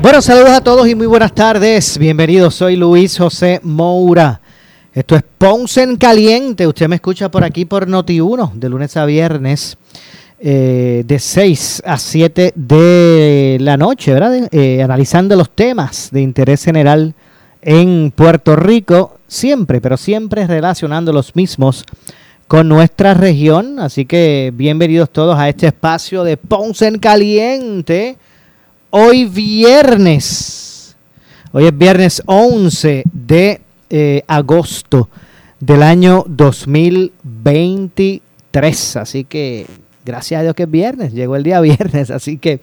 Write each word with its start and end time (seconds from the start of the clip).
Bueno, 0.00 0.20
saludos 0.22 0.50
a 0.50 0.60
todos 0.60 0.88
y 0.88 0.94
muy 0.94 1.06
buenas 1.06 1.34
tardes. 1.34 1.98
Bienvenidos, 1.98 2.54
soy 2.54 2.76
Luis 2.76 3.18
José 3.18 3.60
Moura. 3.62 4.40
Esto 4.92 5.16
es 5.16 5.22
Ponce 5.38 5.82
en 5.82 5.96
Caliente. 5.96 6.66
Usted 6.66 6.88
me 6.88 6.96
escucha 6.96 7.30
por 7.30 7.42
aquí 7.44 7.64
por 7.64 7.88
Noti1, 7.88 8.52
de 8.54 8.68
lunes 8.68 8.96
a 8.96 9.06
viernes, 9.06 9.76
eh, 10.38 11.04
de 11.06 11.18
6 11.18 11.82
a 11.84 11.98
7 11.98 12.52
de 12.54 13.58
la 13.60 13.76
noche, 13.76 14.12
¿verdad? 14.12 14.48
Eh, 14.52 14.82
analizando 14.82 15.36
los 15.36 15.50
temas 15.50 16.10
de 16.12 16.20
interés 16.20 16.64
general 16.64 17.14
en 17.62 18.12
Puerto 18.14 18.56
Rico, 18.56 19.18
siempre, 19.26 19.80
pero 19.80 19.96
siempre 19.96 20.46
relacionando 20.46 21.12
los 21.12 21.34
mismos 21.34 21.84
con 22.46 22.68
nuestra 22.68 23.14
región. 23.14 23.80
Así 23.80 24.04
que 24.04 24.52
bienvenidos 24.54 25.10
todos 25.10 25.38
a 25.38 25.48
este 25.48 25.66
espacio 25.66 26.24
de 26.24 26.36
Ponce 26.36 26.86
en 26.86 26.98
Caliente. 26.98 28.16
Hoy 28.96 29.24
viernes, 29.24 30.94
hoy 31.50 31.66
es 31.66 31.76
viernes 31.76 32.22
11 32.26 33.02
de 33.12 33.60
eh, 33.90 34.22
agosto 34.28 35.08
del 35.58 35.82
año 35.82 36.24
2023. 36.28 38.96
Así 38.98 39.24
que 39.24 39.66
gracias 40.04 40.38
a 40.38 40.44
Dios 40.44 40.54
que 40.54 40.62
es 40.62 40.70
viernes, 40.70 41.12
llegó 41.12 41.34
el 41.34 41.42
día 41.42 41.60
viernes. 41.72 42.12
Así 42.12 42.38
que 42.38 42.60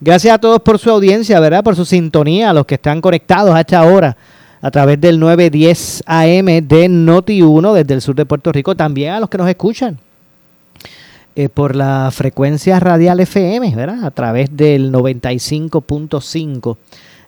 gracias 0.00 0.34
a 0.34 0.38
todos 0.38 0.60
por 0.60 0.78
su 0.78 0.88
audiencia, 0.88 1.38
¿verdad? 1.38 1.62
Por 1.62 1.76
su 1.76 1.84
sintonía, 1.84 2.48
a 2.48 2.54
los 2.54 2.64
que 2.64 2.76
están 2.76 3.02
conectados 3.02 3.54
a 3.54 3.60
esta 3.60 3.84
hora 3.84 4.16
a 4.62 4.70
través 4.70 4.98
del 4.98 5.20
910 5.20 6.04
AM 6.06 6.46
de 6.46 6.88
Noti1 6.88 7.74
desde 7.74 7.92
el 7.92 8.00
sur 8.00 8.14
de 8.14 8.24
Puerto 8.24 8.50
Rico. 8.52 8.74
También 8.74 9.12
a 9.12 9.20
los 9.20 9.28
que 9.28 9.36
nos 9.36 9.50
escuchan 9.50 9.98
eh, 11.36 11.48
por 11.48 11.74
la 11.74 12.10
frecuencia 12.12 12.78
radial 12.80 13.20
FM, 13.20 13.74
¿verdad? 13.74 14.04
A 14.04 14.10
través 14.10 14.56
del 14.56 14.92
95.5 14.92 16.76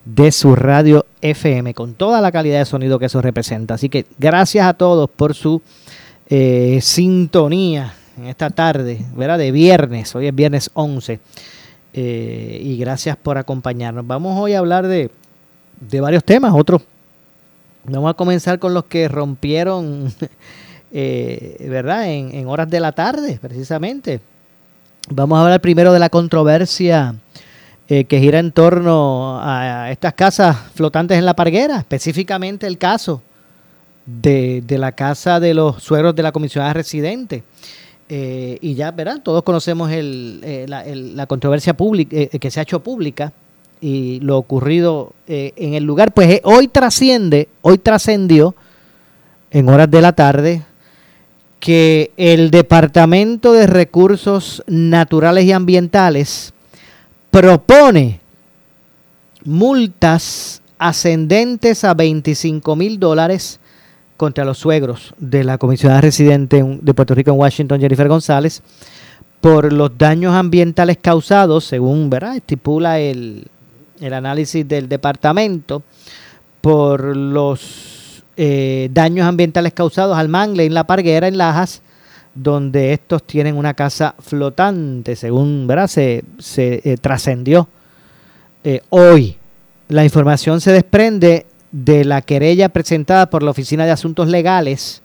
de 0.05 0.31
su 0.33 0.55
radio 0.55 1.05
FM, 1.21 1.75
con 1.75 1.95
toda 1.95 2.21
la 2.21 2.31
calidad 2.31 2.61
de 2.61 2.65
sonido 2.65 2.99
que 2.99 3.07
eso 3.07 3.21
representa. 3.21 3.75
Así 3.75 3.89
que 3.89 4.07
gracias 4.19 4.67
a 4.67 4.75
todos 4.75 5.11
por 5.11 5.35
su 5.35 5.61
eh, 6.29 6.79
sintonía 6.81 7.95
en 8.17 8.27
esta 8.27 8.51
tarde, 8.51 9.05
¿verdad? 9.15 9.39
De 9.39 9.51
viernes, 9.51 10.15
hoy 10.15 10.29
es 10.29 10.35
viernes 10.35 10.71
11. 10.75 11.21
Eh, 11.93 12.61
y 12.63 12.77
gracias 12.77 13.17
por 13.17 13.39
acompañarnos. 13.39 14.07
Vamos 14.07 14.39
hoy 14.39 14.55
a 14.55 14.59
hablar 14.59 14.87
de, 14.87 15.11
de 15.81 16.01
varios 16.01 16.25
temas, 16.25 16.53
otros. 16.55 16.83
Vamos 17.85 18.11
a 18.11 18.15
comenzar 18.15 18.59
con 18.59 18.75
los 18.75 18.85
que 18.85 19.09
rompieron, 19.09 20.13
eh, 20.99 21.57
¿verdad? 21.69 22.11
En, 22.11 22.47
horas 22.47 22.71
de 22.71 22.81
la 22.81 22.91
tarde, 22.91 23.39
precisamente. 23.39 24.19
Vamos 25.11 25.37
a 25.37 25.43
hablar 25.43 25.61
primero 25.61 25.93
de 25.93 25.99
la 25.99 26.09
controversia 26.09 27.15
eh, 27.87 28.05
que 28.05 28.19
gira 28.19 28.39
en 28.39 28.51
torno 28.51 29.39
a 29.43 29.91
estas 29.91 30.15
casas 30.15 30.57
flotantes 30.75 31.19
en 31.19 31.27
la 31.27 31.37
parguera, 31.37 31.77
específicamente 31.77 32.67
el 32.67 32.79
caso 32.79 33.21
de, 34.07 34.65
la 34.71 34.93
casa 34.93 35.39
de 35.39 35.53
los 35.53 35.83
sueros 35.83 36.17
de 36.17 36.23
la 36.23 36.33
comisionada 36.33 36.73
residente. 36.73 37.45
Eh, 38.09 38.57
y 38.63 38.73
ya 38.75 38.91
verán, 38.91 39.23
todos 39.23 39.43
conocemos 39.43 39.91
eh, 39.93 40.65
la, 40.67 41.27
controversia 41.27 41.77
pública 41.77 42.17
que 42.27 42.51
se 42.51 42.59
ha 42.59 42.63
hecho 42.63 42.83
pública 42.83 43.35
y 43.83 44.19
lo 44.21 44.39
ocurrido 44.39 45.13
en 45.27 45.75
el 45.75 45.85
lugar, 45.85 46.15
pues 46.15 46.41
hoy 46.45 46.69
trasciende, 46.69 47.49
hoy 47.61 47.77
trascendió 47.77 48.55
en 49.51 49.69
horas 49.69 49.91
de 49.91 50.01
la 50.01 50.13
tarde 50.13 50.63
que 51.61 52.13
el 52.17 52.51
Departamento 52.51 53.53
de 53.53 53.67
Recursos 53.67 54.63
Naturales 54.67 55.45
y 55.45 55.53
Ambientales 55.53 56.53
propone 57.31 58.21
multas 59.45 60.63
ascendentes 60.79 61.85
a 61.85 61.95
25 61.95 62.77
mil 62.77 62.99
dólares 62.99 63.61
contra 64.17 64.45
los 64.45 64.59
suegros 64.59 65.15
de 65.19 65.45
la 65.45 65.59
comisionada 65.59 66.01
residente 66.01 66.63
de 66.81 66.95
Puerto 66.95 67.15
Rico 67.15 67.31
en 67.31 67.39
Washington, 67.39 67.81
Jennifer 67.81 68.09
González, 68.09 68.63
por 69.41 69.73
los 69.73 69.97
daños 69.97 70.35
ambientales 70.35 70.99
causados, 71.01 71.65
según 71.65 72.11
¿verdad? 72.11 72.37
estipula 72.37 72.99
el, 72.99 73.49
análisis 74.01 74.67
del 74.67 74.89
departamento, 74.89 75.83
por 76.61 77.17
los 77.17 77.96
eh, 78.39 78.91
daños 78.93 79.27
ambientales 79.27 79.73
causados 79.73 80.19
al 80.19 80.29
mangle 80.29 80.67
en 80.67 80.75
la 80.75 80.85
parguera 80.85 81.27
en 81.27 81.39
Lajas, 81.39 81.81
donde 82.35 82.93
estos 82.93 83.23
tienen 83.27 83.57
una 83.57 83.73
casa 83.73 84.15
flotante, 84.19 85.17
según 85.17 85.67
se, 85.89 86.23
eh, 86.57 86.97
trascendió 87.01 87.67
eh, 88.63 88.83
hoy. 88.91 89.37
La 89.89 90.05
información 90.05 90.61
se 90.61 90.73
desprende 90.73 91.47
de 91.73 92.05
la 92.05 92.21
querella 92.21 92.69
presentada 92.69 93.31
por 93.31 93.43
la 93.43 93.53
Oficina 93.53 93.87
de 93.87 93.93
Asuntos 93.93 94.29
Legales 94.29 95.03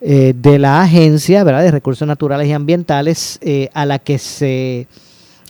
de 0.00 0.58
la 0.58 0.80
Agencia 0.80 1.44
de 1.44 1.70
Recursos 1.70 2.08
Naturales 2.08 2.48
y 2.48 2.52
Ambientales 2.52 3.38
a 3.74 3.84
la 3.84 3.98
que 3.98 4.16
se 4.16 4.88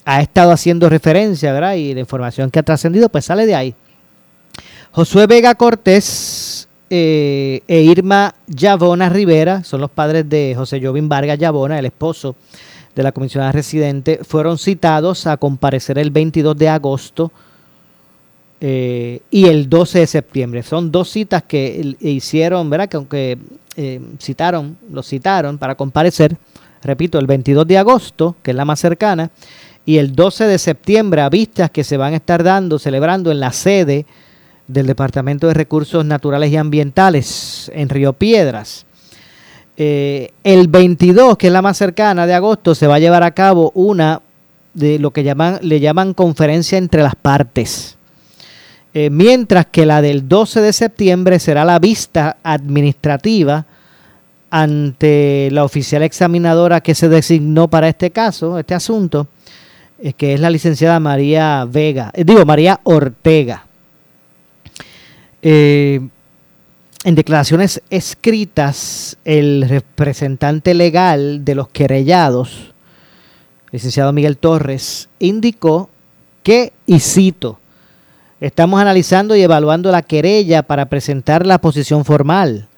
ha 0.04 0.20
estado 0.20 0.50
haciendo 0.50 0.88
referencia 0.88 1.52
¿verdad? 1.52 1.74
y 1.74 1.94
la 1.94 2.00
información 2.00 2.50
que 2.50 2.58
ha 2.58 2.64
trascendido 2.64 3.08
pues 3.08 3.26
sale 3.26 3.46
de 3.46 3.54
ahí. 3.54 3.74
Josué 4.90 5.28
Vega 5.28 5.54
Cortés 5.54 6.39
eh, 6.90 7.62
e 7.68 7.82
Irma 7.82 8.34
Yavona 8.48 9.08
Rivera, 9.08 9.62
son 9.62 9.80
los 9.80 9.90
padres 9.90 10.28
de 10.28 10.54
José 10.56 10.80
Jovín 10.84 11.08
Vargas 11.08 11.38
Yavona, 11.38 11.78
el 11.78 11.86
esposo 11.86 12.34
de 12.96 13.04
la 13.04 13.12
comisionada 13.12 13.52
residente, 13.52 14.18
fueron 14.24 14.58
citados 14.58 15.28
a 15.28 15.36
comparecer 15.36 15.98
el 15.98 16.10
22 16.10 16.56
de 16.56 16.68
agosto 16.68 17.30
eh, 18.60 19.20
y 19.30 19.46
el 19.46 19.68
12 19.68 20.00
de 20.00 20.06
septiembre. 20.08 20.62
Son 20.64 20.90
dos 20.90 21.10
citas 21.10 21.44
que 21.44 21.96
hicieron, 22.00 22.68
¿verdad? 22.68 22.88
Que 22.88 22.96
aunque 22.96 23.38
eh, 23.76 24.00
citaron, 24.18 24.76
los 24.90 25.06
citaron 25.06 25.58
para 25.58 25.76
comparecer, 25.76 26.36
repito, 26.82 27.20
el 27.20 27.26
22 27.28 27.68
de 27.68 27.78
agosto, 27.78 28.34
que 28.42 28.50
es 28.50 28.56
la 28.56 28.64
más 28.64 28.80
cercana, 28.80 29.30
y 29.86 29.98
el 29.98 30.14
12 30.14 30.44
de 30.44 30.58
septiembre 30.58 31.22
a 31.22 31.30
vistas 31.30 31.70
que 31.70 31.84
se 31.84 31.96
van 31.96 32.14
a 32.14 32.16
estar 32.16 32.42
dando, 32.42 32.78
celebrando 32.80 33.30
en 33.30 33.40
la 33.40 33.52
sede 33.52 34.06
del 34.72 34.86
Departamento 34.86 35.48
de 35.48 35.54
Recursos 35.54 36.04
Naturales 36.04 36.50
y 36.50 36.56
Ambientales 36.56 37.70
en 37.74 37.88
Río 37.88 38.12
Piedras. 38.12 38.86
Eh, 39.76 40.32
el 40.44 40.68
22, 40.68 41.36
que 41.36 41.48
es 41.48 41.52
la 41.52 41.62
más 41.62 41.76
cercana 41.76 42.26
de 42.26 42.34
agosto, 42.34 42.74
se 42.74 42.86
va 42.86 42.96
a 42.96 42.98
llevar 42.98 43.22
a 43.22 43.32
cabo 43.32 43.72
una 43.74 44.20
de 44.74 44.98
lo 44.98 45.10
que 45.10 45.34
le 45.62 45.80
llaman 45.80 46.14
conferencia 46.14 46.78
entre 46.78 47.02
las 47.02 47.16
partes. 47.16 47.96
Eh, 48.92 49.08
mientras 49.10 49.66
que 49.66 49.86
la 49.86 50.02
del 50.02 50.28
12 50.28 50.60
de 50.60 50.72
septiembre 50.72 51.38
será 51.38 51.64
la 51.64 51.78
vista 51.78 52.36
administrativa 52.42 53.66
ante 54.50 55.48
la 55.52 55.64
oficial 55.64 56.02
examinadora 56.02 56.80
que 56.80 56.94
se 56.94 57.08
designó 57.08 57.68
para 57.68 57.88
este 57.88 58.10
caso, 58.10 58.58
este 58.58 58.74
asunto, 58.74 59.28
eh, 60.02 60.12
que 60.12 60.34
es 60.34 60.40
la 60.40 60.50
licenciada 60.50 60.98
María 61.00 61.64
Vega, 61.68 62.12
digo 62.16 62.44
María 62.44 62.80
Ortega. 62.82 63.64
Eh, 65.42 66.00
en 67.02 67.14
declaraciones 67.14 67.82
escritas, 67.88 69.16
el 69.24 69.66
representante 69.66 70.74
legal 70.74 71.46
de 71.46 71.54
los 71.54 71.68
querellados, 71.68 72.74
licenciado 73.72 74.12
Miguel 74.12 74.36
Torres, 74.36 75.08
indicó 75.18 75.88
que, 76.42 76.74
y 76.84 77.00
cito, 77.00 77.58
estamos 78.38 78.80
analizando 78.80 79.34
y 79.34 79.40
evaluando 79.40 79.90
la 79.90 80.02
querella 80.02 80.62
para 80.62 80.90
presentar 80.90 81.46
la 81.46 81.58
posición 81.58 82.04
formal. 82.04 82.68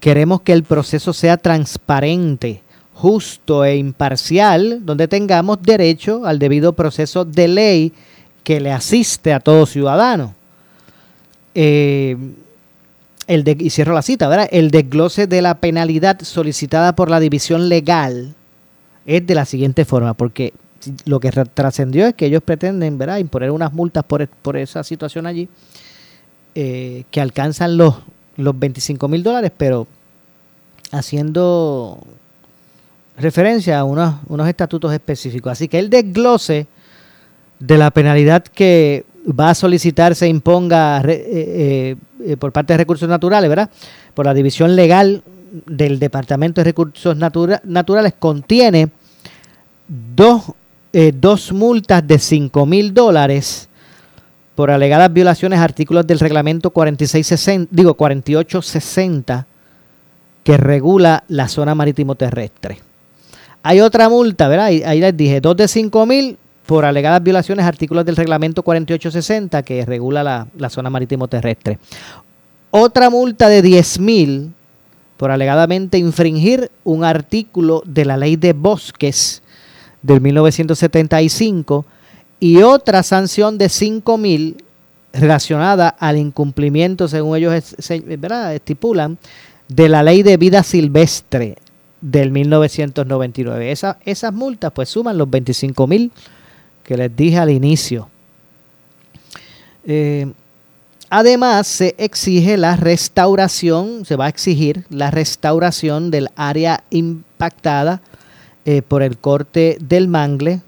Queremos 0.00 0.42
que 0.42 0.52
el 0.52 0.64
proceso 0.64 1.14
sea 1.14 1.38
transparente, 1.38 2.62
justo 2.92 3.64
e 3.64 3.76
imparcial, 3.76 4.84
donde 4.84 5.08
tengamos 5.08 5.62
derecho 5.62 6.26
al 6.26 6.38
debido 6.38 6.74
proceso 6.74 7.24
de 7.24 7.48
ley 7.48 7.92
que 8.44 8.60
le 8.60 8.70
asiste 8.70 9.32
a 9.32 9.40
todo 9.40 9.64
ciudadano. 9.64 10.34
Eh, 11.54 12.16
el 13.26 13.44
de, 13.44 13.56
y 13.58 13.70
cierro 13.70 13.94
la 13.94 14.02
cita, 14.02 14.28
¿verdad? 14.28 14.48
El 14.50 14.70
desglose 14.70 15.26
de 15.26 15.42
la 15.42 15.54
penalidad 15.60 16.20
solicitada 16.22 16.94
por 16.94 17.10
la 17.10 17.20
división 17.20 17.68
legal 17.68 18.34
es 19.06 19.26
de 19.26 19.34
la 19.34 19.44
siguiente 19.44 19.84
forma, 19.84 20.14
porque 20.14 20.52
lo 21.04 21.20
que 21.20 21.30
trascendió 21.30 22.06
es 22.06 22.14
que 22.14 22.26
ellos 22.26 22.42
pretenden, 22.42 22.98
¿verdad?, 22.98 23.18
imponer 23.18 23.50
unas 23.50 23.72
multas 23.72 24.04
por, 24.04 24.26
por 24.28 24.56
esa 24.56 24.82
situación 24.82 25.26
allí. 25.26 25.48
eh, 26.54 27.04
que 27.10 27.20
alcanzan 27.20 27.76
los, 27.76 27.96
los 28.36 28.58
25 28.58 29.08
mil 29.08 29.22
dólares, 29.22 29.52
pero 29.56 29.86
haciendo 30.90 31.98
referencia 33.16 33.78
a 33.78 33.84
unos, 33.84 34.16
unos 34.28 34.48
estatutos 34.48 34.92
específicos. 34.92 35.52
Así 35.52 35.68
que 35.68 35.78
el 35.78 35.88
desglose 35.88 36.66
de 37.58 37.78
la 37.78 37.90
penalidad 37.90 38.42
que 38.42 39.04
va 39.26 39.50
a 39.50 39.54
solicitar 39.54 40.14
se 40.14 40.28
imponga 40.28 41.00
eh, 41.06 41.96
eh, 42.20 42.36
por 42.36 42.52
parte 42.52 42.72
de 42.72 42.78
recursos 42.78 43.08
naturales, 43.08 43.48
¿verdad? 43.48 43.70
Por 44.14 44.26
la 44.26 44.34
división 44.34 44.76
legal 44.76 45.22
del 45.66 45.98
Departamento 45.98 46.60
de 46.60 46.64
Recursos 46.64 47.16
Naturales 47.16 48.14
contiene 48.18 48.90
dos, 49.86 50.52
eh, 50.92 51.12
dos 51.14 51.52
multas 51.52 52.06
de 52.06 52.18
5 52.18 52.66
mil 52.66 52.94
dólares 52.94 53.68
por 54.54 54.70
alegadas 54.70 55.12
violaciones 55.12 55.58
a 55.58 55.64
artículos 55.64 56.06
del 56.06 56.20
reglamento 56.20 56.70
4660, 56.70 57.68
digo 57.74 57.94
4860 57.94 59.46
que 60.44 60.56
regula 60.56 61.24
la 61.28 61.48
zona 61.48 61.74
marítimo 61.74 62.14
terrestre. 62.14 62.78
Hay 63.62 63.80
otra 63.80 64.08
multa, 64.08 64.48
¿verdad? 64.48 64.66
Ahí, 64.66 65.00
les 65.00 65.16
dije, 65.16 65.40
dos 65.40 65.56
de 65.56 65.68
5 65.68 66.06
mil 66.06 66.38
por 66.66 66.84
alegadas 66.84 67.22
violaciones 67.22 67.64
a 67.64 67.68
artículos 67.68 68.04
del 68.04 68.16
reglamento 68.16 68.62
4860 68.62 69.62
que 69.62 69.84
regula 69.84 70.22
la, 70.22 70.46
la 70.56 70.70
zona 70.70 70.90
marítimo 70.90 71.28
terrestre. 71.28 71.78
Otra 72.70 73.10
multa 73.10 73.48
de 73.48 73.62
10 73.62 73.98
mil 73.98 74.52
por 75.16 75.30
alegadamente 75.30 75.98
infringir 75.98 76.70
un 76.84 77.04
artículo 77.04 77.82
de 77.86 78.04
la 78.04 78.16
ley 78.16 78.36
de 78.36 78.52
bosques 78.54 79.42
del 80.02 80.20
1975 80.20 81.84
y 82.40 82.62
otra 82.62 83.02
sanción 83.02 83.56
de 83.56 83.68
5 83.68 84.18
mil 84.18 84.56
relacionada 85.12 85.88
al 85.90 86.16
incumplimiento, 86.16 87.06
según 87.06 87.36
ellos 87.36 87.54
estipulan, 87.54 89.18
de 89.68 89.88
la 89.88 90.02
ley 90.02 90.22
de 90.22 90.36
vida 90.36 90.62
silvestre 90.62 91.56
del 92.00 92.32
1999. 92.32 93.70
esas 93.70 94.32
multas 94.32 94.72
pues 94.72 94.88
suman 94.88 95.18
los 95.18 95.30
25 95.30 95.86
mil 95.86 96.10
que 96.84 96.96
les 96.96 97.14
dije 97.14 97.38
al 97.38 97.50
inicio. 97.50 98.08
Eh, 99.84 100.32
además, 101.10 101.66
se 101.66 101.94
exige 101.98 102.56
la 102.56 102.76
restauración, 102.76 104.04
se 104.04 104.16
va 104.16 104.26
a 104.26 104.28
exigir 104.28 104.84
la 104.90 105.10
restauración 105.10 106.10
del 106.10 106.28
área 106.36 106.84
impactada 106.90 108.00
eh, 108.64 108.82
por 108.82 109.02
el 109.02 109.18
corte 109.18 109.76
del 109.80 110.08
mangle 110.08 110.60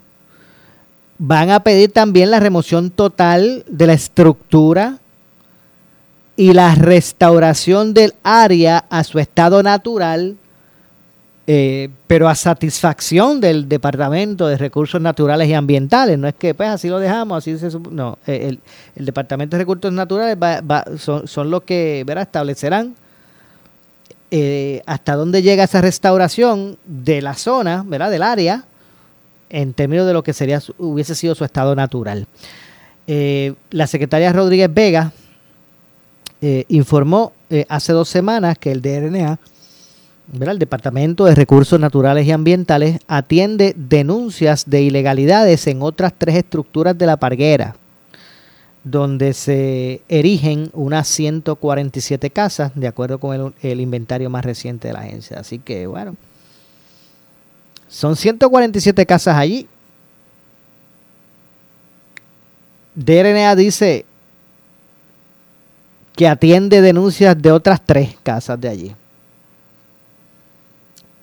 Van 1.17 1.49
a 1.49 1.61
pedir 1.61 1.93
también 1.93 2.29
la 2.29 2.41
remoción 2.41 2.89
total 2.89 3.63
de 3.69 3.87
la 3.87 3.93
estructura 3.93 4.99
y 6.35 6.51
la 6.51 6.75
restauración 6.75 7.93
del 7.93 8.15
área 8.23 8.83
a 8.89 9.05
su 9.05 9.19
estado 9.19 9.63
natural, 9.63 10.35
eh, 11.47 11.89
pero 12.07 12.27
a 12.27 12.33
satisfacción 12.33 13.39
del 13.39 13.69
Departamento 13.69 14.47
de 14.47 14.57
Recursos 14.57 14.99
Naturales 14.99 15.47
y 15.47 15.53
Ambientales. 15.53 16.17
No 16.17 16.27
es 16.27 16.33
que 16.33 16.55
pues 16.55 16.69
así 16.69 16.89
lo 16.89 16.99
dejamos, 16.99 17.37
así 17.37 17.59
se 17.59 17.69
No, 17.91 18.17
eh, 18.25 18.57
el, 18.95 19.05
Departamento 19.05 19.55
de 19.55 19.61
Recursos 19.61 19.93
Naturales 19.93 20.37
son, 20.97 21.51
los 21.51 21.61
que 21.61 22.03
¿verdad? 22.05 22.23
establecerán 22.23 22.95
eh, 24.31 24.81
hasta 24.87 25.15
dónde 25.15 25.43
llega 25.43 25.63
esa 25.63 25.81
restauración 25.81 26.79
de 26.83 27.21
la 27.21 27.35
zona, 27.35 27.83
¿verdad? 27.85 28.09
del 28.09 28.23
área, 28.23 28.65
en 29.51 29.73
términos 29.73 30.07
de 30.07 30.13
lo 30.13 30.23
que 30.23 30.33
sería 30.33 30.59
hubiese 30.79 31.13
sido 31.13 31.35
su 31.35 31.45
estado 31.45 31.75
natural. 31.75 32.25
La 33.05 33.85
secretaria 33.85 34.33
Rodríguez 34.33 34.73
Vega 34.73 35.11
informó 36.69 37.33
hace 37.69 37.93
dos 37.93 38.09
semanas 38.09 38.57
que 38.57 38.71
el 38.71 38.81
DRNA, 38.81 39.37
el 40.33 40.59
Departamento 40.59 41.25
de 41.25 41.35
Recursos 41.35 41.79
Naturales 41.79 42.25
y 42.25 42.31
Ambientales, 42.31 42.99
atiende 43.07 43.73
denuncias 43.77 44.65
de 44.67 44.81
ilegalidades 44.81 45.67
en 45.67 45.81
otras 45.81 46.13
tres 46.17 46.35
estructuras 46.35 46.97
de 46.97 47.05
la 47.05 47.17
parguera, 47.17 47.75
donde 48.83 49.33
se 49.33 50.01
erigen 50.09 50.69
unas 50.73 51.07
147 51.07 52.29
casas, 52.29 52.71
de 52.75 52.87
acuerdo 52.87 53.19
con 53.19 53.35
el, 53.35 53.53
el 53.61 53.81
inventario 53.81 54.29
más 54.29 54.45
reciente 54.45 54.87
de 54.87 54.93
la 54.93 55.01
agencia. 55.01 55.39
Así 55.39 55.59
que, 55.59 55.87
bueno, 55.87 56.15
son 57.87 58.15
147 58.15 59.05
casas 59.05 59.37
allí. 59.37 59.67
DRNA 62.95 63.55
dice 63.55 64.05
que 66.15 66.27
atiende 66.27 66.81
denuncias 66.81 67.39
de 67.39 67.51
otras 67.51 67.81
tres 67.85 68.15
casas 68.23 68.59
de 68.59 68.69
allí. 68.69 68.95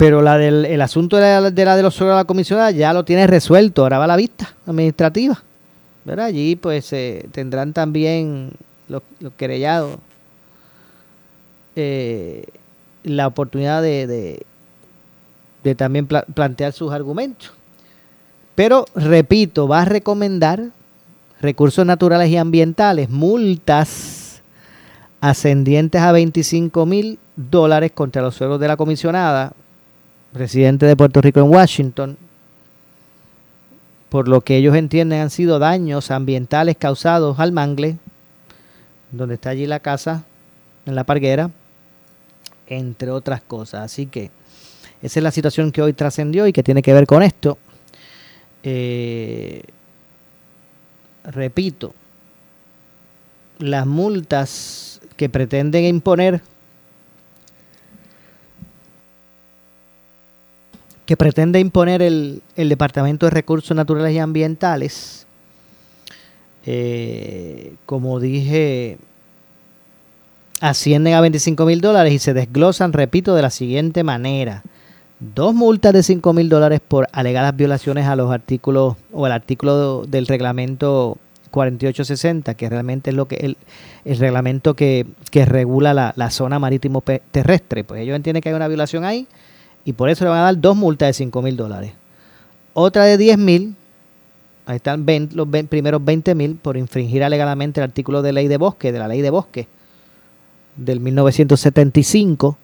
Pero 0.03 0.21
la 0.21 0.37
del 0.37 0.65
el 0.65 0.81
asunto 0.81 1.17
de 1.17 1.23
la 1.23 1.77
de, 1.77 1.83
los 1.85 1.95
suelos 1.95 2.17
de 2.17 2.23
la 2.23 2.25
comisionada 2.25 2.73
ya 2.73 2.93
lo 2.93 3.05
tiene 3.05 3.29
resuelto, 3.29 3.83
ahora 3.83 3.99
va 3.99 4.05
a 4.05 4.09
la 4.09 4.17
vista 4.17 4.53
administrativa. 4.67 5.41
¿verdad? 6.05 6.27
Allí 6.27 6.57
pues 6.57 6.93
eh, 6.93 7.29
tendrán 7.31 7.73
también 7.73 8.51
los, 8.89 9.01
querellados 9.37 9.99
eh, 11.77 12.47
la 13.05 13.29
oportunidad 13.29 13.81
de, 13.81 14.45
también 15.77 16.09
plantear 16.09 16.73
sus 16.73 16.91
argumentos. 16.91 17.53
Pero, 18.57 18.87
repito, 18.97 19.69
va 19.69 19.83
a 19.83 19.85
recomendar 19.85 20.71
recursos 21.41 21.87
naturales 21.87 22.29
y 22.29 22.39
ambientales, 22.39 23.09
multas 23.09 24.43
ascendientes 25.21 26.01
a 26.01 26.11
25 26.11 26.87
mil 26.87 27.21
dólares 27.37 27.93
contra 27.93 28.21
los 28.21 28.35
suelos 28.35 28.59
de 28.59 28.67
la 28.67 28.77
comisionada, 28.77 29.53
presidente 30.33 30.87
de 30.87 30.97
Puerto 30.97 31.21
Rico 31.21 31.41
en 31.41 31.51
Washington, 31.51 32.17
por 34.09 34.29
lo 34.29 34.41
que 34.41 34.57
ellos 34.57 34.75
entienden 34.75 35.21
han 35.21 35.31
sido 35.31 35.59
daños 35.59 36.11
ambientales 36.11 36.77
causados 36.77 37.39
al 37.39 37.53
mangle, 37.53 37.97
donde 39.11 39.35
está 39.35 39.51
allí 39.51 39.67
la 39.67 39.81
casa, 39.81 40.25
en 40.87 40.95
la 40.95 41.05
parguera, 41.05 41.51
entre 42.67 43.11
otras 43.11 43.43
cosas. 43.43 43.83
Así 43.83 44.07
que 44.07 44.31
esa 45.03 45.21
es 45.21 45.23
la 45.25 45.31
situación 45.31 45.73
que 45.73 45.83
hoy 45.83 45.93
trascendió 45.93 46.47
y 46.47 46.53
que 46.53 46.63
tiene 46.63 46.83
que 46.83 46.93
ver 46.93 47.07
con 47.07 47.23
esto. 47.23 47.59
Eh, 48.63 49.63
repito, 51.25 51.95
las 53.59 53.87
multas 53.87 55.01
que 55.17 55.29
pretenden 55.29 55.85
imponer 55.85 56.43
que 61.07 61.17
pretende 61.17 61.61
imponer 61.61 62.03
el, 62.03 62.43
Departamento 62.57 63.27
de 63.27 63.31
Recursos 63.31 63.77
Naturales 63.77 64.15
y 64.15 64.19
Ambientales, 64.19 65.27
eh, 66.65 67.75
como 67.87 68.21
dije, 68.21 68.99
ascienden 70.61 71.15
a 71.15 71.21
25 71.21 71.65
mil 71.67 71.81
dólares 71.81 72.13
y 72.13 72.19
se 72.19 72.35
desglosan, 72.35 72.93
repito, 72.93 73.35
de 73.35 73.43
la 73.43 73.51
siguiente 73.51 74.05
manera 74.05 74.63
dos 75.35 75.55
multas 75.55 75.93
de 75.93 76.03
5 76.03 76.33
mil 76.33 76.49
dólares 76.49 76.81
por 76.87 77.09
alegadas 77.13 77.55
violaciones 77.55 78.07
a 78.07 78.17
los 78.17 78.33
artículos 78.33 78.97
o 79.13 79.25
al 79.25 79.33
artículo 79.33 80.05
del 80.07 80.27
reglamento 80.27 81.17
4860, 81.51 82.55
que 82.55 82.69
realmente 82.69 83.11
es 83.11 83.17
lo 83.17 83.29
que 83.29 83.37
el, 83.37 83.57
el 84.05 84.19
reglamento 84.19 84.75
que, 84.75 85.07
regula 85.33 86.13
la, 86.17 86.31
zona 86.31 86.59
marítimo 86.59 87.03
terrestre. 87.31 87.85
Pues 87.85 88.01
ellos 88.01 88.17
entienden 88.17 88.43
que 88.43 88.49
hay 88.49 88.55
una 88.55 88.69
violación 88.69 89.05
ahí 89.05 89.29
y 89.85 89.93
por 89.93 90.09
eso 90.09 90.25
le 90.25 90.31
van 90.31 90.41
a 90.41 90.45
dar 90.45 90.61
dos 90.61 90.77
multas 90.77 91.09
de 91.09 91.13
5 91.15 91.43
mil 91.43 91.57
dólares. 91.57 91.93
Otra 92.75 93.05
de 93.05 93.17
10 93.17 93.39
mil, 93.39 93.75
ahí 94.67 94.77
están 94.77 95.05
los 95.35 95.49
primeros 95.69 96.05
20 96.05 96.35
mil 96.35 96.57
por 96.57 96.77
infringir 96.77 97.25
alegadamente 97.25 97.81
el 97.81 97.85
artículo 97.85 98.23
de 98.23 98.33
ley 98.33 98.49
de 98.49 98.57
bosque, 98.57 98.93
de 98.93 98.99
la 98.99 99.09
ley 99.09 99.21
de 99.21 99.31
bosque 99.31 99.67
del 100.77 101.01
1975 101.01 102.57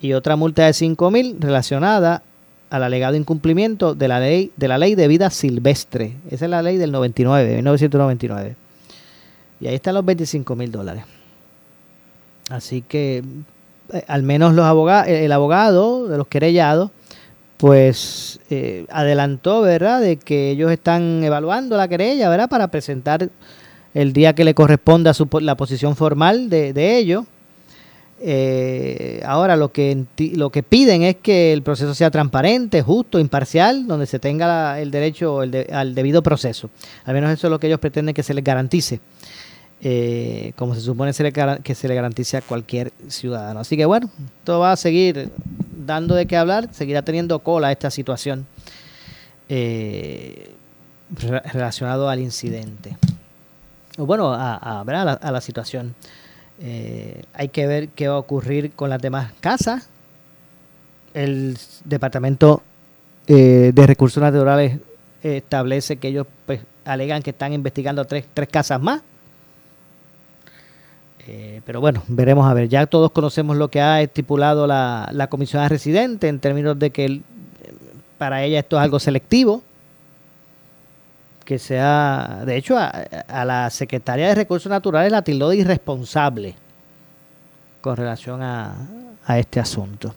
y 0.00 0.12
otra 0.12 0.36
multa 0.36 0.66
de 0.66 0.72
5 0.72 1.10
mil 1.10 1.36
relacionada 1.40 2.22
al 2.70 2.82
alegado 2.82 3.16
incumplimiento 3.16 3.94
de 3.94 4.08
la 4.08 4.18
ley 4.18 4.50
de 4.56 4.68
la 4.68 4.78
ley 4.78 4.94
de 4.94 5.08
vida 5.08 5.30
silvestre. 5.30 6.16
Esa 6.30 6.46
es 6.46 6.50
la 6.50 6.62
ley 6.62 6.76
del 6.76 6.90
99, 6.90 7.48
de 7.48 7.56
1999. 7.56 8.56
Y 9.60 9.66
ahí 9.68 9.74
están 9.74 9.94
los 9.94 10.04
25 10.04 10.56
mil 10.56 10.72
dólares. 10.72 11.04
Así 12.50 12.82
que 12.82 13.22
eh, 13.92 14.04
al 14.08 14.22
menos 14.22 14.54
los 14.54 14.64
abogados, 14.64 15.08
el 15.08 15.32
abogado 15.32 16.08
de 16.08 16.16
los 16.16 16.26
querellados, 16.26 16.90
pues 17.56 18.40
eh, 18.50 18.86
adelantó, 18.90 19.62
¿verdad?, 19.62 20.00
de 20.00 20.16
que 20.16 20.50
ellos 20.50 20.70
están 20.72 21.22
evaluando 21.22 21.76
la 21.76 21.88
querella, 21.88 22.28
¿verdad?, 22.28 22.48
para 22.48 22.68
presentar 22.68 23.28
el 23.94 24.12
día 24.12 24.34
que 24.34 24.44
le 24.44 24.54
corresponda 24.54 25.14
su, 25.14 25.28
la 25.40 25.56
posición 25.56 25.94
formal 25.96 26.48
de, 26.48 26.72
de 26.72 26.96
ellos 26.96 27.24
eh, 28.24 29.20
ahora 29.26 29.56
lo 29.56 29.72
que, 29.72 30.04
lo 30.36 30.50
que 30.50 30.62
piden 30.62 31.02
es 31.02 31.16
que 31.16 31.52
el 31.52 31.62
proceso 31.62 31.92
sea 31.92 32.08
transparente, 32.12 32.80
justo, 32.80 33.18
imparcial, 33.18 33.88
donde 33.88 34.06
se 34.06 34.20
tenga 34.20 34.80
el 34.80 34.92
derecho 34.92 35.40
al 35.40 35.94
debido 35.94 36.22
proceso. 36.22 36.70
Al 37.04 37.14
menos 37.14 37.32
eso 37.32 37.48
es 37.48 37.50
lo 37.50 37.58
que 37.58 37.66
ellos 37.66 37.80
pretenden 37.80 38.14
que 38.14 38.22
se 38.22 38.32
les 38.32 38.44
garantice. 38.44 39.00
Eh, 39.84 40.52
como 40.54 40.76
se 40.76 40.80
supone 40.80 41.12
que 41.12 41.74
se 41.74 41.88
le 41.88 41.94
garantice 41.96 42.36
a 42.36 42.40
cualquier 42.40 42.92
ciudadano. 43.08 43.58
Así 43.58 43.76
que 43.76 43.84
bueno, 43.84 44.08
todo 44.44 44.60
va 44.60 44.70
a 44.70 44.76
seguir 44.76 45.32
dando 45.76 46.14
de 46.14 46.26
qué 46.26 46.36
hablar, 46.36 46.68
seguirá 46.72 47.02
teniendo 47.02 47.40
cola 47.40 47.72
esta 47.72 47.90
situación 47.90 48.46
eh, 49.48 50.54
relacionado 51.52 52.08
al 52.08 52.20
incidente. 52.20 52.96
Bueno, 53.98 54.32
a, 54.32 54.82
a, 54.82 55.30
la, 55.32 55.40
situación. 55.40 55.96
Eh, 56.60 57.24
hay 57.34 57.48
que 57.48 57.66
ver 57.66 57.88
qué 57.88 58.06
va 58.06 58.14
a 58.14 58.18
ocurrir 58.18 58.70
con 58.70 58.88
las 58.88 59.02
demás 59.02 59.32
casas. 59.40 59.88
El 61.12 61.58
Departamento 61.84 62.62
de 63.26 63.84
Recursos 63.84 64.22
Naturales 64.22 64.78
establece 65.22 65.96
que 65.96 66.08
ellos 66.08 66.28
pues, 66.46 66.60
alegan 66.84 67.20
que 67.22 67.30
están 67.30 67.52
investigando 67.52 68.04
tres, 68.04 68.26
tres 68.32 68.48
casas 68.48 68.80
más 68.80 69.02
eh, 71.26 71.60
pero 71.64 71.80
bueno, 71.80 72.02
veremos 72.08 72.50
a 72.50 72.54
ver. 72.54 72.68
Ya 72.68 72.86
todos 72.86 73.10
conocemos 73.12 73.56
lo 73.56 73.68
que 73.68 73.80
ha 73.80 74.00
estipulado 74.02 74.66
la, 74.66 75.26
comisionada 75.30 75.68
residente 75.68 76.28
en 76.28 76.40
términos 76.40 76.78
de 76.78 76.90
que 76.90 77.20
para 78.18 78.42
ella 78.42 78.60
esto 78.60 78.76
es 78.76 78.82
algo 78.82 78.98
selectivo. 78.98 79.62
Que 81.44 81.58
sea, 81.58 82.42
de 82.46 82.56
hecho, 82.56 82.76
a, 82.78 83.44
la 83.44 83.68
secretaria 83.70 84.28
de 84.28 84.34
Recursos 84.34 84.70
Naturales 84.70 85.10
la 85.10 85.22
tildó 85.22 85.50
de 85.50 85.56
irresponsable 85.56 86.54
con 87.80 87.96
relación 87.96 88.42
a, 88.42 88.74
a 89.26 89.38
este 89.38 89.60
asunto. 89.60 90.14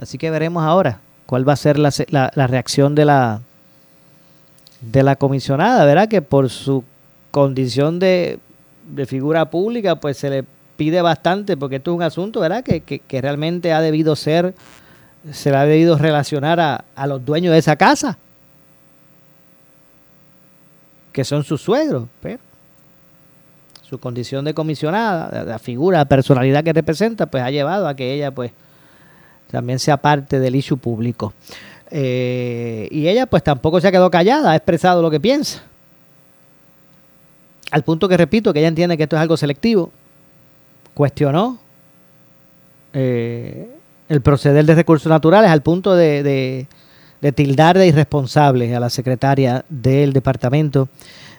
Así 0.00 0.18
que 0.18 0.30
veremos 0.30 0.64
ahora 0.64 1.00
cuál 1.24 1.48
va 1.48 1.52
a 1.52 1.56
ser 1.56 1.78
la, 1.78 1.90
la, 2.08 2.30
la 2.34 2.46
reacción 2.46 2.94
de 2.94 3.04
la, 3.04 3.40
de 4.80 5.02
la 5.02 5.16
comisionada, 5.16 5.84
¿verdad? 5.84 6.08
Que 6.08 6.20
por 6.20 6.50
su 6.50 6.84
condición 7.30 7.98
de 8.00 8.40
de 8.88 9.06
figura 9.06 9.50
pública, 9.50 9.96
pues 9.96 10.16
se 10.16 10.30
le 10.30 10.44
pide 10.76 11.02
bastante, 11.02 11.56
porque 11.56 11.76
esto 11.76 11.92
es 11.92 11.96
un 11.96 12.02
asunto, 12.02 12.40
¿verdad?, 12.40 12.62
que, 12.62 12.80
que, 12.80 13.20
realmente 13.20 13.72
ha 13.72 13.80
debido 13.80 14.14
ser, 14.14 14.54
se 15.32 15.50
le 15.50 15.56
ha 15.56 15.64
debido 15.64 15.96
relacionar 15.98 16.60
a, 16.60 16.84
a, 16.94 17.06
los 17.06 17.24
dueños 17.24 17.52
de 17.52 17.58
esa 17.58 17.76
casa, 17.76 18.18
que 21.12 21.24
son 21.24 21.44
sus 21.44 21.62
suegros, 21.62 22.08
pero 22.20 22.40
su 23.82 23.98
condición 23.98 24.44
de 24.44 24.52
comisionada, 24.52 25.44
la 25.44 25.58
figura, 25.58 25.98
la 25.98 26.04
personalidad 26.04 26.64
que 26.64 26.72
representa, 26.72 27.26
pues 27.26 27.42
ha 27.42 27.50
llevado 27.50 27.86
a 27.86 27.94
que 27.94 28.12
ella, 28.12 28.32
pues, 28.32 28.50
también 29.50 29.78
sea 29.78 29.96
parte 29.96 30.40
del 30.40 30.56
issue 30.56 30.76
público. 30.76 31.32
Eh, 31.90 32.88
y 32.90 33.06
ella, 33.06 33.26
pues, 33.26 33.44
tampoco 33.44 33.80
se 33.80 33.86
ha 33.86 33.92
quedado 33.92 34.10
callada, 34.10 34.50
ha 34.50 34.56
expresado 34.56 35.02
lo 35.02 35.10
que 35.10 35.20
piensa. 35.20 35.62
Al 37.70 37.82
punto 37.82 38.08
que 38.08 38.16
repito, 38.16 38.52
que 38.52 38.60
ella 38.60 38.68
entiende 38.68 38.96
que 38.96 39.02
esto 39.04 39.16
es 39.16 39.22
algo 39.22 39.36
selectivo, 39.36 39.90
cuestionó 40.94 41.58
eh, 42.92 43.68
el 44.08 44.20
proceder 44.20 44.64
de 44.64 44.74
recursos 44.74 45.10
naturales 45.10 45.50
al 45.50 45.62
punto 45.62 45.94
de, 45.94 46.66
tildar 47.34 47.76
de 47.76 47.88
irresponsable 47.88 48.74
a 48.74 48.80
la 48.80 48.88
secretaria 48.88 49.64
del 49.68 50.12
Departamento 50.12 50.88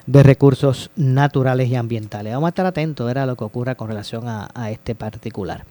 de 0.05 0.21
Recursos 0.21 0.91
Naturales 0.95 1.69
y 1.69 1.75
Ambientales. 1.75 2.33
Vamos 2.33 2.47
a 2.47 2.49
estar 2.49 2.65
atentos 2.65 3.15
a 3.15 3.25
lo 3.25 3.35
que 3.35 3.43
ocurra 3.43 3.75
con 3.75 3.87
relación 3.87 4.25
a, 4.27 4.69
este 4.69 4.95
particular. 4.95 5.63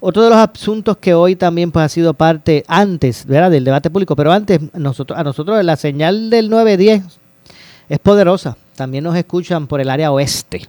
Otro 0.00 0.22
de 0.22 0.30
los 0.30 0.38
asuntos 0.38 0.98
que 0.98 1.14
hoy 1.14 1.34
también 1.34 1.72
pues, 1.72 1.86
ha 1.86 1.88
sido 1.88 2.14
parte 2.14 2.64
antes 2.68 3.26
del 3.26 3.64
debate 3.64 3.90
público, 3.90 4.14
pero 4.14 4.32
antes 4.32 4.60
nosotros, 4.74 5.18
a 5.18 5.24
nosotros 5.24 5.64
la 5.64 5.76
señal 5.76 6.30
del 6.30 6.50
910 6.50 7.02
es 7.88 7.98
poderosa. 7.98 8.56
También 8.76 9.04
nos 9.04 9.16
escuchan 9.16 9.66
por 9.66 9.80
el 9.80 9.88
área 9.88 10.10
oeste. 10.10 10.62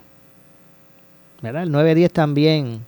¿verdad? 1.41 1.63
El 1.63 1.71
910 1.71 2.11
también, 2.11 2.79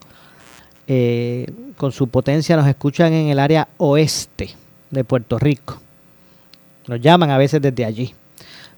eh, 0.87 1.47
con 1.75 1.91
su 1.91 2.07
potencia, 2.07 2.55
nos 2.55 2.67
escuchan 2.67 3.13
en 3.13 3.27
el 3.27 3.39
área 3.39 3.67
oeste 3.77 4.51
de 4.91 5.03
Puerto 5.03 5.39
Rico. 5.39 5.79
Nos 6.87 7.01
llaman 7.01 7.31
a 7.31 7.37
veces 7.37 7.61
desde 7.61 7.85
allí. 7.85 8.13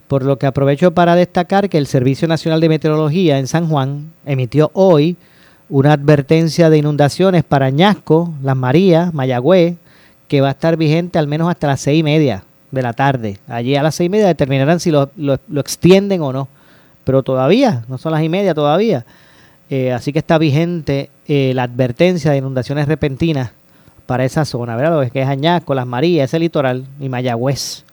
Por 0.07 0.23
lo 0.23 0.39
que 0.39 0.47
aprovecho 0.47 0.93
para 0.93 1.15
destacar 1.15 1.69
que 1.69 1.77
el 1.77 1.85
Servicio 1.85 2.27
Nacional 2.27 2.61
de 2.61 2.69
Meteorología 2.69 3.37
en 3.37 3.47
San 3.47 3.67
Juan 3.67 4.11
emitió 4.25 4.71
hoy 4.73 5.17
una 5.69 5.93
advertencia 5.93 6.71
de 6.71 6.79
inundaciones 6.79 7.43
para 7.43 7.67
Añasco, 7.67 8.33
Las 8.41 8.55
Marías, 8.55 9.13
Mayagüez, 9.13 9.75
que 10.27 10.41
va 10.41 10.47
a 10.47 10.51
estar 10.51 10.77
vigente 10.77 11.19
al 11.19 11.27
menos 11.27 11.47
hasta 11.47 11.67
las 11.67 11.81
seis 11.81 11.99
y 11.99 12.03
media 12.03 12.43
de 12.71 12.81
la 12.81 12.93
tarde. 12.93 13.37
Allí 13.47 13.75
a 13.75 13.83
las 13.83 13.95
seis 13.95 14.07
y 14.07 14.09
media 14.09 14.27
determinarán 14.27 14.79
si 14.79 14.91
lo, 14.91 15.09
lo, 15.15 15.61
extienden 15.61 16.21
o 16.21 16.31
no. 16.31 16.47
Pero 17.03 17.23
todavía, 17.23 17.83
no 17.87 17.97
son 17.97 18.11
las 18.11 18.23
y 18.23 18.29
media 18.29 18.53
todavía. 18.53 19.05
Eh, 19.69 19.91
así 19.91 20.13
que 20.13 20.19
está 20.19 20.37
vigente 20.37 21.09
eh, 21.27 21.53
la 21.55 21.63
advertencia 21.63 22.31
de 22.31 22.37
inundaciones 22.37 22.87
repentinas 22.87 23.51
para 24.05 24.25
esa 24.25 24.45
zona, 24.45 24.75
¿verdad? 24.75 25.03
Lo 25.03 25.11
que 25.11 25.21
es 25.21 25.27
Añasco, 25.27 25.75
Las 25.75 25.85
Marías, 25.85 26.29
ese 26.29 26.39
litoral 26.39 26.85
y 26.99 27.09
Mayagüez. 27.09 27.83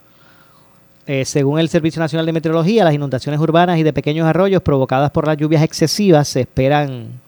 Eh, 1.07 1.25
según 1.25 1.61
el 1.61 1.69
Servicio 1.69 2.01
Nacional 2.01 2.27
de 2.27 2.33
Meteorología, 2.33 2.85
las 2.85 2.95
inundaciones 2.95 3.41
urbanas 3.41 3.79
y 3.79 3.83
de 3.83 3.93
pequeños 3.93 4.27
arroyos 4.27 4.63
provocadas 4.63 5.11
por 5.11 5.27
las 5.27 5.37
lluvias 5.37 5.63
excesivas 5.63 6.27
se 6.29 6.41
esperan 6.41 7.21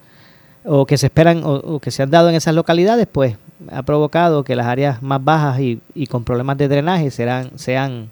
o 0.64 0.84
que 0.84 0.98
se 0.98 1.06
esperan 1.06 1.42
o 1.44 1.78
que 1.78 1.90
se 1.90 2.02
han 2.02 2.10
dado 2.10 2.28
en 2.28 2.34
esas 2.34 2.54
localidades, 2.54 3.06
pues 3.10 3.36
ha 3.70 3.82
provocado 3.82 4.44
que 4.44 4.56
las 4.56 4.66
áreas 4.66 5.02
más 5.02 5.22
bajas 5.22 5.60
y, 5.60 6.06
con 6.08 6.24
problemas 6.24 6.56
de 6.58 6.68
drenaje 6.68 7.10
serán, 7.10 7.50
sean, 7.58 8.10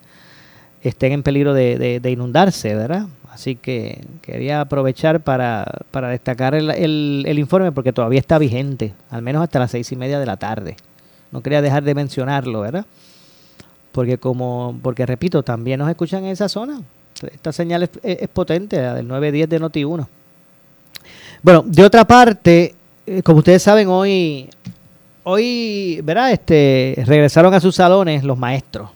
estén 0.82 1.12
en 1.12 1.22
peligro 1.22 1.54
de, 1.54 2.00
inundarse, 2.04 2.74
¿verdad? 2.74 3.06
Así 3.32 3.54
que 3.54 4.02
quería 4.22 4.62
aprovechar 4.62 5.20
para, 5.20 5.66
destacar 6.10 6.54
el, 6.54 7.38
informe 7.38 7.72
porque 7.72 7.92
todavía 7.92 8.18
está 8.18 8.38
vigente, 8.38 8.94
al 9.10 9.22
menos 9.22 9.42
hasta 9.42 9.58
las 9.58 9.70
seis 9.70 9.90
y 9.92 9.96
media 9.96 10.18
de 10.18 10.26
la 10.26 10.36
tarde. 10.36 10.76
No 11.30 11.42
quería 11.42 11.60
dejar 11.60 11.84
de 11.84 11.94
mencionarlo, 11.94 12.60
¿verdad? 12.60 12.86
Porque 13.92 14.18
como, 14.18 14.78
porque 14.82 15.06
repito, 15.06 15.42
también 15.42 15.78
nos 15.78 15.88
escuchan 15.88 16.24
en 16.24 16.30
esa 16.30 16.48
zona. 16.48 16.80
Esta 17.32 17.52
señal 17.52 17.88
es, 18.02 18.28
potente, 18.28 18.80
la 18.80 18.94
del 18.94 19.08
910 19.08 19.48
de 19.48 19.60
Noti1. 19.60 20.06
Bueno, 21.42 21.64
de 21.66 21.84
otra 21.84 22.04
parte, 22.04 22.74
eh, 23.06 23.22
como 23.22 23.38
ustedes 23.38 23.62
saben, 23.62 23.88
hoy 23.88 24.50
hoy, 25.28 26.00
¿verdad? 26.04 26.30
Este, 26.30 27.02
regresaron 27.04 27.52
a 27.52 27.60
sus 27.60 27.74
salones 27.74 28.22
los 28.22 28.38
maestros. 28.38 28.90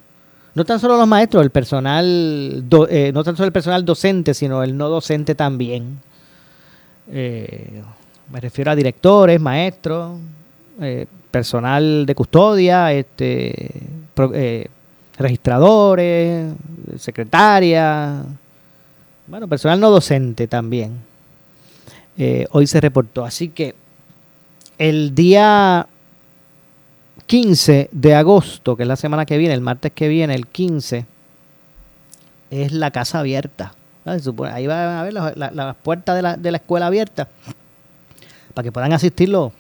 No 0.55 0.65
tan 0.65 0.79
solo 0.79 0.97
los 0.97 1.09
maestros, 1.09 1.43
el 1.43 1.51
personal, 1.51 2.65
eh, 2.89 3.11
no 3.13 3.25
tan 3.25 3.37
solo 3.37 3.47
el 3.47 3.53
personal 3.53 3.85
docente, 3.85 4.33
sino 4.33 4.63
el 4.63 4.77
no 4.77 4.89
docente 4.89 5.35
también. 5.35 5.99
Eh, 7.11 7.83
me 8.33 8.41
refiero 8.41 8.71
a 8.71 8.77
directores, 8.77 9.41
maestros, 9.41 10.21
eh, 10.81 11.07
personal 11.33 12.07
de 12.07 12.15
custodia, 12.15 12.93
este, 12.93 13.83
registradores, 15.19 16.53
secretarias, 16.97 18.25
bueno, 19.27 19.49
personal 19.49 19.81
no 19.81 19.91
docente 19.91 20.47
también. 20.47 20.93
hoy 22.51 22.67
se 22.69 22.81
reportó. 22.81 23.25
Así 23.25 23.49
que 23.49 23.75
el 24.79 25.15
día 25.15 25.89
15 27.31 27.91
de 27.93 28.15
agosto, 28.17 28.77
que 28.77 28.83
es 28.83 28.89
la 28.89 28.97
semana 28.97 29.25
que 29.25 29.39
viene, 29.39 29.55
el 29.55 29.61
martes 29.61 29.93
que 29.93 30.09
viene, 30.09 30.35
el 30.35 30.49
15, 30.49 31.07
es 32.51 32.73
la 32.73 32.91
casa 32.91 33.21
abierta. 33.21 33.73
Ahí 34.05 34.67
van 34.67 34.97
a 34.97 35.03
ver 35.05 35.13
las, 35.13 35.77
puertas 35.77 36.17
de 36.17 36.23
la, 36.23 36.37
de 36.37 36.51
la, 36.51 36.57
escuela 36.57 36.89
abierta 36.89 37.29
para 38.53 38.65
que 38.65 38.73
puedan 38.73 38.93
asistir 38.93 39.29
los, 39.29 39.53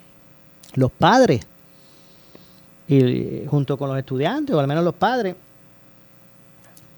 los 0.74 0.90
padres 0.90 1.46
y 2.88 3.44
junto 3.46 3.78
con 3.78 3.88
los 3.88 3.98
estudiantes 3.98 4.52
o 4.52 4.58
al 4.58 4.66
menos 4.66 4.82
los 4.82 4.94
padres 4.94 5.36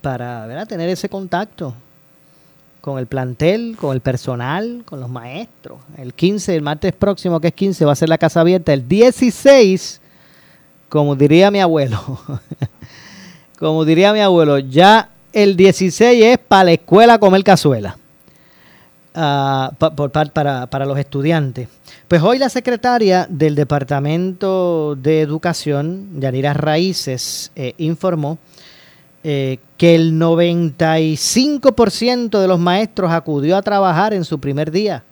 para 0.01 0.65
tener 0.65 0.89
ese 0.89 1.11
contacto 1.11 1.75
con 2.81 2.99
el 2.99 3.07
plantel, 3.07 3.77
con 3.79 3.93
el 3.93 4.01
personal, 4.01 4.85
con 4.87 5.01
los 5.01 5.11
maestros. 5.11 5.81
El 5.99 6.15
15, 6.15 6.57
el 6.57 6.63
martes 6.63 6.95
próximo 6.95 7.41
que 7.41 7.49
es 7.49 7.55
15 7.55 7.85
va 7.85 7.93
a 7.93 7.97
ser 7.97 8.09
la 8.09 8.17
casa 8.17 8.41
abierta. 8.41 8.73
El 8.73 8.89
16 8.89 10.01
como 10.93 11.17
diría 11.17 11.51
mi 11.51 11.59
abuelo, 11.59 12.21
como 13.59 13.87
diría 13.87 14.13
mi 14.13 14.21
abuelo, 14.21 14.59
ya 14.59 15.09
el 15.33 15.57
16 15.57 16.23
es 16.23 16.37
para 16.37 16.65
la 16.65 16.73
escuela 16.73 17.19
comer 17.19 17.43
cazuela. 17.43 17.97
Uh, 19.15 19.75
para, 20.35 20.67
para, 20.67 20.85
los 20.85 20.99
estudiantes. 20.99 21.69
Pues 22.09 22.21
hoy 22.23 22.37
la 22.39 22.51
secretaria 22.51 23.27
del 23.29 23.55
Departamento 23.55 24.95
de 24.97 25.23
Educación, 25.23 26.21
Yanira 26.21 26.53
Raíces, 26.53 27.51
eh, 27.57 27.73
informó 27.79 28.37
eh, 29.25 29.61
que 29.79 29.95
el 29.95 30.19
95% 30.19 32.39
de 32.39 32.49
los 32.49 32.59
maestros 32.59 33.13
acudió 33.13 33.57
a 33.57 33.63
trabajar 33.63 34.13
en 34.13 34.25
su 34.25 34.39
primer 34.39 34.71
día. 34.71 35.05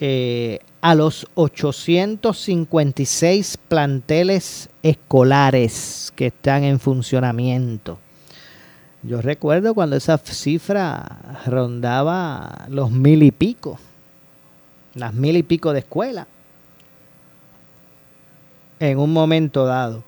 Eh, 0.00 0.60
a 0.80 0.94
los 0.94 1.26
856 1.34 3.58
planteles 3.68 4.68
escolares 4.82 6.12
que 6.14 6.26
están 6.26 6.62
en 6.62 6.78
funcionamiento. 6.78 7.98
Yo 9.02 9.20
recuerdo 9.20 9.74
cuando 9.74 9.96
esa 9.96 10.18
cifra 10.18 11.40
rondaba 11.46 12.66
los 12.68 12.92
mil 12.92 13.24
y 13.24 13.32
pico 13.32 13.80
las 14.98 15.14
mil 15.14 15.36
y 15.36 15.42
pico 15.42 15.72
de 15.72 15.80
escuelas, 15.80 16.26
en 18.80 18.98
un 18.98 19.12
momento 19.12 19.64
dado. 19.64 20.02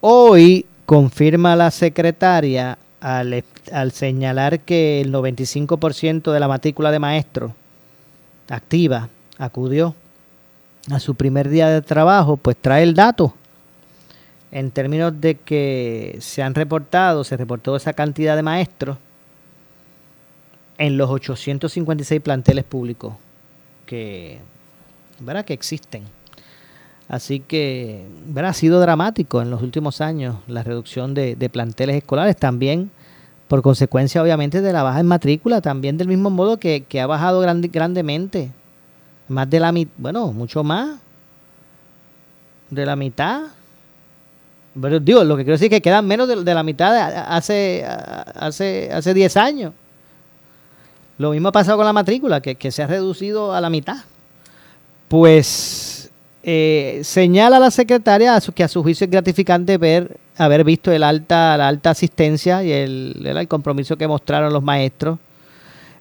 Hoy 0.00 0.66
confirma 0.86 1.56
la 1.56 1.70
secretaria 1.70 2.78
al, 3.00 3.44
al 3.72 3.92
señalar 3.92 4.60
que 4.60 5.00
el 5.00 5.12
95% 5.12 6.32
de 6.32 6.40
la 6.40 6.48
matrícula 6.48 6.90
de 6.90 6.98
maestros 6.98 7.52
activa 8.50 9.08
acudió 9.38 9.94
a 10.90 11.00
su 11.00 11.14
primer 11.14 11.48
día 11.48 11.68
de 11.68 11.80
trabajo, 11.80 12.36
pues 12.36 12.56
trae 12.60 12.82
el 12.82 12.94
dato 12.94 13.34
en 14.52 14.70
términos 14.70 15.20
de 15.20 15.36
que 15.36 16.18
se 16.20 16.42
han 16.42 16.54
reportado, 16.54 17.24
se 17.24 17.36
reportó 17.36 17.76
esa 17.76 17.92
cantidad 17.92 18.36
de 18.36 18.42
maestros 18.42 18.98
en 20.78 20.96
los 20.96 21.10
856 21.10 22.20
planteles 22.20 22.64
públicos 22.64 23.14
que, 23.86 24.38
¿verdad? 25.20 25.44
que 25.44 25.52
existen. 25.52 26.04
Así 27.08 27.40
que 27.40 28.06
¿verdad? 28.26 28.50
ha 28.50 28.54
sido 28.54 28.80
dramático 28.80 29.42
en 29.42 29.50
los 29.50 29.62
últimos 29.62 30.00
años 30.00 30.36
la 30.46 30.62
reducción 30.62 31.12
de, 31.12 31.36
planteles 31.52 31.96
escolares, 31.96 32.36
también 32.36 32.90
por 33.50 33.62
consecuencia 33.62 34.22
obviamente 34.22 34.60
de 34.60 34.72
la 34.72 34.84
baja 34.84 35.00
en 35.00 35.06
matrícula, 35.06 35.60
también 35.60 35.98
del 35.98 36.06
mismo 36.06 36.30
modo 36.30 36.58
que, 36.58 36.86
ha 37.02 37.06
bajado 37.08 37.40
grandemente, 37.40 38.52
más 39.26 39.50
de 39.50 39.58
la 39.58 39.72
mitad, 39.72 39.92
bueno, 39.98 40.32
mucho 40.32 40.62
más 40.62 41.00
de 42.70 42.86
la 42.86 42.94
mitad. 42.94 43.42
Pero 44.80 45.00
digo, 45.00 45.24
lo 45.24 45.36
que 45.36 45.42
quiero 45.42 45.54
decir 45.54 45.64
es 45.64 45.78
que 45.78 45.82
quedan 45.82 46.06
menos 46.06 46.28
de, 46.28 46.54
la 46.54 46.62
mitad 46.62 46.94
hace, 47.26 47.84
hace, 47.84 48.88
hace 48.92 49.14
10 49.14 49.36
años. 49.36 49.72
Lo 51.18 51.32
mismo 51.32 51.48
ha 51.48 51.52
pasado 51.52 51.76
con 51.76 51.86
la 51.86 51.92
matrícula, 51.92 52.40
que, 52.40 52.70
se 52.70 52.84
ha 52.84 52.86
reducido 52.86 53.52
a 53.52 53.60
la 53.60 53.68
mitad. 53.68 53.96
Pues 55.08 56.08
eh, 56.44 57.00
señala 57.02 57.58
la 57.58 57.72
secretaria 57.72 58.40
que 58.54 58.62
a 58.62 58.68
su 58.68 58.80
juicio 58.84 59.06
es 59.06 59.10
gratificante 59.10 59.76
ver 59.76 60.18
haber 60.40 60.64
visto 60.64 60.90
el 60.90 61.02
alta, 61.02 61.56
la 61.58 61.68
alta 61.68 61.90
asistencia 61.90 62.64
y 62.64 62.72
el, 62.72 63.22
el 63.24 63.48
compromiso 63.48 63.96
que 63.96 64.08
mostraron 64.08 64.52
los 64.52 64.62
maestros. 64.62 65.18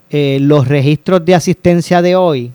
Eh, 0.10 0.40
los 0.42 0.68
registros 0.68 1.24
de 1.26 1.36
asistencia 1.36 2.02
de 2.02 2.16
hoy, 2.16 2.52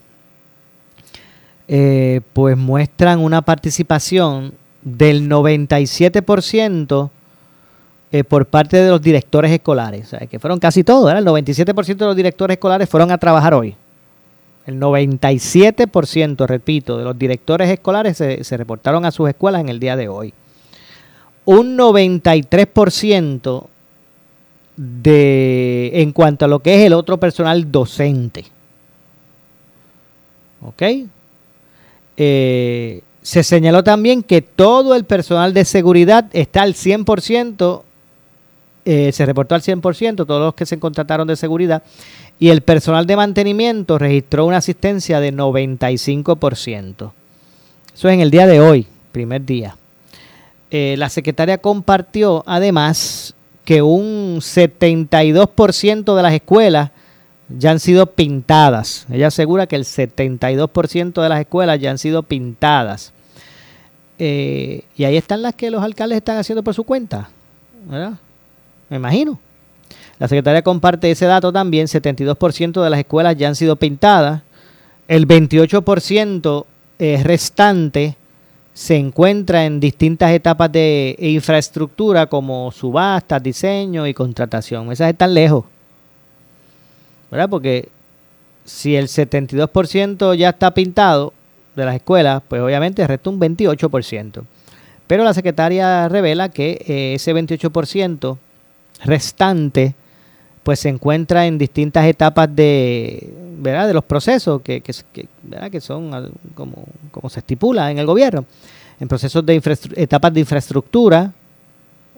eh, 1.69 2.23
pues 2.33 2.57
muestran 2.57 3.21
una 3.21 3.43
participación 3.43 4.55
del 4.83 5.29
97% 5.29 7.11
eh, 8.13 8.25
por 8.25 8.47
parte 8.47 8.79
de 8.79 8.91
los 8.91 9.01
directores 9.01 9.53
escolares, 9.53 10.07
o 10.07 10.11
sea, 10.11 10.27
que 10.27 10.39
fueron 10.39 10.59
casi 10.59 10.85
todos, 10.85 11.13
el 11.13 11.25
97% 11.25 11.97
de 11.97 12.07
los 12.07 12.17
directores 12.17 12.57
escolares 12.57 12.89
fueron 12.89 13.11
a 13.11 13.19
trabajar 13.19 13.55
hoy. 13.55 13.77
El 14.67 14.81
97%, 14.81 16.47
repito, 16.47 16.97
de 16.97 17.05
los 17.05 17.19
directores 17.19 17.69
escolares 17.69 18.17
se, 18.17 18.43
se 18.43 18.57
reportaron 18.57 19.05
a 19.05 19.11
sus 19.11 19.29
escuelas 19.29 19.61
en 19.61 19.69
el 19.69 19.79
día 19.79 19.97
de 19.97 20.09
hoy. 20.09 20.33
Un 21.45 21.77
93% 21.77 23.67
de, 24.77 25.91
en 25.95 26.13
cuanto 26.13 26.45
a 26.45 26.49
lo 26.49 26.61
que 26.61 26.75
es 26.75 26.87
el 26.87 26.93
otro 26.93 27.19
personal 27.19 27.71
docente. 27.71 28.45
¿Ok? 30.63 30.83
Eh, 32.17 33.03
se 33.23 33.43
señaló 33.43 33.85
también 33.85 34.23
que 34.23 34.43
todo 34.43 34.95
el 34.95 35.05
personal 35.05 35.53
de 35.53 35.65
seguridad 35.65 36.27
está 36.33 36.63
al 36.63 36.75
100% 36.75 37.83
eh, 38.87 39.13
se 39.13 39.25
reportó 39.25 39.55
al 39.55 39.63
100%, 39.63 40.27
todos 40.27 40.41
los 40.41 40.55
que 40.55 40.67
se 40.67 40.79
contrataron 40.79 41.27
de 41.27 41.37
seguridad, 41.37 41.83
y 42.39 42.51
el 42.51 42.61
personal 42.61 43.07
de 43.07 43.17
mantenimiento 43.17 43.99
registró 43.99 44.45
una 44.45 44.59
asistencia 44.59 45.21
de 45.21 45.33
95%. 45.33 47.13
Eso 47.95 48.09
es 48.09 48.15
en 48.15 48.21
el 48.21 48.31
día 48.31 48.47
de 48.47 48.61
hoy, 48.61 48.87
primer 49.11 49.45
día. 49.45 49.77
Eh, 50.77 50.97
la 50.99 51.09
secretaria 51.09 51.59
compartió 51.59 52.43
además 52.49 53.37
que 53.65 53.81
un 53.81 54.41
72% 54.41 56.17
de 56.17 56.23
las 56.25 56.33
escuelas 56.33 56.91
ya 57.49 57.71
han 57.71 57.79
sido 57.79 58.07
pintadas. 58.07 59.07
Ella 59.09 59.29
asegura 59.29 59.69
que 59.69 59.77
el 59.77 59.85
72% 59.85 61.23
de 61.23 61.29
las 61.29 61.39
escuelas 61.39 61.79
ya 61.79 61.93
han 61.93 61.99
sido 61.99 62.25
pintadas. 62.25 63.13
Eh, 64.19 64.83
y 64.97 65.05
ahí 65.05 65.17
están 65.17 65.43
las 65.43 65.55
que 65.55 65.71
los 65.71 65.81
alcaldes 65.81 66.17
están 66.17 66.39
haciendo 66.39 66.65
por 66.65 66.75
su 66.75 66.83
cuenta. 66.83 67.29
¿verdad? 67.85 68.15
me 68.89 68.97
imagino. 68.97 69.39
La 70.19 70.27
secretaria 70.27 70.63
comparte 70.63 71.09
ese 71.09 71.27
dato 71.27 71.53
también, 71.53 71.87
72% 71.87 72.83
de 72.83 72.91
las 72.91 72.99
escuelas 72.99 73.37
ya 73.37 73.47
han 73.47 73.55
sido 73.55 73.77
pintadas, 73.77 74.43
el 75.07 75.29
28% 75.29 76.65
eh, 76.99 77.21
restante 77.23 78.17
se 78.75 78.97
encuentra 78.97 79.65
en 79.65 79.79
distintas 79.79 80.33
etapas 80.33 80.71
de 80.71 81.17
infraestructura 81.21 82.27
como 82.27 82.73
subastas, 82.73 83.41
diseño 83.41 84.07
y 84.07 84.13
contratación. 84.13 84.91
Esas 84.91 85.11
están 85.11 85.33
lejos. 85.33 85.65
¿Verdad? 87.31 87.49
Porque 87.49 87.89
si 88.65 88.97
el 88.97 89.07
72% 89.07 90.35
ya 90.35 90.51
está 90.51 90.75
pintado 90.75 91.33
de 91.77 91.85
las 91.85 91.95
escuelas, 91.95 92.43
pues 92.49 92.61
obviamente 92.61 93.07
resta 93.07 93.31
un 93.31 93.41
28%. 93.41 94.43
Pero 95.07 95.23
la 95.23 95.35
secretaria 95.35 96.09
revela 96.09 96.49
que 96.49 96.85
eh, 96.87 97.15
ese 97.15 97.33
28% 97.33 98.39
restante 99.05 99.95
pues 100.65 100.81
se 100.81 100.89
encuentra 100.89 101.47
en 101.47 101.59
distintas 101.59 102.07
etapas 102.07 102.49
de, 102.55 103.33
¿verdad? 103.59 103.87
de 103.87 103.95
los 103.95 104.03
procesos 104.03 104.63
que, 104.63 104.81
que, 104.81 104.93
que 105.71 105.81
son 105.81 106.33
como, 106.55 106.87
como, 107.13 107.29
se 107.29 107.41
estipula 107.41 107.91
en 107.91 107.99
el 107.99 108.07
gobierno, 108.07 108.47
en 108.99 109.07
procesos 109.07 109.45
de 109.45 109.61
etapas 109.97 110.33
de 110.33 110.41
infraestructura, 110.41 111.33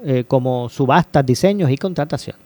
eh, 0.05 0.25
como 0.29 0.69
subastas, 0.69 1.27
diseños 1.27 1.71
y 1.71 1.77
contratación. 1.77 2.37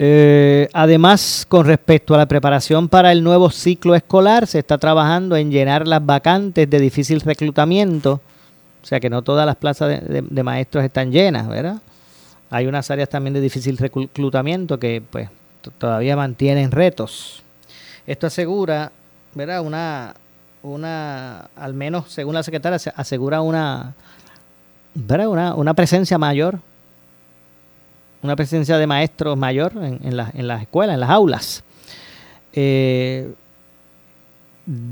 Eh, 0.00 0.68
además, 0.72 1.46
con 1.48 1.64
respecto 1.66 2.14
a 2.14 2.18
la 2.18 2.26
preparación 2.26 2.88
para 2.88 3.12
el 3.12 3.22
nuevo 3.22 3.50
ciclo 3.50 3.94
escolar, 3.94 4.48
se 4.48 4.58
está 4.58 4.78
trabajando 4.78 5.36
en 5.36 5.52
llenar 5.52 5.86
las 5.86 6.04
vacantes 6.04 6.68
de 6.68 6.78
difícil 6.80 7.20
reclutamiento, 7.20 8.20
o 8.82 8.86
sea 8.86 8.98
que 8.98 9.10
no 9.10 9.22
todas 9.22 9.46
las 9.46 9.56
plazas 9.56 10.00
de 10.08 10.42
maestros 10.42 10.84
están 10.84 11.12
llenas, 11.12 11.46
¿verdad? 11.46 11.80
Hay 12.50 12.66
unas 12.66 12.90
áreas 12.90 13.08
también 13.08 13.34
de 13.34 13.40
difícil 13.40 13.78
reclutamiento 13.78 14.78
que 14.78 15.02
pues 15.08 15.30
todavía 15.78 16.16
mantienen 16.16 16.70
retos. 16.70 17.42
Esto 18.06 18.26
asegura, 18.26 18.90
¿verdad? 19.34 19.62
Una, 19.62 20.14
una, 20.62 21.48
al 21.54 21.74
menos 21.74 22.10
según 22.10 22.34
la 22.34 22.42
secretaria, 22.42 22.78
asegura 22.96 23.40
una, 23.40 23.94
¿verdad? 24.94 25.28
Una, 25.28 25.54
una 25.54 25.74
presencia 25.74 26.18
mayor, 26.18 26.58
una 28.22 28.34
presencia 28.34 28.76
de 28.78 28.86
maestros 28.86 29.36
mayor 29.36 29.72
en, 29.76 30.00
en, 30.02 30.20
en 30.34 30.46
las 30.48 30.62
escuelas, 30.62 30.94
en 30.94 31.00
las 31.00 31.10
aulas. 31.10 31.64
Eh, 32.52 33.32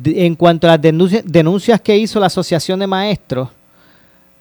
en 0.04 0.34
cuanto 0.34 0.66
a 0.68 0.76
las 0.76 0.80
denuncias 0.80 1.80
que 1.80 1.96
hizo 1.96 2.18
la 2.18 2.26
Asociación 2.26 2.80
de 2.80 2.86
Maestros, 2.86 3.50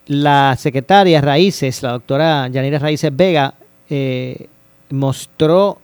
la 0.07 0.55
secretaria 0.57 1.21
Raíces, 1.21 1.83
la 1.83 1.91
doctora 1.91 2.47
Yanira 2.47 2.79
Raíces 2.79 3.15
Vega, 3.15 3.53
eh, 3.89 4.47
mostró 4.89 5.79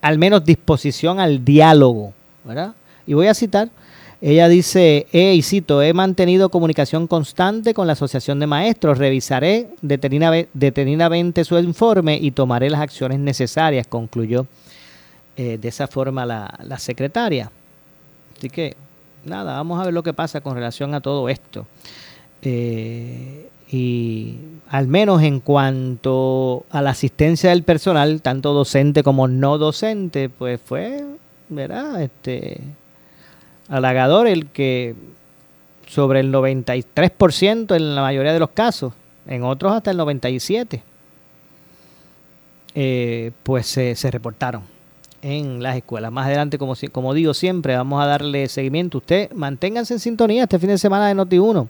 al 0.00 0.18
menos 0.18 0.44
disposición 0.44 1.20
al 1.20 1.44
diálogo, 1.44 2.12
¿verdad? 2.44 2.74
Y 3.06 3.14
voy 3.14 3.26
a 3.26 3.34
citar, 3.34 3.68
ella 4.20 4.48
dice, 4.48 5.06
he, 5.12 5.34
y 5.34 5.64
he 5.82 5.92
mantenido 5.92 6.48
comunicación 6.48 7.06
constante 7.06 7.74
con 7.74 7.86
la 7.86 7.92
Asociación 7.92 8.38
de 8.40 8.46
Maestros, 8.46 8.98
revisaré 8.98 9.68
detenidamente 9.82 11.44
su 11.44 11.58
informe 11.58 12.18
y 12.20 12.30
tomaré 12.30 12.70
las 12.70 12.80
acciones 12.80 13.18
necesarias, 13.18 13.86
concluyó 13.86 14.46
eh, 15.36 15.58
de 15.60 15.68
esa 15.68 15.86
forma 15.86 16.24
la, 16.24 16.58
la 16.64 16.78
secretaria. 16.78 17.50
Así 18.36 18.48
que, 18.48 18.74
nada, 19.24 19.54
vamos 19.56 19.80
a 19.80 19.84
ver 19.84 19.94
lo 19.94 20.02
que 20.02 20.14
pasa 20.14 20.40
con 20.40 20.54
relación 20.54 20.94
a 20.94 21.00
todo 21.00 21.28
esto. 21.28 21.66
Eh, 22.48 23.48
y 23.68 24.36
al 24.68 24.86
menos 24.86 25.20
en 25.22 25.40
cuanto 25.40 26.64
a 26.70 26.80
la 26.80 26.90
asistencia 26.90 27.50
del 27.50 27.64
personal, 27.64 28.22
tanto 28.22 28.52
docente 28.52 29.02
como 29.02 29.26
no 29.26 29.58
docente, 29.58 30.28
pues 30.28 30.60
fue, 30.64 31.04
¿verdad? 31.48 32.00
Este, 32.00 32.60
halagador 33.68 34.28
el 34.28 34.46
que 34.46 34.94
sobre 35.88 36.20
el 36.20 36.32
93% 36.32 37.74
en 37.74 37.96
la 37.96 38.02
mayoría 38.02 38.32
de 38.32 38.38
los 38.38 38.50
casos, 38.50 38.92
en 39.26 39.42
otros 39.42 39.72
hasta 39.72 39.90
el 39.90 39.98
97%, 39.98 40.82
eh, 42.76 43.32
pues 43.42 43.66
se, 43.66 44.10
reportaron 44.12 44.62
en 45.20 45.64
las 45.64 45.74
escuelas. 45.74 46.12
Más 46.12 46.26
adelante, 46.26 46.58
como, 46.58 46.74
como 46.92 47.12
digo 47.12 47.34
siempre, 47.34 47.76
vamos 47.76 48.00
a 48.00 48.06
darle 48.06 48.46
seguimiento. 48.48 48.98
Usted 48.98 49.32
manténganse 49.32 49.94
en 49.94 49.98
sintonía 49.98 50.44
este 50.44 50.60
fin 50.60 50.68
de 50.68 50.78
semana 50.78 51.08
de 51.08 51.16
Noti1 51.16 51.66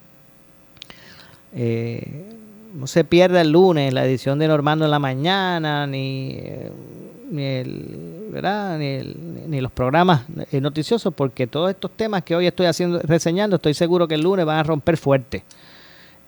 eh, 1.59 2.03
no 2.75 2.87
se 2.87 3.03
pierda 3.05 3.41
el 3.41 3.51
lunes 3.51 3.91
la 3.95 4.05
edición 4.05 4.39
de 4.39 4.47
Normando 4.47 4.85
en 4.85 4.91
la 4.91 4.99
mañana, 4.99 5.87
ni, 5.87 6.33
eh, 6.35 6.71
ni, 7.31 7.43
el, 7.43 8.29
¿verdad? 8.31 8.79
Ni, 8.79 9.61
los 9.63 9.73
programas 9.73 10.25
eh, 10.53 10.61
noticiosos, 10.61 11.15
porque 11.15 11.47
todos 11.47 11.71
estos 11.71 11.91
temas 11.93 12.23
que 12.25 12.37
hoy 12.37 12.47
estoy 12.47 12.67
haciendo 12.67 12.99
reseñando, 12.99 13.57
estoy 13.57 13.73
seguro 13.73 14.07
que 14.07 14.17
el 14.17 14.21
lunes 14.21 14.45
van 14.45 14.59
a 14.59 14.63
romper 14.63 14.99
fuerte. 14.99 15.45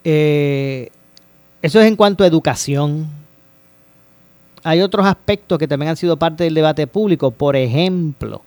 Eso 0.03 0.91
es 1.81 1.87
en 1.87 1.97
cuanto 1.97 2.25
a 2.25 2.27
educación. 2.27 3.07
Hay 4.65 4.81
otros 4.81 5.05
aspectos 5.05 5.59
que 5.59 5.69
también 5.69 5.91
han 5.91 5.97
sido 5.99 6.17
parte 6.17 6.45
del 6.45 6.55
debate 6.55 6.87
público. 6.87 7.31
Por 7.31 7.55
ejemplo, 7.55 8.41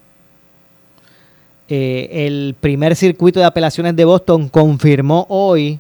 el 1.69 2.55
primer 2.59 2.95
circuito 2.95 3.39
de 3.39 3.45
apelaciones 3.45 3.95
de 3.95 4.05
Boston 4.05 4.49
confirmó 4.49 5.27
hoy 5.29 5.79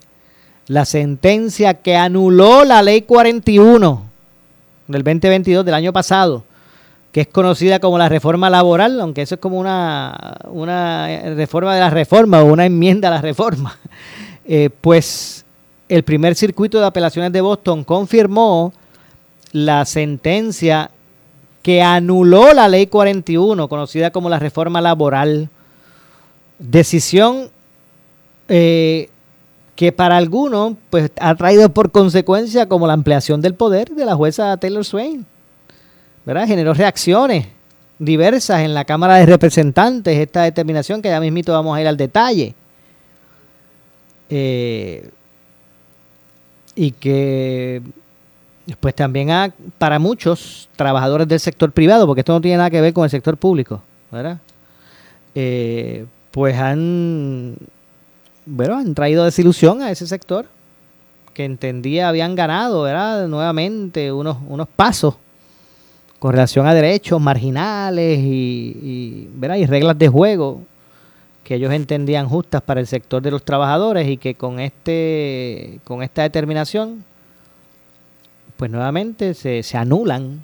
la 0.71 0.85
sentencia 0.85 1.73
que 1.73 1.97
anuló 1.97 2.63
la 2.63 2.81
ley 2.81 3.01
41 3.01 4.05
del 4.87 5.03
2022 5.03 5.65
del 5.65 5.73
año 5.73 5.91
pasado, 5.91 6.45
que 7.11 7.19
es 7.19 7.27
conocida 7.27 7.81
como 7.81 7.97
la 7.97 8.07
reforma 8.07 8.49
laboral, 8.49 9.01
aunque 9.01 9.21
eso 9.21 9.35
es 9.35 9.41
como 9.41 9.59
una, 9.59 10.37
una 10.45 11.07
reforma 11.35 11.73
de 11.75 11.81
la 11.81 11.89
reforma 11.89 12.41
o 12.41 12.45
una 12.45 12.65
enmienda 12.65 13.09
a 13.09 13.11
la 13.11 13.21
reforma. 13.21 13.77
Eh, 14.43 14.71
pues 14.81 15.45
el 15.87 16.03
primer 16.03 16.35
circuito 16.35 16.79
de 16.79 16.85
apelaciones 16.87 17.31
de 17.31 17.41
Boston 17.41 17.83
confirmó 17.83 18.73
la 19.51 19.85
sentencia 19.85 20.89
que 21.61 21.83
anuló 21.83 22.51
la 22.51 22.67
ley 22.67 22.87
41, 22.87 23.69
conocida 23.69 24.09
como 24.09 24.29
la 24.29 24.39
reforma 24.39 24.81
laboral. 24.81 25.49
Decisión 26.57 27.51
eh, 28.49 29.10
que 29.81 29.91
para 29.91 30.15
algunos 30.15 30.75
pues, 30.91 31.09
ha 31.19 31.33
traído 31.33 31.73
por 31.73 31.89
consecuencia 31.89 32.69
como 32.69 32.85
la 32.85 32.93
ampliación 32.93 33.41
del 33.41 33.55
poder 33.55 33.89
de 33.89 34.05
la 34.05 34.13
jueza 34.13 34.55
Taylor 34.57 34.85
Swain. 34.85 35.25
¿verdad? 36.23 36.45
Generó 36.45 36.75
reacciones 36.75 37.47
diversas 37.97 38.59
en 38.59 38.75
la 38.75 38.85
Cámara 38.85 39.15
de 39.15 39.25
Representantes, 39.25 40.15
esta 40.19 40.43
determinación 40.43 41.01
que 41.01 41.09
ya 41.09 41.19
mismito 41.19 41.51
vamos 41.51 41.75
a 41.75 41.81
ir 41.81 41.87
al 41.87 41.97
detalle. 41.97 42.53
Eh, 44.29 45.09
y 46.75 46.91
que 46.91 47.81
pues 48.79 48.93
también 48.93 49.31
ha, 49.31 49.51
para 49.79 49.97
muchos 49.97 50.69
trabajadores 50.75 51.27
del 51.27 51.39
sector 51.39 51.71
privado, 51.71 52.05
porque 52.05 52.21
esto 52.21 52.33
no 52.33 52.41
tiene 52.41 52.57
nada 52.57 52.69
que 52.69 52.81
ver 52.81 52.93
con 52.93 53.05
el 53.05 53.09
sector 53.09 53.35
público, 53.35 53.81
¿verdad? 54.11 54.37
Eh, 55.33 56.05
pues 56.29 56.55
han 56.55 57.55
bueno, 58.45 58.75
han 58.77 58.93
traído 58.95 59.23
desilusión 59.23 59.81
a 59.81 59.91
ese 59.91 60.07
sector 60.07 60.47
que 61.33 61.45
entendía 61.45 62.09
habían 62.09 62.35
ganado, 62.35 62.83
¿verdad? 62.83 63.27
Nuevamente 63.27 64.11
unos, 64.11 64.37
unos 64.47 64.67
pasos 64.67 65.15
con 66.19 66.33
relación 66.33 66.67
a 66.67 66.73
derechos 66.75 67.19
marginales 67.19 68.19
y, 68.21 69.27
¿verdad? 69.33 69.55
y 69.55 69.65
reglas 69.65 69.97
de 69.97 70.07
juego 70.07 70.61
que 71.43 71.55
ellos 71.55 71.73
entendían 71.73 72.29
justas 72.29 72.61
para 72.61 72.79
el 72.79 72.85
sector 72.85 73.23
de 73.23 73.31
los 73.31 73.43
trabajadores 73.43 74.07
y 74.07 74.17
que 74.17 74.35
con 74.35 74.59
este 74.59 75.79
con 75.83 76.03
esta 76.03 76.21
determinación 76.21 77.03
pues 78.55 78.69
nuevamente 78.69 79.33
se, 79.33 79.63
se 79.63 79.77
anulan 79.77 80.43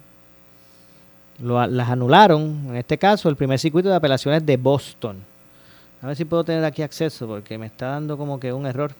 las 1.39 1.89
anularon 1.89 2.65
en 2.69 2.77
este 2.77 2.97
caso 2.97 3.29
el 3.29 3.35
primer 3.35 3.59
circuito 3.59 3.89
de 3.89 3.95
apelaciones 3.95 4.43
de 4.43 4.57
Boston 4.57 5.17
a 6.01 6.07
ver 6.07 6.15
si 6.15 6.25
puedo 6.25 6.43
tener 6.43 6.63
aquí 6.63 6.83
acceso 6.83 7.27
porque 7.27 7.57
me 7.57 7.65
está 7.65 7.87
dando 7.87 8.17
como 8.17 8.39
que 8.39 8.53
un 8.53 8.65
error. 8.65 8.93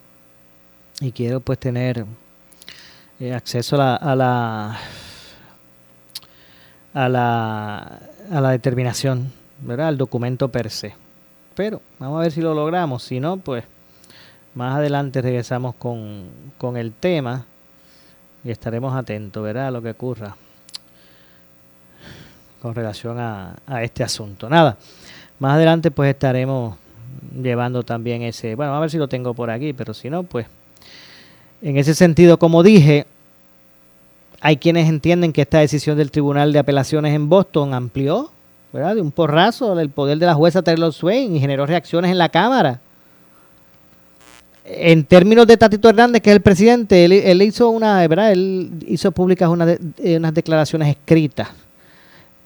Y 1.00 1.12
quiero 1.12 1.40
pues 1.40 1.60
tener 1.60 2.06
eh, 3.20 3.34
acceso 3.34 3.76
a 3.76 3.80
la, 3.80 3.96
a 3.96 4.16
la 4.16 4.80
a 6.94 7.10
la 7.10 8.00
a 8.32 8.42
la 8.42 8.50
determinación, 8.50 9.32
¿verdad? 9.60 9.90
Al 9.90 9.98
documento 9.98 10.50
per 10.50 10.70
se. 10.72 10.96
Pero 11.56 11.82
vamos 12.00 12.20
a 12.20 12.24
ver 12.24 12.32
si 12.32 12.42
lo 12.42 12.54
logramos. 12.54 13.04
Si 13.04 13.20
no, 13.20 13.38
pues 13.38 13.64
más 14.56 14.76
adelante 14.76 15.22
regresamos 15.22 15.76
con, 15.76 16.30
con 16.58 16.78
el 16.78 16.94
tema 16.94 17.46
y 18.44 18.50
estaremos 18.50 18.96
atentos, 18.96 19.44
¿verdad? 19.44 19.68
A 19.68 19.72
lo 19.72 19.82
que 19.82 19.92
ocurra 19.92 20.36
con 22.62 22.74
relación 22.74 23.20
a, 23.20 23.56
a 23.68 23.84
este 23.84 24.04
asunto. 24.04 24.50
Nada, 24.50 24.78
más 25.38 25.56
adelante 25.56 25.92
pues 25.92 26.10
estaremos 26.10 26.76
llevando 27.42 27.84
también 27.84 28.22
ese, 28.22 28.56
bueno, 28.56 28.76
a 28.76 28.80
ver 28.80 28.90
si 28.90 28.98
lo 28.98 29.08
tengo 29.08 29.34
por 29.34 29.50
aquí, 29.50 29.74
pero 29.74 29.94
si 29.94 30.10
no, 30.10 30.24
pues 30.24 30.48
en 31.62 31.78
ese 31.78 31.94
sentido, 31.96 32.38
como 32.38 32.64
dije, 32.64 33.06
hay 34.42 34.58
quienes 34.58 34.88
entienden 34.88 35.34
que 35.34 35.42
esta 35.42 35.60
decisión 35.60 35.98
del 35.98 36.12
Tribunal 36.12 36.54
de 36.54 36.60
Apelaciones 36.60 37.14
en 37.14 37.30
Boston 37.30 37.74
amplió, 37.74 38.32
¿verdad? 38.72 38.96
De 38.96 39.02
un 39.02 39.12
porrazo 39.12 39.80
el 39.80 39.90
poder 39.90 40.20
de 40.20 40.26
la 40.26 40.36
jueza 40.36 40.62
Taylor 40.62 40.94
Swain 40.94 41.36
y 41.36 41.40
generó 41.40 41.66
reacciones 41.66 42.12
en 42.12 42.18
la 42.18 42.30
Cámara. 42.30 42.82
En 44.66 45.06
términos 45.06 45.48
de 45.48 45.58
Tatito 45.58 45.90
Hernández, 45.90 46.22
que 46.22 46.30
es 46.30 46.36
el 46.36 46.42
presidente, 46.42 47.06
él, 47.06 47.42
hizo 47.42 47.70
una, 47.70 48.06
¿verdad? 48.08 48.34
Él 48.34 48.72
hizo 48.86 49.12
públicas 49.12 49.50
eh, 49.98 50.18
unas 50.18 50.34
declaraciones 50.34 50.90
escritas 50.90 51.50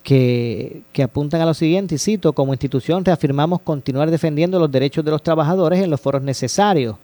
que, 0.04 0.84
apuntan 1.04 1.42
a 1.42 1.46
lo 1.46 1.54
siguiente, 1.54 1.96
y 1.96 1.98
cito, 1.98 2.34
como 2.34 2.54
institución 2.54 3.06
reafirmamos 3.06 3.62
continuar 3.62 4.10
defendiendo 4.12 4.60
los 4.60 4.72
derechos 4.72 5.06
de 5.06 5.12
los 5.12 5.24
trabajadores 5.24 5.82
en 5.82 5.90
los 5.90 6.02
foros 6.02 6.22
necesarios. 6.22 6.96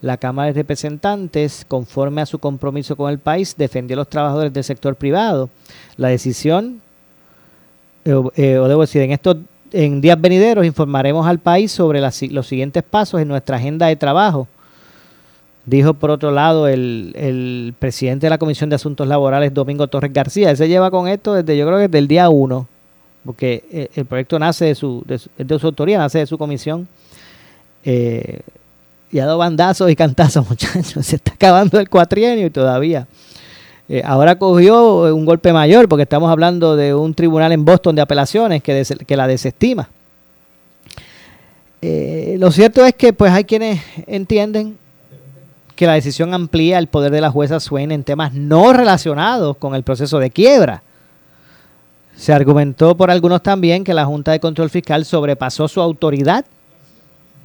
La 0.00 0.16
Cámara 0.16 0.46
de 0.46 0.54
Representantes, 0.54 1.64
conforme 1.68 2.22
a 2.22 2.26
su 2.26 2.38
compromiso 2.38 2.96
con 2.96 3.10
el 3.10 3.18
país, 3.18 3.54
defendió 3.56 3.96
a 3.96 3.98
los 3.98 4.08
trabajadores 4.08 4.52
del 4.52 4.64
sector 4.64 4.96
privado. 4.96 5.50
La 5.96 6.08
decisión, 6.08 6.80
eh, 8.04 8.14
eh, 8.36 8.58
o 8.58 8.68
debo 8.68 8.80
decir, 8.80 9.02
en 9.02 9.12
estos 9.12 9.36
en 9.72 10.00
días 10.00 10.20
venideros 10.20 10.66
informaremos 10.66 11.26
al 11.26 11.38
país 11.38 11.70
sobre 11.70 12.00
los 12.00 12.46
siguientes 12.46 12.82
pasos 12.82 13.20
en 13.20 13.28
nuestra 13.28 13.56
agenda 13.56 13.86
de 13.86 13.94
trabajo 13.94 14.48
Dijo 15.70 15.94
por 15.94 16.10
otro 16.10 16.32
lado 16.32 16.66
el, 16.66 17.74
presidente 17.78 18.26
de 18.26 18.30
la 18.30 18.38
Comisión 18.38 18.68
de 18.70 18.74
Asuntos 18.74 19.06
Laborales, 19.06 19.54
Domingo 19.54 19.86
Torres 19.86 20.12
García. 20.12 20.50
Él 20.50 20.56
se 20.56 20.66
lleva 20.66 20.90
con 20.90 21.06
esto 21.06 21.32
desde, 21.32 21.56
yo 21.56 21.64
creo 21.64 21.78
que 21.78 21.86
desde 21.86 21.98
el 21.98 22.08
día 22.08 22.28
uno, 22.28 22.66
porque 23.24 23.62
eh, 23.70 23.88
el, 23.94 24.04
proyecto 24.04 24.36
nace 24.40 24.64
de 24.64 24.74
su, 24.74 25.04
de, 25.06 25.18
su, 25.58 25.66
autoría, 25.66 25.98
nace 25.98 26.18
de 26.18 26.26
su 26.26 26.36
comisión. 26.36 26.88
Eh, 27.84 28.40
y 29.12 29.20
ha 29.20 29.26
dado 29.26 29.38
bandazos 29.38 29.88
y 29.88 29.94
cantazos, 29.94 30.48
muchachos. 30.50 31.06
Se 31.06 31.14
está 31.14 31.34
acabando 31.34 31.78
el 31.78 31.88
cuatrienio 31.88 32.46
y 32.46 32.50
todavía. 32.50 33.06
Eh, 33.88 34.02
ahora 34.04 34.36
cogió 34.40 35.14
un 35.14 35.24
golpe 35.24 35.52
mayor 35.52 35.88
porque 35.88 36.02
estamos 36.02 36.32
hablando 36.32 36.74
de 36.74 36.96
un 36.96 37.14
tribunal 37.14 37.52
en 37.52 37.64
Boston 37.64 37.94
de 37.94 38.02
apelaciones 38.02 38.60
que, 38.60 38.84
que 39.06 39.16
la 39.16 39.28
desestima. 39.28 39.88
lo 41.80 42.50
cierto 42.50 42.84
es 42.84 42.92
que 42.94 43.12
pues 43.12 43.30
hay 43.30 43.44
quienes 43.44 43.80
entienden 44.08 44.80
que 45.80 45.86
la 45.86 45.94
decisión 45.94 46.34
amplía 46.34 46.78
el 46.78 46.88
poder 46.88 47.10
de 47.10 47.22
la 47.22 47.30
jueza 47.30 47.58
Swain 47.58 47.90
en 47.90 48.04
temas 48.04 48.34
no 48.34 48.74
relacionados 48.74 49.56
con 49.56 49.74
el 49.74 49.82
proceso 49.82 50.18
de 50.18 50.30
quiebra. 50.30 50.82
Se 52.14 52.34
argumentó 52.34 52.94
por 52.98 53.10
algunos 53.10 53.42
también 53.42 53.82
que 53.82 53.94
la 53.94 54.04
Junta 54.04 54.32
de 54.32 54.40
Control 54.40 54.68
Fiscal 54.68 55.06
sobrepasó 55.06 55.68
su 55.68 55.80
autoridad 55.80 56.44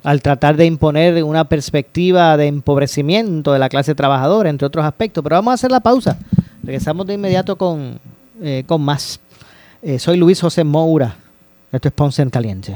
al 0.03 0.21
tratar 0.21 0.57
de 0.57 0.65
imponer 0.65 1.23
una 1.23 1.45
perspectiva 1.45 2.35
de 2.35 2.47
empobrecimiento 2.47 3.53
de 3.53 3.59
la 3.59 3.69
clase 3.69 3.95
trabajadora, 3.95 4.49
entre 4.49 4.67
otros 4.67 4.83
aspectos. 4.83 5.23
Pero 5.23 5.37
vamos 5.37 5.51
a 5.51 5.55
hacer 5.55 5.71
la 5.71 5.79
pausa. 5.79 6.19
Regresamos 6.61 7.07
de 7.07 7.13
inmediato 7.13 7.55
con, 7.55 7.97
eh, 8.41 8.65
con 8.67 8.81
más. 8.81 9.17
Eh, 9.81 9.97
soy 9.97 10.17
Luis 10.17 10.41
José 10.41 10.65
Moura. 10.65 11.15
Esto 11.71 11.87
es 11.87 11.93
Ponce 11.93 12.21
en 12.21 12.29
Caliente. 12.29 12.75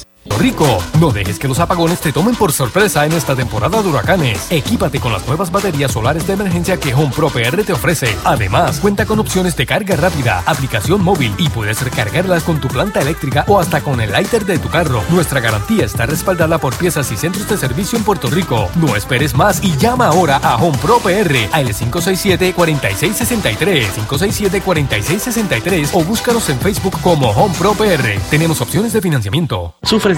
Rico, 0.37 0.65
no 0.99 1.11
dejes 1.11 1.39
que 1.39 1.47
los 1.47 1.59
apagones 1.59 1.99
te 1.99 2.11
tomen 2.11 2.35
por 2.35 2.51
sorpresa 2.51 3.05
en 3.05 3.13
esta 3.13 3.35
temporada 3.35 3.81
de 3.81 3.89
huracanes. 3.89 4.47
Equípate 4.49 4.99
con 4.99 5.11
las 5.11 5.25
nuevas 5.27 5.51
baterías 5.51 5.91
solares 5.91 6.27
de 6.27 6.33
emergencia 6.33 6.77
que 6.77 6.93
Home 6.93 7.11
Pro 7.15 7.29
PR 7.29 7.63
te 7.63 7.73
ofrece. 7.73 8.15
Además, 8.23 8.79
cuenta 8.79 9.05
con 9.05 9.19
opciones 9.19 9.55
de 9.55 9.65
carga 9.65 9.95
rápida, 9.95 10.43
aplicación 10.45 11.03
móvil 11.03 11.33
y 11.37 11.49
puedes 11.49 11.81
recargarlas 11.81 12.43
con 12.43 12.59
tu 12.59 12.67
planta 12.67 13.01
eléctrica 13.01 13.45
o 13.47 13.59
hasta 13.59 13.81
con 13.81 14.01
el 14.01 14.11
lighter 14.11 14.45
de 14.45 14.59
tu 14.59 14.69
carro. 14.69 15.03
Nuestra 15.09 15.39
garantía 15.39 15.85
está 15.85 16.05
respaldada 16.05 16.57
por 16.57 16.75
piezas 16.75 17.11
y 17.11 17.17
centros 17.17 17.49
de 17.49 17.57
servicio 17.57 17.97
en 17.97 18.03
Puerto 18.03 18.29
Rico. 18.29 18.69
No 18.75 18.95
esperes 18.95 19.35
más 19.35 19.63
y 19.63 19.75
llama 19.77 20.07
ahora 20.07 20.37
a 20.37 20.55
Home 20.55 20.77
Pro 20.77 20.99
PR 20.99 21.49
al 21.51 21.73
567-4663, 21.73 23.87
567-4663 24.07 25.89
o 25.93 26.03
búscanos 26.03 26.49
en 26.49 26.59
Facebook 26.59 26.99
como 27.01 27.29
Home 27.31 27.55
Pro 27.57 27.73
PR. 27.73 28.19
Tenemos 28.29 28.61
opciones 28.61 28.93
de 28.93 29.01
financiamiento. 29.01 29.75
¿Sufres 29.83 30.17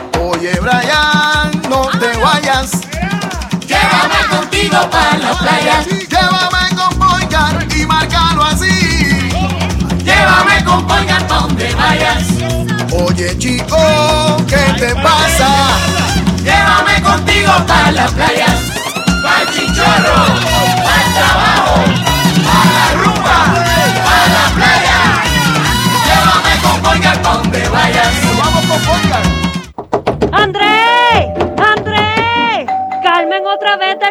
Oye, 0.23 0.53
Brian, 0.59 1.51
no 1.69 1.87
te 1.99 2.15
vayas. 2.17 2.71
Llévame 3.67 4.27
contigo 4.29 4.77
para 4.91 5.17
la 5.17 5.33
playa. 5.33 5.83
Llévame 5.83 6.75
con 6.75 6.99
Boycar 6.99 7.67
y 7.75 7.85
márcalo 7.87 8.43
así. 8.43 9.29
Llévame 10.03 10.63
con 10.63 10.87
Boycar 10.87 11.27
donde 11.27 11.73
vayas. 11.73 12.23
Oye, 12.93 13.35
chico, 13.39 13.77
¿qué 14.47 14.73
te 14.77 14.95
pasa? 14.95 15.49
Llévame 16.43 17.01
contigo 17.01 17.53
para 17.65 17.91
la 17.91 18.05
playa. 18.07 18.47
Para 19.23 19.41
el 19.41 19.47
chichorro, 19.49 20.25
el 20.27 21.13
trabajo, 21.13 21.83
para 22.45 22.71
la 22.77 22.87
rumba, 22.93 23.10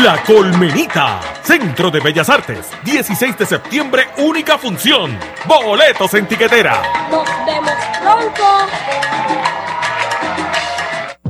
La 0.02 0.22
Colmenita, 0.24 1.20
Centro 1.42 1.90
de 1.90 2.00
Bellas 2.00 2.28
Artes, 2.28 2.66
16 2.82 3.38
de 3.38 3.46
septiembre, 3.46 4.08
única 4.18 4.58
función. 4.58 5.18
Boletos 5.46 6.12
en 6.14 6.26
tiquetera. 6.26 6.82
Nos 7.10 7.26
vemos 7.46 7.72
pronto. 8.02 8.66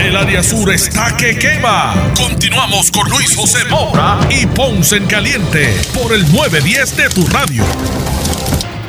El 0.00 0.16
área 0.16 0.42
sur 0.42 0.72
está 0.72 1.14
que 1.14 1.38
quema. 1.38 1.92
Continuamos 2.16 2.90
con 2.90 3.06
Luis 3.10 3.36
José 3.36 3.58
Moura 3.68 4.18
y 4.30 4.46
Ponce 4.46 4.96
en 4.96 5.04
Caliente 5.04 5.74
por 5.92 6.14
el 6.14 6.22
910 6.32 6.96
de 6.96 7.08
tu 7.10 7.26
radio. 7.26 7.62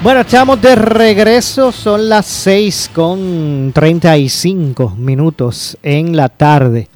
Bueno, 0.01 0.21
estamos 0.21 0.61
de 0.61 0.73
regreso. 0.75 1.73
Son 1.73 2.07
las 2.07 2.25
6 2.27 2.91
con 2.95 3.73
35 3.73 4.91
minutos 4.91 5.77
en 5.83 6.15
la 6.15 6.29
tarde. 6.29 6.87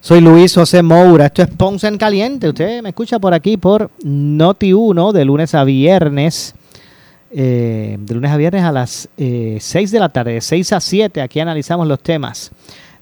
Soy 0.00 0.20
Luis 0.20 0.52
José 0.52 0.82
Moura. 0.82 1.26
Esto 1.26 1.42
es 1.42 1.48
Ponce 1.50 1.86
en 1.86 1.96
Caliente. 1.96 2.48
Usted 2.48 2.82
me 2.82 2.88
escucha 2.88 3.20
por 3.20 3.32
aquí 3.32 3.56
por 3.56 3.88
Noti 4.02 4.72
1 4.72 5.12
de 5.12 5.24
lunes 5.24 5.54
a 5.54 5.62
viernes. 5.62 6.56
Eh, 7.30 7.96
de 8.00 8.14
lunes 8.14 8.32
a 8.32 8.36
viernes 8.36 8.64
a 8.64 8.72
las 8.72 9.08
eh, 9.16 9.58
6 9.60 9.92
de 9.92 10.00
la 10.00 10.08
tarde, 10.08 10.32
de 10.32 10.40
6 10.40 10.72
a 10.72 10.80
7. 10.80 11.22
Aquí 11.22 11.38
analizamos 11.38 11.86
los 11.86 12.02
temas 12.02 12.50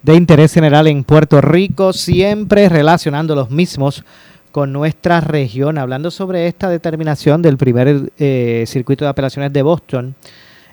de 0.01 0.15
interés 0.15 0.53
general 0.53 0.87
en 0.87 1.03
Puerto 1.03 1.41
Rico, 1.41 1.93
siempre 1.93 2.69
relacionando 2.69 3.35
los 3.35 3.49
mismos 3.49 4.03
con 4.51 4.73
nuestra 4.73 5.21
región, 5.21 5.77
hablando 5.77 6.09
sobre 6.09 6.47
esta 6.47 6.69
determinación 6.69 7.41
del 7.41 7.57
primer 7.57 8.11
eh, 8.17 8.63
circuito 8.65 9.05
de 9.05 9.09
apelaciones 9.09 9.53
de 9.53 9.61
Boston, 9.61 10.15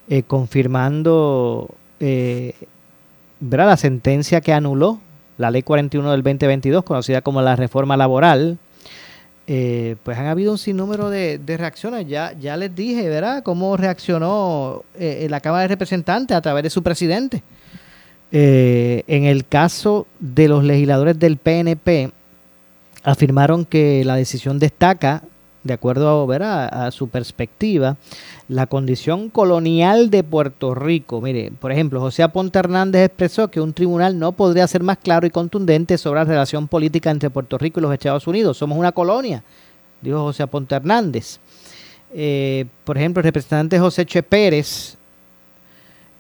eh, 0.09 0.23
confirmando 0.23 1.69
eh, 2.01 2.55
la 3.41 3.77
sentencia 3.77 4.41
que 4.41 4.53
anuló 4.53 5.01
la 5.37 5.51
ley 5.51 5.63
41 5.63 6.11
del 6.11 6.23
2022, 6.23 6.85
conocida 6.85 7.21
como 7.21 7.43
la 7.43 7.57
reforma 7.57 7.97
laboral, 7.97 8.59
eh, 9.49 9.97
pues 10.03 10.17
han 10.17 10.27
habido 10.27 10.53
un 10.53 10.59
sinnúmero 10.59 11.11
de, 11.11 11.39
de, 11.39 11.57
reacciones. 11.57 12.07
Ya, 12.09 12.33
ya 12.39 12.57
les 12.57 12.75
dije, 12.75 13.09
¿verdad?, 13.09 13.43
cómo 13.43 13.77
reaccionó 13.77 14.85
la 14.99 15.41
Cámara 15.41 15.63
de 15.63 15.69
Representantes 15.69 16.37
a 16.37 16.41
través 16.41 16.63
de 16.63 16.71
su 16.71 16.83
presidente. 16.83 17.43
Eh, 18.33 19.05
en 19.07 19.25
el 19.25 19.47
caso 19.47 20.07
de 20.19 20.49
los 20.49 20.65
legisladores 20.65 21.19
del 21.19 21.37
PNP, 21.37 22.11
afirmaron 23.05 23.65
que 23.65 24.05
la 24.05 24.17
decisión 24.17 24.59
destaca, 24.59 25.23
de 25.63 25.75
acuerdo 25.75 26.31
a, 26.33 26.87
a 26.87 26.91
su 26.91 27.09
perspectiva, 27.09 27.97
la 28.49 28.67
condición 28.67 29.31
colonial 29.31 30.11
de 30.11 30.23
Puerto 30.23 30.75
Rico. 30.75 31.21
Mire, 31.21 31.53
por 31.61 31.73
ejemplo, 31.73 32.01
José 32.01 32.23
Aponte 32.23 32.59
Hernández 32.59 33.07
expresó 33.07 33.49
que 33.49 33.61
un 33.61 33.73
tribunal 33.73 34.19
no 34.19 34.33
podría 34.33 34.67
ser 34.67 34.83
más 34.83 34.99
claro 34.99 35.27
y 35.27 35.31
contundente 35.31 35.99
sobre 35.99 36.21
la 36.21 36.25
relación 36.25 36.69
política 36.69 37.11
entre 37.11 37.31
Puerto 37.31 37.59
Rico 37.59 37.81
y 37.81 37.83
los 37.83 37.93
Estados 37.93 38.27
Unidos. 38.27 38.59
Somos 38.59 38.79
una 38.79 38.93
colonia, 38.93 39.43
dijo 40.01 40.21
José 40.21 40.43
Aponte 40.43 40.75
Hernández. 40.75 41.39
Eh, 42.13 42.67
por 42.85 42.97
ejemplo, 42.97 43.21
el 43.21 43.25
representante 43.25 43.79
José 43.79 44.07
Che 44.07 44.23
Pérez 44.23 44.97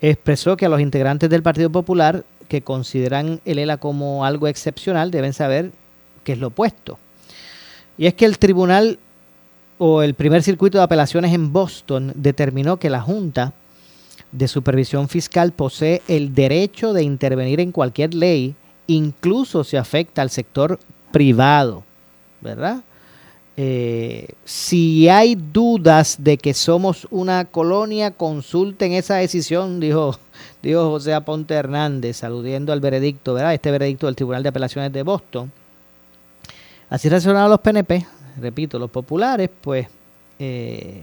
expresó 0.01 0.57
que 0.57 0.67
a 0.67 0.69
los 0.69 0.81
integrantes 0.81 1.31
del 1.31 1.43
Partido 1.43 1.71
Popular 1.71 2.25
que 2.49 2.63
consideran 2.63 3.41
el 3.45 3.59
ELA 3.59 3.79
como 3.79 4.25
algo 4.25 4.47
excepcional 4.47 5.11
deben 5.11 5.33
saber 5.33 5.73
que 6.25 6.33
es 6.33 6.39
lo 6.39 6.49
opuesto. 6.49 6.99
Y 7.99 8.07
es 8.07 8.15
que 8.15 8.25
el 8.25 8.39
tribunal 8.39 8.99
o 9.79 10.03
el 10.03 10.15
primer 10.15 10.43
circuito 10.43 10.79
de 10.79 10.85
apelaciones 10.85 11.33
en 11.33 11.53
Boston 11.53 12.13
determinó 12.15 12.79
que 12.79 12.91
la 12.91 13.01
Junta 13.01 13.53
de 14.33 14.49
Supervisión 14.49 15.09
Fiscal 15.09 15.53
posee 15.53 16.03
el 16.09 16.35
derecho 16.35 16.93
de 16.93 17.03
intervenir 17.03 17.61
en 17.61 17.73
cualquier 17.73 18.15
ley, 18.15 18.55
incluso 18.87 19.65
si 19.65 19.77
afecta 19.77 20.23
al 20.23 20.31
sector 20.31 20.79
privado, 21.13 21.85
¿verdad? 22.41 22.83
Eh, 23.59 24.29
si 24.45 25.09
hay 25.09 25.35
dudas 25.35 26.17
de 26.19 26.37
que 26.37 26.53
somos 26.53 27.09
una 27.11 27.47
colonia, 27.47 28.11
consulten 28.11 28.93
esa 28.93 29.17
decisión, 29.17 29.81
dijo, 29.81 30.19
dijo 30.63 30.91
José 30.91 31.15
Aponte 31.15 31.55
Hernández, 31.55 32.23
aludiendo 32.23 32.73
al 32.73 32.81
veredicto, 32.81 33.35
¿verdad? 33.35 33.55
Este 33.55 33.71
veredicto 33.71 34.07
del 34.07 34.17
Tribunal 34.17 34.43
de 34.43 34.51
Apelaciones 34.51 34.93
de 34.93 35.03
Boston. 35.03 35.51
Así 36.91 37.09
reaccionaron 37.09 37.51
los 37.51 37.61
PNP, 37.61 38.07
repito, 38.41 38.79
los 38.79 38.91
populares, 38.91 39.51
pues 39.61 39.89
eh, 40.39 41.03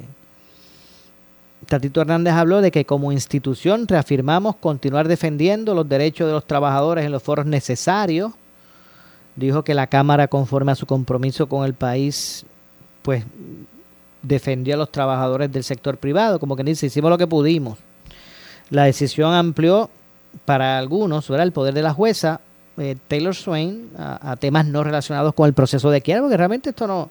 Tatito 1.65 2.01
Hernández 2.01 2.33
habló 2.33 2.61
de 2.61 2.71
que 2.71 2.85
como 2.85 3.11
institución 3.11 3.87
reafirmamos 3.87 4.55
continuar 4.57 5.07
defendiendo 5.07 5.73
los 5.73 5.87
derechos 5.87 6.27
de 6.27 6.33
los 6.33 6.45
trabajadores 6.45 7.05
en 7.05 7.11
los 7.11 7.23
foros 7.23 7.45
necesarios. 7.45 8.31
Dijo 9.35 9.63
que 9.63 9.73
la 9.73 9.87
Cámara, 9.87 10.27
conforme 10.27 10.71
a 10.71 10.75
su 10.75 10.85
compromiso 10.85 11.47
con 11.47 11.65
el 11.65 11.73
país, 11.73 12.45
pues 13.01 13.25
defendió 14.21 14.75
a 14.75 14.77
los 14.77 14.91
trabajadores 14.91 15.51
del 15.51 15.63
sector 15.63 15.97
privado, 15.97 16.39
como 16.39 16.55
que 16.55 16.63
dice, 16.63 16.85
hicimos 16.85 17.09
lo 17.09 17.17
que 17.17 17.27
pudimos. 17.27 17.77
La 18.69 18.85
decisión 18.85 19.33
amplió 19.33 19.89
para 20.45 20.77
algunos 20.77 21.27
¿verdad? 21.27 21.45
el 21.45 21.51
poder 21.51 21.73
de 21.73 21.81
la 21.81 21.93
jueza 21.93 22.41
eh, 22.77 22.95
Taylor 23.07 23.35
Swain 23.35 23.91
a, 23.95 24.35
temas 24.37 24.65
no 24.65 24.83
relacionados 24.83 25.33
con 25.35 25.45
el 25.47 25.53
proceso 25.53 25.91
de 25.91 26.01
quiebra, 26.01 26.23
porque 26.23 26.37
realmente 26.37 26.71
esto 26.71 26.87
no, 26.87 27.09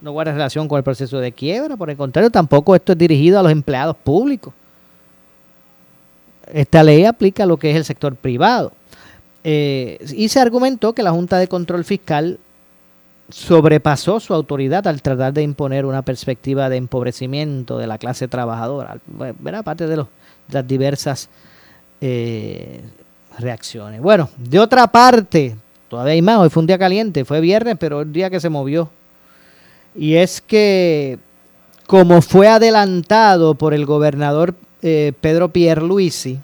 no, 0.00 0.12
guarda 0.12 0.32
relación 0.32 0.66
con 0.66 0.78
el 0.78 0.84
proceso 0.84 1.18
de 1.18 1.32
quiebra, 1.32 1.76
por 1.76 1.90
el 1.90 1.96
contrario, 1.96 2.30
tampoco 2.30 2.74
esto 2.74 2.92
es 2.92 2.98
dirigido 2.98 3.38
a 3.38 3.42
los 3.42 3.52
empleados 3.52 3.96
públicos. 3.96 4.54
Esta 6.50 6.82
ley 6.82 7.04
aplica 7.04 7.42
a 7.42 7.46
lo 7.46 7.58
que 7.58 7.70
es 7.70 7.76
el 7.76 7.84
sector 7.84 8.16
privado. 8.16 8.72
Eh, 9.46 9.98
y 10.16 10.30
se 10.30 10.40
argumentó 10.40 10.94
que 10.94 11.02
la 11.02 11.12
Junta 11.12 11.38
de 11.38 11.48
Control 11.48 11.84
Fiscal 11.84 12.38
sobrepasó 13.28 14.20
su 14.20 14.34
autoridad 14.34 14.86
al 14.86 15.02
tratar 15.02 15.32
de 15.32 15.42
imponer 15.42 15.84
una 15.84 16.02
perspectiva 16.02 16.68
de 16.68 16.76
empobrecimiento 16.76 17.78
de 17.78 17.86
la 17.86 17.98
clase 17.98 18.26
trabajadora, 18.26 18.98
aparte 19.54 19.86
de, 19.86 19.96
los, 19.96 20.06
de 20.48 20.54
las 20.54 20.66
diversas 20.66 21.28
eh, 22.00 22.80
reacciones. 23.38 24.00
Bueno, 24.00 24.28
de 24.36 24.58
otra 24.58 24.86
parte, 24.86 25.56
todavía 25.88 26.14
hay 26.14 26.22
más, 26.22 26.38
hoy 26.38 26.50
fue 26.50 26.62
un 26.62 26.66
día 26.66 26.78
caliente, 26.78 27.24
fue 27.24 27.40
viernes, 27.40 27.76
pero 27.78 28.02
el 28.02 28.12
día 28.12 28.30
que 28.30 28.40
se 28.40 28.48
movió. 28.48 28.90
Y 29.94 30.14
es 30.14 30.40
que, 30.40 31.18
como 31.86 32.20
fue 32.20 32.48
adelantado 32.48 33.54
por 33.54 33.74
el 33.74 33.86
gobernador 33.86 34.54
eh, 34.82 35.12
Pedro 35.20 35.50
Pierluisi, 35.50 36.40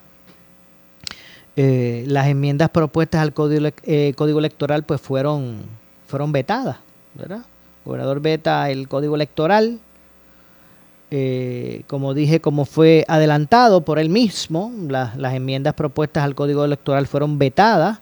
eh, 1.62 2.05
las 2.07 2.27
enmiendas 2.27 2.70
propuestas 2.70 3.20
al 3.20 3.35
código, 3.35 3.68
eh, 3.83 4.14
código 4.16 4.38
electoral 4.38 4.83
pues 4.83 4.99
fueron, 4.99 5.59
fueron 6.07 6.33
vetadas. 6.33 6.79
El 7.18 7.42
gobernador 7.85 8.20
veta 8.23 8.70
el 8.70 8.88
código 8.88 9.14
electoral, 9.14 9.79
eh, 11.11 11.83
como 11.87 12.14
dije, 12.14 12.40
como 12.40 12.64
fue 12.64 13.05
adelantado 13.09 13.83
por 13.83 13.99
él 13.99 14.09
mismo, 14.09 14.73
las 14.88 15.35
enmiendas 15.35 15.75
propuestas 15.75 16.25
al 16.25 16.35
código 16.35 16.64
electoral 16.64 17.07
fueron 17.07 17.38
vetadas. 17.38 17.99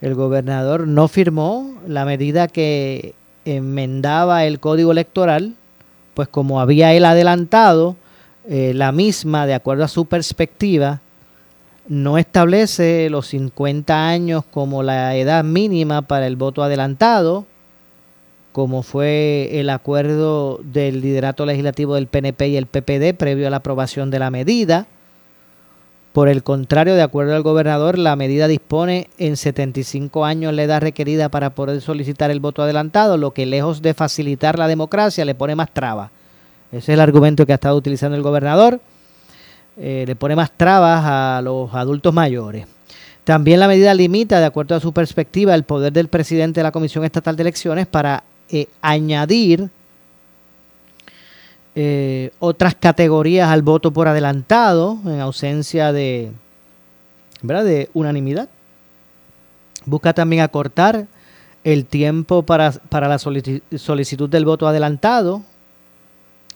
El 0.00 0.16
gobernador 0.16 0.88
no 0.88 1.06
firmó 1.06 1.78
la 1.86 2.04
medida 2.04 2.48
que 2.48 3.14
enmendaba 3.44 4.46
el 4.46 4.58
código 4.58 4.90
electoral, 4.90 5.54
pues 6.14 6.26
como 6.26 6.60
había 6.60 6.92
él 6.92 7.04
adelantado, 7.04 7.94
la 8.48 8.90
misma, 8.90 9.46
de 9.46 9.54
acuerdo 9.54 9.84
a 9.84 9.88
su 9.88 10.06
perspectiva, 10.06 11.00
no 11.88 12.18
establece 12.18 13.08
los 13.10 13.26
50 13.28 14.08
años 14.08 14.44
como 14.50 14.82
la 14.82 15.16
edad 15.16 15.44
mínima 15.44 16.02
para 16.02 16.26
el 16.26 16.36
voto 16.36 16.62
adelantado, 16.62 17.46
como 18.52 18.82
fue 18.82 19.60
el 19.60 19.68
acuerdo 19.68 20.60
del 20.62 21.00
liderato 21.00 21.44
legislativo 21.44 21.96
del 21.96 22.06
PNP 22.06 22.48
y 22.48 22.56
el 22.56 22.66
PPD 22.66 23.16
previo 23.16 23.46
a 23.46 23.50
la 23.50 23.56
aprobación 23.58 24.10
de 24.10 24.18
la 24.18 24.30
medida. 24.30 24.86
Por 26.12 26.28
el 26.28 26.44
contrario, 26.44 26.94
de 26.94 27.02
acuerdo 27.02 27.34
al 27.34 27.42
gobernador, 27.42 27.98
la 27.98 28.14
medida 28.14 28.46
dispone 28.46 29.08
en 29.18 29.36
75 29.36 30.24
años 30.24 30.54
la 30.54 30.62
edad 30.62 30.80
requerida 30.80 31.28
para 31.28 31.50
poder 31.50 31.80
solicitar 31.80 32.30
el 32.30 32.38
voto 32.38 32.62
adelantado, 32.62 33.16
lo 33.16 33.32
que 33.32 33.46
lejos 33.46 33.82
de 33.82 33.94
facilitar 33.94 34.56
la 34.56 34.68
democracia 34.68 35.24
le 35.24 35.34
pone 35.34 35.56
más 35.56 35.74
trabas. 35.74 36.12
Ese 36.70 36.78
es 36.78 36.88
el 36.90 37.00
argumento 37.00 37.44
que 37.46 37.52
ha 37.52 37.56
estado 37.56 37.76
utilizando 37.76 38.16
el 38.16 38.22
gobernador. 38.22 38.80
Eh, 39.76 40.04
le 40.06 40.14
pone 40.14 40.36
más 40.36 40.52
trabas 40.52 41.02
a 41.04 41.40
los 41.42 41.74
adultos 41.74 42.14
mayores. 42.14 42.66
También 43.24 43.58
la 43.58 43.68
medida 43.68 43.94
limita, 43.94 44.38
de 44.38 44.46
acuerdo 44.46 44.76
a 44.76 44.80
su 44.80 44.92
perspectiva, 44.92 45.54
el 45.54 45.64
poder 45.64 45.92
del 45.92 46.08
presidente 46.08 46.60
de 46.60 46.64
la 46.64 46.72
Comisión 46.72 47.04
Estatal 47.04 47.36
de 47.36 47.42
Elecciones 47.42 47.86
para 47.86 48.22
eh, 48.50 48.66
añadir 48.82 49.70
eh, 51.74 52.30
otras 52.38 52.76
categorías 52.76 53.48
al 53.48 53.62
voto 53.62 53.92
por 53.92 54.06
adelantado 54.06 54.98
en 55.06 55.20
ausencia 55.20 55.92
de, 55.92 56.30
¿verdad? 57.42 57.64
de 57.64 57.90
unanimidad. 57.94 58.48
Busca 59.86 60.12
también 60.12 60.42
acortar 60.42 61.06
el 61.64 61.86
tiempo 61.86 62.42
para, 62.42 62.70
para 62.70 63.08
la 63.08 63.18
solicitud 63.18 64.28
del 64.28 64.44
voto 64.44 64.68
adelantado, 64.68 65.42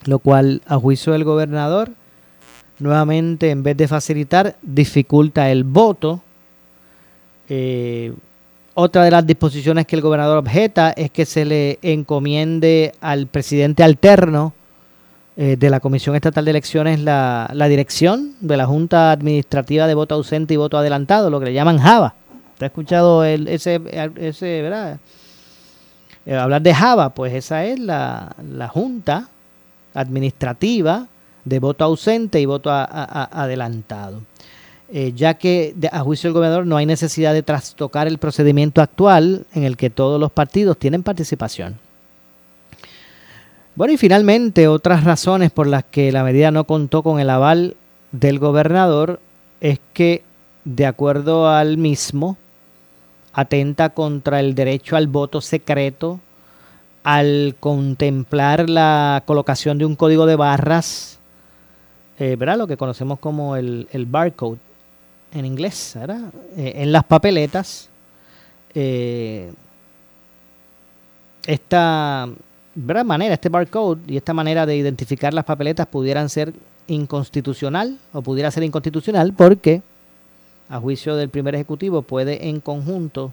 lo 0.05 0.19
cual 0.19 0.63
a 0.67 0.77
juicio 0.77 1.15
del 1.15 1.25
gobernador, 1.25 1.91
nuevamente 2.79 3.51
en 3.51 3.63
vez 3.63 3.77
de 3.77 3.89
facilitar, 3.89 4.57
dificulta 4.63 5.51
el 5.51 5.65
voto. 5.65 6.23
Eh, 7.49 8.13
otra 8.75 9.05
de 9.05 9.11
las 9.11 9.27
disposiciones 9.27 9.87
que 9.87 9.97
el 9.97 10.03
gobernador 10.03 10.39
objeta 10.39 10.91
es 10.91 11.11
que 11.11 11.27
se 11.27 11.45
le 11.45 11.79
encomiende 11.83 12.93
al 13.01 13.27
presidente 13.27 13.83
alterno 13.83 14.53
eh, 15.41 15.57
de 15.57 15.71
la 15.71 15.79
Comisión 15.79 16.17
Estatal 16.17 16.45
de 16.45 16.51
Elecciones 16.51 16.99
la, 16.99 17.49
dirección 17.69 18.35
de 18.41 18.57
la 18.57 18.67
Junta 18.67 19.13
Administrativa 19.13 19.87
de 19.87 19.95
Voto 19.95 20.17
Ausente 20.17 20.55
y 20.55 20.57
Voto 20.57 20.77
Adelantado, 20.77 21.31
lo 21.31 21.39
que 21.39 21.47
le 21.47 21.53
llaman 21.53 21.79
JAVA. 21.79 22.15
¿Te 22.59 22.65
ha 22.65 22.67
escuchado 22.67 23.25
ese, 23.25 23.81
ese, 24.17 24.63
verdad? 24.63 24.99
Eh, 26.27 26.35
hablar 26.35 26.61
de 26.61 26.75
JAVA, 26.75 27.15
pues 27.15 27.35
esa 27.35 27.65
es 27.65 27.79
la, 27.79 28.35
Junta 28.73 29.29
Administrativa 29.95 31.07
de 31.49 31.59
Voto 31.59 31.85
Ausente 31.85 32.41
y 32.41 32.47
Voto 32.47 32.71
Adelantado. 32.71 34.23
Eh, 34.91 35.13
ya 35.15 35.35
que 35.35 35.75
a 35.93 36.01
juicio 36.01 36.29
del 36.29 36.35
gobernador 36.35 36.67
no 36.67 36.77
hay 36.77 36.87
necesidad 36.87 37.35
de 37.35 37.43
trastocar 37.43 38.07
el 38.07 38.19
procedimiento 38.19 38.81
actual 38.81 39.45
en 39.53 39.65
el 39.65 39.77
que 39.77 39.91
todos 39.91 40.19
los 40.19 40.33
partidos 40.33 40.79
tienen 40.79 41.03
participación. 41.03 41.79
Bueno, 43.75 43.93
y 43.93 43.97
finalmente 43.99 44.67
otras 44.67 45.05
razones 45.05 45.51
por 45.51 45.67
las 45.67 45.85
que 45.85 46.11
la 46.11 46.25
medida 46.25 46.51
no 46.51 46.65
contó 46.65 47.03
con 47.03 47.21
el 47.21 47.31
aval 47.31 47.77
del 48.13 48.39
gobernador 48.39 49.21
es 49.61 49.79
que, 49.93 50.23
de 50.65 50.87
acuerdo 50.87 51.49
al 51.49 51.77
mismo, 51.77 52.37
atenta 53.33 53.91
contra 53.91 54.41
el 54.41 54.55
derecho 54.55 54.97
al 54.97 55.07
voto 55.07 55.41
secreto 55.41 56.19
al 57.05 57.57
contemplar 57.61 58.69
la 58.69 59.23
colocación 59.25 59.79
de 59.79 59.85
un 59.85 59.97
código 59.97 60.27
de 60.27 60.37
barras, 60.37 61.18
eh, 62.19 62.37
¿verdad? 62.37 62.59
lo 62.59 62.67
que 62.67 62.77
conocemos 62.77 63.19
como 63.19 63.57
el, 63.57 63.89
el 63.93 64.07
barcode, 64.07 64.59
en 65.33 65.45
inglés, 65.45 65.93
¿verdad? 65.95 66.33
Eh, 66.57 66.73
en 66.77 66.93
las 66.93 67.05
papeletas, 67.05 67.89
eh, 68.75 69.53
esta 71.47 72.29
¿verdad? 72.75 73.05
manera, 73.05 73.35
este 73.35 73.49
barcode 73.49 74.01
y 74.07 74.17
esta 74.17 74.35
manera 74.35 74.67
de 74.67 74.77
identificar 74.77 75.35
las 75.35 75.45
papeletas 75.45 75.87
pudieran 75.87 76.29
ser 76.29 76.53
inconstitucional 76.87 77.99
o 78.13 78.23
pudiera 78.23 78.51
ser 78.51 78.63
inconstitucional 78.63 79.33
porque, 79.33 79.83
a 80.69 80.79
juicio 80.79 81.17
del 81.17 81.29
primer 81.29 81.55
ejecutivo, 81.55 82.03
puede 82.03 82.49
en 82.49 82.61
conjunto 82.61 83.33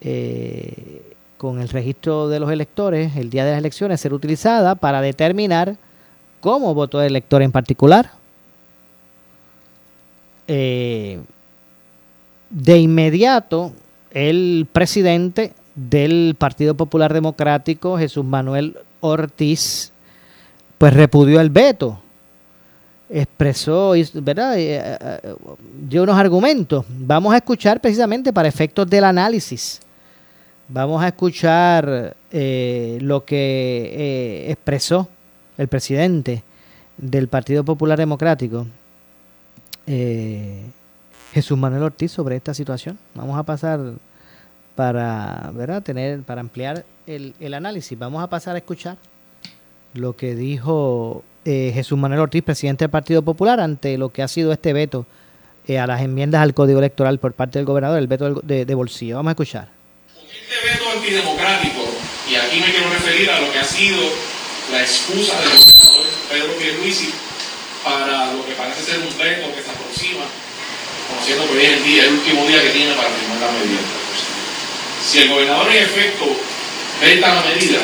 eh, 0.00 1.14
con 1.36 1.60
el 1.60 1.68
registro 1.68 2.28
de 2.28 2.40
los 2.40 2.50
electores 2.50 3.16
el 3.16 3.30
día 3.30 3.44
de 3.44 3.52
las 3.52 3.58
elecciones 3.58 4.00
ser 4.00 4.12
utilizada 4.12 4.74
para 4.74 5.00
determinar 5.00 5.76
cómo 6.40 6.74
votó 6.74 7.00
el 7.00 7.08
elector 7.08 7.42
en 7.42 7.52
particular. 7.52 8.10
Eh, 10.48 11.20
de 12.50 12.78
inmediato, 12.78 13.72
el 14.10 14.66
presidente 14.72 15.52
del 15.76 16.34
Partido 16.36 16.74
Popular 16.74 17.14
Democrático, 17.14 17.96
Jesús 17.96 18.24
Manuel 18.24 18.76
Ortiz, 19.00 19.92
pues 20.78 20.92
repudió 20.92 21.40
el 21.40 21.50
veto. 21.50 22.00
Expresó, 23.08 23.92
¿verdad? 24.14 24.58
Eh, 24.58 24.80
eh, 24.82 25.34
dio 25.88 26.02
unos 26.02 26.16
argumentos. 26.16 26.84
Vamos 26.88 27.32
a 27.32 27.36
escuchar 27.36 27.80
precisamente 27.80 28.32
para 28.32 28.48
efectos 28.48 28.88
del 28.88 29.04
análisis. 29.04 29.80
Vamos 30.68 31.02
a 31.02 31.08
escuchar 31.08 32.16
lo 32.32 33.24
que 33.24 34.46
expresó 34.48 35.08
el 35.60 35.68
presidente 35.68 36.42
del 36.96 37.28
Partido 37.28 37.64
Popular 37.64 37.98
Democrático, 37.98 38.66
Jesús 41.34 41.58
Manuel 41.58 41.82
Ortiz, 41.82 42.12
sobre 42.12 42.36
esta 42.36 42.54
situación. 42.54 42.98
Vamos 43.14 43.38
a 43.38 43.42
pasar 43.42 43.78
para, 44.74 45.50
¿verdad? 45.52 45.82
Tener, 45.82 46.22
para 46.22 46.40
ampliar 46.40 46.86
el, 47.06 47.34
el 47.40 47.52
análisis. 47.52 47.98
Vamos 47.98 48.22
a 48.22 48.28
pasar 48.28 48.54
a 48.54 48.58
escuchar 48.58 48.96
lo 49.92 50.16
que 50.16 50.34
dijo 50.34 51.24
eh, 51.44 51.72
Jesús 51.74 51.98
Manuel 51.98 52.20
Ortiz, 52.20 52.42
presidente 52.42 52.84
del 52.84 52.90
Partido 52.90 53.20
Popular, 53.20 53.60
ante 53.60 53.98
lo 53.98 54.08
que 54.08 54.22
ha 54.22 54.28
sido 54.28 54.52
este 54.52 54.72
veto 54.72 55.04
eh, 55.66 55.78
a 55.78 55.86
las 55.86 56.00
enmiendas 56.00 56.40
al 56.40 56.54
Código 56.54 56.78
Electoral 56.78 57.18
por 57.18 57.34
parte 57.34 57.58
del 57.58 57.66
gobernador, 57.66 57.98
el 57.98 58.06
veto 58.06 58.40
de, 58.40 58.64
de 58.64 58.74
bolsillo. 58.74 59.16
Vamos 59.16 59.28
a 59.28 59.32
escuchar. 59.32 59.68
Este 60.08 60.70
veto 60.72 60.84
antidemocrático, 60.96 61.82
y 62.30 62.34
aquí 62.36 62.60
me 62.60 62.72
quiero 62.72 62.88
referir 62.88 63.28
a 63.28 63.40
lo 63.40 63.52
que 63.52 63.58
ha 63.58 63.64
sido 63.64 63.98
la 64.72 64.82
excusa 64.82 65.34
del 65.40 65.50
gobernador 65.50 66.06
Pedro 66.30 66.56
Pierluisi 66.56 67.10
para 67.82 68.32
lo 68.32 68.46
que 68.46 68.52
parece 68.52 68.84
ser 68.84 68.98
un 68.98 69.18
veto 69.18 69.54
que 69.54 69.62
se 69.62 69.70
aproxima, 69.70 70.24
conociendo 71.08 71.46
que 71.48 71.58
hoy 71.58 71.64
es 71.64 71.72
el, 71.72 71.84
día, 71.84 72.04
el 72.04 72.12
último 72.12 72.46
día 72.46 72.62
que 72.62 72.70
tiene 72.70 72.94
para 72.94 73.08
firmar 73.08 73.40
la 73.40 73.58
medida. 73.58 73.80
Si 75.04 75.18
el 75.18 75.28
gobernador 75.28 75.70
en 75.72 75.82
efecto 75.82 76.26
veta 77.00 77.34
la 77.34 77.42
medida, 77.42 77.80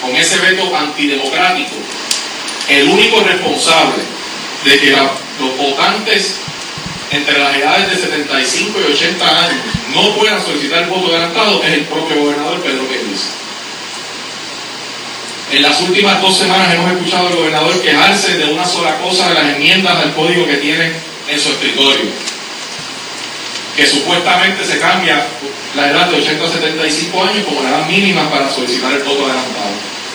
con 0.00 0.16
ese 0.16 0.38
veto 0.38 0.76
antidemocrático, 0.76 1.76
el 2.68 2.88
único 2.88 3.20
responsable 3.20 4.02
de 4.64 4.78
que 4.78 4.90
los 4.90 5.56
votantes 5.56 6.36
entre 7.10 7.38
las 7.38 7.56
edades 7.56 7.90
de 7.90 7.96
75 7.96 8.80
y 8.80 8.92
80 8.92 9.44
años 9.44 9.62
no 9.94 10.16
puedan 10.16 10.42
solicitar 10.42 10.84
el 10.84 10.88
voto 10.88 11.08
adelantado 11.08 11.62
es 11.62 11.72
el 11.72 11.84
propio 11.84 12.16
gobernador 12.16 12.62
Pedro 12.62 12.86
Pérez. 12.86 13.41
En 15.52 15.62
las 15.62 15.80
últimas 15.82 16.20
dos 16.20 16.36
semanas 16.36 16.74
hemos 16.74 16.92
escuchado 16.92 17.28
al 17.28 17.34
gobernador 17.34 17.82
quejarse 17.82 18.38
de 18.38 18.46
una 18.46 18.64
sola 18.64 18.98
cosa 18.98 19.28
de 19.28 19.34
las 19.34 19.54
enmiendas 19.54 19.96
al 19.96 20.14
código 20.14 20.46
que 20.46 20.56
tiene 20.56 20.92
en 21.28 21.38
su 21.38 21.50
escritorio 21.50 22.32
que 23.76 23.86
supuestamente 23.86 24.64
se 24.64 24.78
cambia 24.78 25.24
la 25.74 25.90
edad 25.90 26.08
de 26.08 26.16
80 26.16 26.44
a 26.44 26.48
75 26.48 27.24
años 27.24 27.44
como 27.46 27.62
la 27.62 27.70
edad 27.70 27.86
mínima 27.86 28.30
para 28.30 28.50
solicitar 28.50 28.92
el 28.92 29.02
voto 29.02 29.24
adelantado. 29.24 29.72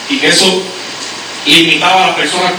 Y 0.10 0.18
que 0.18 0.28
eso 0.28 0.62
limitaba 1.46 2.04
a 2.04 2.08
las 2.08 2.16
personas 2.16 2.54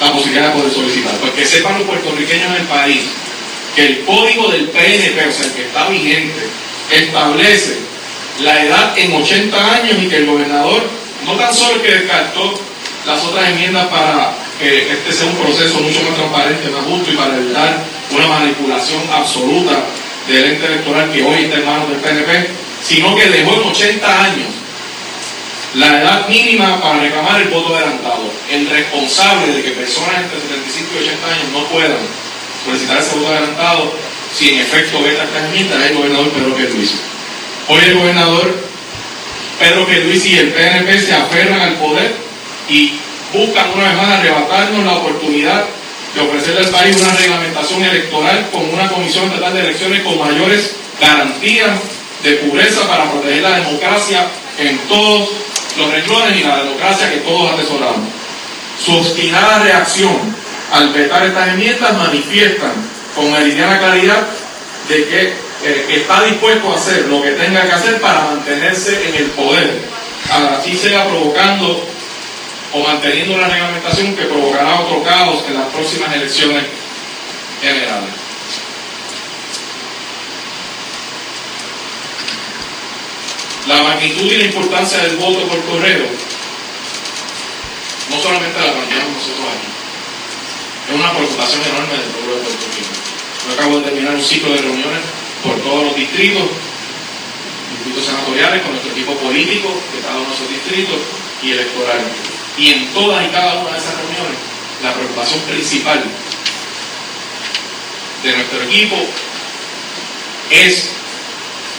la 0.00 0.12
posibilidad 0.12 0.48
de 0.48 0.60
poder 0.60 0.72
solicitar. 0.72 1.14
Pues 1.14 1.32
que 1.32 1.46
sepan 1.46 1.78
los 1.78 1.88
puertorriqueños 1.88 2.46
en 2.50 2.56
el 2.56 2.66
país 2.66 3.02
que 3.74 3.86
el 3.86 4.04
código 4.04 4.50
del 4.50 4.68
PNP, 4.68 5.28
o 5.28 5.32
sea, 5.32 5.46
el 5.46 5.52
que 5.52 5.62
está 5.62 5.88
vigente, 5.88 6.48
establece 6.92 7.78
la 8.42 8.62
edad 8.62 8.98
en 8.98 9.12
80 9.12 9.74
años 9.74 9.96
y 10.02 10.08
que 10.08 10.16
el 10.18 10.26
gobernador, 10.26 10.88
no 11.26 11.34
tan 11.34 11.54
solo 11.54 11.82
que 11.82 11.90
descartó 11.90 12.54
las 13.06 13.22
otras 13.24 13.48
enmiendas 13.50 13.86
para 13.88 14.34
que 14.58 14.92
este 14.92 15.12
sea 15.12 15.26
un 15.26 15.36
proceso 15.36 15.80
mucho 15.80 16.02
más 16.02 16.14
transparente, 16.14 16.70
más 16.70 16.84
justo 16.86 17.12
y 17.12 17.16
para 17.16 17.36
evitar 17.36 17.84
una 18.10 18.26
manipulación 18.26 19.02
absoluta 19.12 19.84
del 20.28 20.44
ente 20.44 20.66
electoral 20.66 21.12
que 21.12 21.22
hoy 21.22 21.44
está 21.44 21.56
en 21.56 21.66
manos 21.66 21.90
del 21.90 21.98
PNP, 21.98 22.48
sino 22.82 23.14
que 23.16 23.28
dejó 23.28 23.54
en 23.54 23.68
80 23.68 24.22
años 24.24 24.48
la 25.74 26.00
edad 26.00 26.28
mínima 26.28 26.80
para 26.80 27.00
reclamar 27.00 27.42
el 27.42 27.48
voto 27.48 27.74
adelantado. 27.74 28.30
El 28.50 28.68
responsable 28.70 29.54
de 29.54 29.62
que 29.62 29.70
personas 29.72 30.22
entre 30.22 30.40
75 30.40 30.90
y 30.94 31.02
80 31.04 31.26
años 31.26 31.44
no 31.52 31.64
puedan 31.66 31.98
solicitar 32.64 32.98
ese 32.98 33.16
voto 33.16 33.28
adelantado, 33.28 33.92
si 34.32 34.50
en 34.50 34.60
efecto 34.60 35.02
veta 35.02 35.24
esta 35.24 35.46
enmienda, 35.46 35.76
es 35.84 35.90
el 35.90 35.96
gobernador 35.96 36.30
Pedro 36.30 36.54
Pierluisi. 36.56 36.96
Hoy 37.68 37.80
el 37.84 37.98
gobernador 37.98 38.54
Pedro 39.58 39.86
Pierluisi 39.86 40.30
y 40.30 40.38
el 40.38 40.52
PNP 40.52 41.00
se 41.00 41.14
aferran 41.14 41.60
al 41.60 41.74
poder 41.74 42.12
y 42.68 42.94
buscan 43.32 43.70
una 43.74 43.88
vez 43.88 43.96
más 43.96 44.18
arrebatarnos 44.18 44.84
la 44.84 44.92
oportunidad 44.94 45.64
de 46.14 46.20
ofrecerle 46.20 46.60
al 46.60 46.70
país 46.70 46.96
una 47.00 47.14
reglamentación 47.14 47.82
electoral 47.82 48.48
con 48.52 48.72
una 48.72 48.88
comisión 48.88 49.26
estatal 49.26 49.54
de 49.54 49.60
elecciones 49.60 50.02
con 50.02 50.18
mayores 50.18 50.76
garantías 51.00 51.78
de 52.22 52.32
pureza 52.36 52.88
para 52.88 53.10
proteger 53.10 53.42
la 53.42 53.58
democracia 53.58 54.26
en 54.58 54.78
todos 54.88 55.28
los 55.76 55.90
renglones 55.92 56.40
y 56.40 56.44
la 56.44 56.62
democracia 56.62 57.10
que 57.10 57.18
todos 57.18 57.52
atesoramos. 57.52 58.08
Su 58.84 58.96
obstinada 58.96 59.62
reacción 59.62 60.16
al 60.72 60.92
vetar 60.92 61.26
estas 61.26 61.48
enmiendas 61.48 61.92
manifiestan 61.94 62.72
con 63.14 63.30
meridiana 63.30 63.78
claridad 63.78 64.26
de 64.88 65.08
que 65.08 65.32
eh, 65.64 65.86
está 65.88 66.22
dispuesto 66.24 66.70
a 66.70 66.76
hacer 66.76 67.06
lo 67.06 67.22
que 67.22 67.30
tenga 67.30 67.62
que 67.62 67.72
hacer 67.72 67.98
para 67.98 68.24
mantenerse 68.24 69.08
en 69.08 69.14
el 69.14 69.30
poder, 69.30 69.80
así 70.30 70.76
sea 70.76 71.08
provocando 71.08 71.88
o 72.74 72.82
manteniendo 72.82 73.34
una 73.34 73.48
reglamentación 73.48 74.14
que 74.14 74.24
provocará 74.24 74.80
otro 74.80 75.02
caos 75.02 75.42
en 75.48 75.54
las 75.54 75.68
próximas 75.68 76.14
elecciones 76.14 76.64
generales. 77.62 78.10
La 83.66 83.82
magnitud 83.82 84.30
y 84.30 84.36
la 84.36 84.44
importancia 84.44 84.98
del 84.98 85.16
voto 85.16 85.48
por 85.48 85.64
correo 85.64 86.04
no 88.10 88.20
solamente 88.20 88.60
la 88.60 88.72
planteamos 88.74 89.14
nosotros 89.14 89.46
aquí, 89.48 90.92
es 90.92 91.00
una 91.00 91.14
preocupación 91.14 91.62
enorme 91.62 91.94
del 91.94 92.10
pueblo 92.10 92.36
de 92.36 92.42
Puerto 92.42 92.66
Rico. 92.76 92.90
Yo 93.46 93.54
acabo 93.54 93.78
de 93.78 93.84
terminar 93.84 94.14
un 94.14 94.22
ciclo 94.22 94.52
de 94.52 94.58
reuniones 94.58 95.23
por 95.44 95.60
todos 95.60 95.84
los 95.84 95.96
distritos, 95.96 96.42
distritos 97.76 98.04
senatoriales, 98.04 98.62
con 98.62 98.72
nuestro 98.72 98.92
equipo 98.92 99.12
político 99.16 99.68
de 99.68 100.00
cada 100.00 100.16
uno 100.16 100.28
de 100.28 100.34
esos 100.34 100.48
distritos 100.48 100.96
y 101.42 101.52
electorales. 101.52 102.06
Y 102.56 102.70
en 102.72 102.88
todas 102.94 103.24
y 103.24 103.28
cada 103.28 103.60
una 103.60 103.72
de 103.72 103.78
esas 103.78 103.94
reuniones, 103.98 104.38
la 104.82 104.94
preocupación 104.94 105.40
principal 105.42 106.02
de 108.22 108.32
nuestro 108.32 108.62
equipo 108.62 108.96
es 110.50 110.90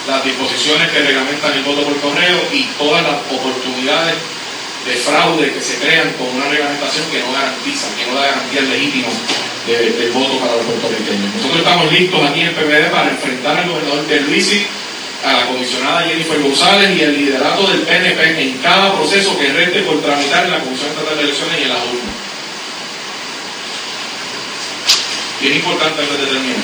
las 0.06 0.24
disposiciones 0.24 0.90
que 0.92 1.00
reglamentan 1.00 1.52
el 1.54 1.64
voto 1.64 1.82
por 1.82 2.00
correo 2.00 2.40
y 2.52 2.62
todas 2.78 3.02
las 3.02 3.16
oportunidades 3.32 4.14
de 4.86 4.94
fraude 4.94 5.52
que 5.52 5.60
se 5.60 5.78
crean 5.78 6.12
con 6.14 6.28
una 6.30 6.46
reglamentación 6.46 7.04
que 7.10 7.18
no 7.20 7.32
garantiza, 7.32 7.88
que 7.96 8.06
no 8.06 8.14
da 8.14 8.26
garantías 8.26 8.64
legítimas 8.64 9.14
del 9.66 10.12
voto 10.12 10.38
para 10.38 10.56
los 10.56 10.64
puertorriqueños. 10.64 11.34
Nosotros 11.34 11.58
estamos 11.58 11.92
listos 11.92 12.22
aquí 12.22 12.40
en 12.40 12.54
PPD 12.54 12.90
para 12.90 13.10
enfrentar 13.10 13.58
al 13.58 13.68
gobernador 13.68 14.06
de 14.06 14.20
Luisi 14.20 14.66
a 15.24 15.32
la 15.32 15.46
comisionada 15.46 16.06
Jennifer 16.06 16.40
González 16.40 16.96
y 16.96 17.00
el 17.00 17.12
liderato 17.16 17.66
del 17.66 17.80
PNP 17.80 18.42
en 18.42 18.58
cada 18.58 18.94
proceso 18.94 19.36
que 19.36 19.52
reste 19.52 19.80
por 19.82 20.00
tramitar 20.00 20.44
en 20.44 20.52
la 20.52 20.60
Comisión 20.60 20.90
Estatal 20.90 21.16
de 21.16 21.24
Elecciones 21.24 21.58
y 21.58 21.62
en 21.62 21.68
la 21.68 21.74
urnas. 21.76 22.16
Bien 25.40 25.54
importante 25.56 26.00
antes 26.00 26.20
de 26.20 26.26
terminar. 26.26 26.56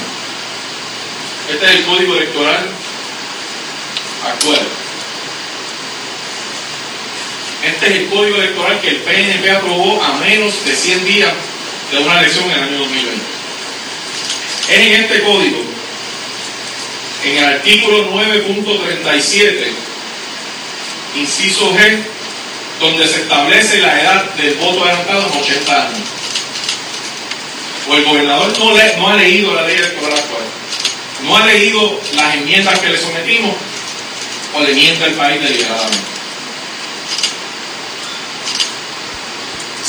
Este 1.50 1.66
es 1.66 1.70
el 1.72 1.84
código 1.84 2.14
electoral 2.14 2.68
actual. 4.24 4.81
Este 7.64 7.86
es 7.86 7.92
el 7.92 8.06
código 8.08 8.36
electoral 8.36 8.80
que 8.80 8.88
el 8.88 8.96
PNP 8.96 9.50
aprobó 9.50 10.02
a 10.02 10.14
menos 10.18 10.64
de 10.64 10.74
100 10.74 11.04
días 11.04 11.32
de 11.92 11.98
una 11.98 12.18
elección 12.18 12.50
en 12.50 12.56
el 12.56 12.62
año 12.64 12.78
2020. 12.78 13.22
Es 14.68 14.78
en 14.78 14.92
este 15.04 15.22
código 15.22 15.72
en 17.24 17.36
el 17.38 17.44
artículo 17.44 18.10
9.37, 18.12 19.66
inciso 21.16 21.72
G, 21.72 21.98
donde 22.80 23.06
se 23.06 23.22
establece 23.22 23.78
la 23.78 24.00
edad 24.00 24.24
del 24.34 24.54
voto 24.54 24.84
adelantado 24.84 25.28
en 25.32 25.40
80 25.40 25.86
años. 25.86 25.98
o 27.88 27.94
el 27.94 28.04
gobernador 28.04 28.52
no, 28.58 28.74
no 28.98 29.08
ha 29.08 29.16
leído 29.16 29.54
la 29.54 29.66
ley 29.66 29.76
electoral 29.76 30.12
actual, 30.12 30.42
no 31.24 31.36
ha 31.36 31.46
leído 31.46 32.00
las 32.14 32.34
enmiendas 32.34 32.78
que 32.80 32.88
le 32.88 32.98
sometimos, 32.98 33.54
o 34.54 34.62
le 34.62 34.74
miente 34.74 35.04
al 35.04 35.12
país 35.12 35.40
deliberadamente. 35.40 36.21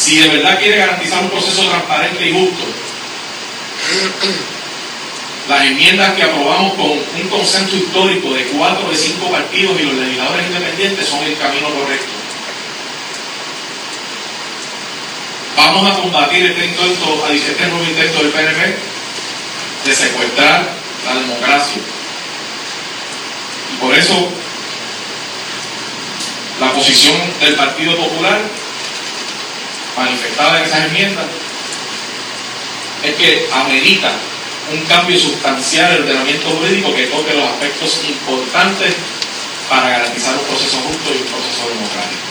Si 0.04 0.18
de 0.18 0.28
verdad 0.28 0.60
quiere 0.60 0.76
garantizar 0.76 1.24
un 1.24 1.30
proceso 1.30 1.64
transparente 1.64 2.28
y 2.28 2.34
justo, 2.34 2.66
las 5.48 5.62
enmiendas 5.64 6.14
que 6.16 6.24
aprobamos 6.24 6.74
con 6.74 6.92
un 6.92 7.30
consenso 7.30 7.78
histórico 7.78 8.34
de 8.34 8.44
cuatro 8.48 8.90
de 8.90 8.98
cinco 8.98 9.32
partidos 9.32 9.80
y 9.80 9.84
los 9.84 9.94
legisladores 9.94 10.46
independientes 10.48 11.08
son 11.08 11.24
el 11.24 11.38
camino 11.38 11.70
correcto. 11.70 12.12
Vamos 15.56 15.90
a 15.90 16.02
combatir 16.02 16.48
este 16.48 16.66
intento, 16.66 17.26
este 17.32 17.68
nuevo 17.68 17.86
intento 17.86 18.24
del 18.24 18.32
PNP 18.34 18.76
de 19.86 19.96
secuestrar 19.96 20.68
la 21.06 21.16
democracia. 21.16 21.82
Y 23.74 23.82
por 23.82 23.96
eso 23.96 24.28
la 26.60 26.74
posición 26.74 27.16
del 27.40 27.56
Partido 27.56 27.96
Popular 27.96 28.42
manifestada 29.98 30.60
en 30.60 30.66
esas 30.66 30.86
enmiendas 30.88 31.26
es 33.04 33.16
que 33.16 33.48
amerita 33.54 34.12
un 34.74 34.82
cambio 34.86 35.20
sustancial 35.20 35.92
en 35.92 35.98
el 35.98 36.04
ordenamiento 36.04 36.50
jurídico 36.50 36.96
que 36.96 37.08
toque 37.08 37.34
los 37.34 37.44
aspectos 37.44 38.02
importantes 38.08 38.96
para 39.70 39.90
garantizar 39.90 40.36
un 40.36 40.46
proceso 40.46 40.78
justo 40.78 41.10
y 41.14 41.18
un 41.18 41.28
proceso 41.28 41.68
democrático. 41.70 42.24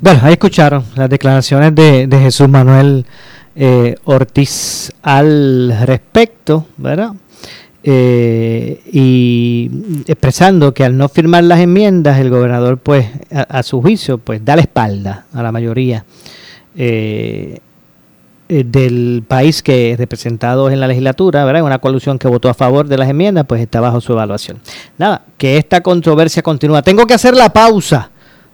Bueno, 0.00 0.20
ahí 0.24 0.32
escucharon 0.32 0.84
las 0.94 1.08
declaraciones 1.08 1.74
de, 1.74 2.06
de 2.06 2.18
Jesús 2.18 2.48
Manuel 2.48 3.06
eh, 3.56 3.96
Ortiz 4.04 4.92
al 5.02 5.76
respecto, 5.84 6.66
¿verdad? 6.76 7.12
Eh, 7.82 8.82
y 8.92 9.70
expresando 10.06 10.74
que 10.74 10.84
al 10.84 10.96
no 10.96 11.08
firmar 11.08 11.44
las 11.44 11.60
enmiendas, 11.60 12.18
el 12.18 12.28
gobernador, 12.28 12.78
pues, 12.78 13.06
a, 13.30 13.62
su 13.62 13.80
juicio, 13.80 14.18
pues, 14.18 14.44
da 14.44 14.56
la 14.56 14.62
espalda 14.62 15.24
a 15.32 15.42
la 15.42 15.50
mayoría 15.50 16.04
eh, 16.76 17.58
eh, 18.48 18.64
del 18.66 19.24
país 19.26 19.62
que 19.62 19.94
representados 19.98 20.72
en 20.72 20.80
la 20.80 20.88
legislatura, 20.88 21.44
¿verdad? 21.44 21.62
Una 21.62 21.78
coalición 21.78 22.18
que 22.18 22.28
votó 22.28 22.50
a 22.50 22.54
favor 22.54 22.86
de 22.86 22.98
las 22.98 23.08
enmiendas, 23.08 23.46
pues 23.46 23.62
está 23.62 23.80
bajo 23.80 24.00
su 24.00 24.12
evaluación. 24.12 24.58
Nada, 24.98 25.22
que 25.38 25.56
esta 25.56 25.80
controversia 25.80 26.42
continúa. 26.42 26.82
Tengo 26.82 27.06
que 27.06 27.14
hacer 27.14 27.34
la 27.34 27.50
pausa. 27.50 28.10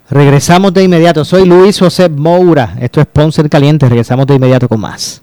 Regresamos 0.08 0.72
de 0.72 0.84
inmediato. 0.84 1.24
Soy 1.24 1.46
Luis 1.46 1.80
José 1.80 2.08
Moura. 2.08 2.76
Esto 2.80 3.00
es 3.00 3.06
Ponce 3.06 3.40
en 3.40 3.48
Caliente. 3.48 3.88
Regresamos 3.88 4.26
de 4.26 4.36
inmediato 4.36 4.68
con 4.68 4.78
más. 4.80 5.22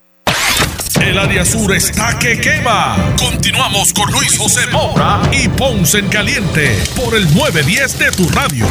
El 1.03 1.17
área 1.17 1.43
sur 1.43 1.73
está 1.73 2.17
que 2.19 2.39
quema. 2.39 2.95
Continuamos 3.17 3.91
con 3.93 4.11
Luis 4.11 4.37
José 4.37 4.61
Moura 4.71 5.21
y 5.31 5.47
Ponce 5.49 5.99
en 5.99 6.07
Caliente 6.09 6.69
por 6.95 7.15
el 7.15 7.23
910 7.33 7.99
de 7.99 8.11
tu 8.11 8.29
radio. 8.29 8.65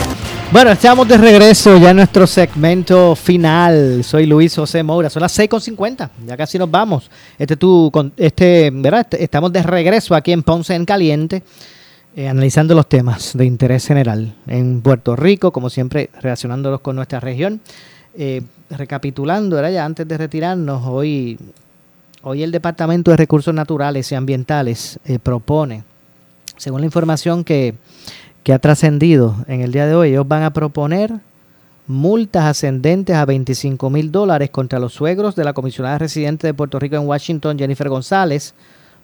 Bueno, 0.52 0.70
estamos 0.70 1.06
de 1.08 1.16
regreso 1.18 1.76
ya 1.78 1.90
en 1.90 1.96
nuestro 1.96 2.26
segmento 2.26 3.14
final. 3.16 4.02
Soy 4.04 4.26
Luis 4.26 4.54
José 4.54 4.82
Moura. 4.82 5.10
Son 5.10 5.22
las 5.22 5.36
6.50. 5.38 6.10
Ya 6.26 6.36
casi 6.36 6.58
nos 6.58 6.70
vamos. 6.70 7.10
Este 7.38 7.56
con- 7.56 8.12
este, 8.16 8.70
¿verdad? 8.72 9.00
Este- 9.00 9.22
Estamos 9.24 9.52
de 9.52 9.62
regreso 9.62 10.14
aquí 10.14 10.32
en 10.32 10.42
Ponce 10.42 10.74
en 10.74 10.84
Caliente, 10.84 11.42
eh, 12.14 12.28
analizando 12.28 12.74
los 12.74 12.88
temas 12.88 13.32
de 13.34 13.44
interés 13.44 13.86
general 13.86 14.34
en 14.46 14.80
Puerto 14.82 15.16
Rico, 15.16 15.52
como 15.52 15.68
siempre, 15.70 16.10
relacionándolos 16.20 16.80
con 16.80 16.96
nuestra 16.96 17.18
región. 17.20 17.60
Eh, 18.16 18.42
recapitulando, 18.70 19.56
¿verdad? 19.56 19.70
ya 19.72 19.84
antes 19.84 20.06
de 20.06 20.16
retirarnos, 20.18 20.82
hoy, 20.86 21.38
hoy 22.22 22.42
el 22.42 22.52
Departamento 22.52 23.10
de 23.10 23.16
Recursos 23.16 23.54
Naturales 23.54 24.10
y 24.12 24.14
Ambientales 24.14 24.98
eh, 25.04 25.18
propone, 25.18 25.84
según 26.56 26.80
la 26.80 26.86
información 26.86 27.44
que, 27.44 27.74
ha 28.52 28.58
trascendido 28.58 29.36
en 29.46 29.60
el 29.60 29.70
día 29.70 29.86
de 29.86 29.94
hoy, 29.94 30.08
ellos 30.08 30.26
van 30.26 30.42
a 30.42 30.52
proponer 30.52 31.20
multas 31.86 32.46
ascendentes 32.46 33.14
a 33.14 33.24
25 33.24 33.90
mil 33.90 34.10
dólares 34.10 34.50
contra 34.50 34.80
los 34.80 34.92
suegros 34.92 35.36
de 35.36 35.44
la 35.44 35.52
comisionada 35.52 35.98
residente 35.98 36.48
de 36.48 36.54
Puerto 36.54 36.80
Rico 36.80 36.96
en 36.96 37.06
Washington, 37.06 37.56
Jennifer 37.56 37.88
González, 37.88 38.54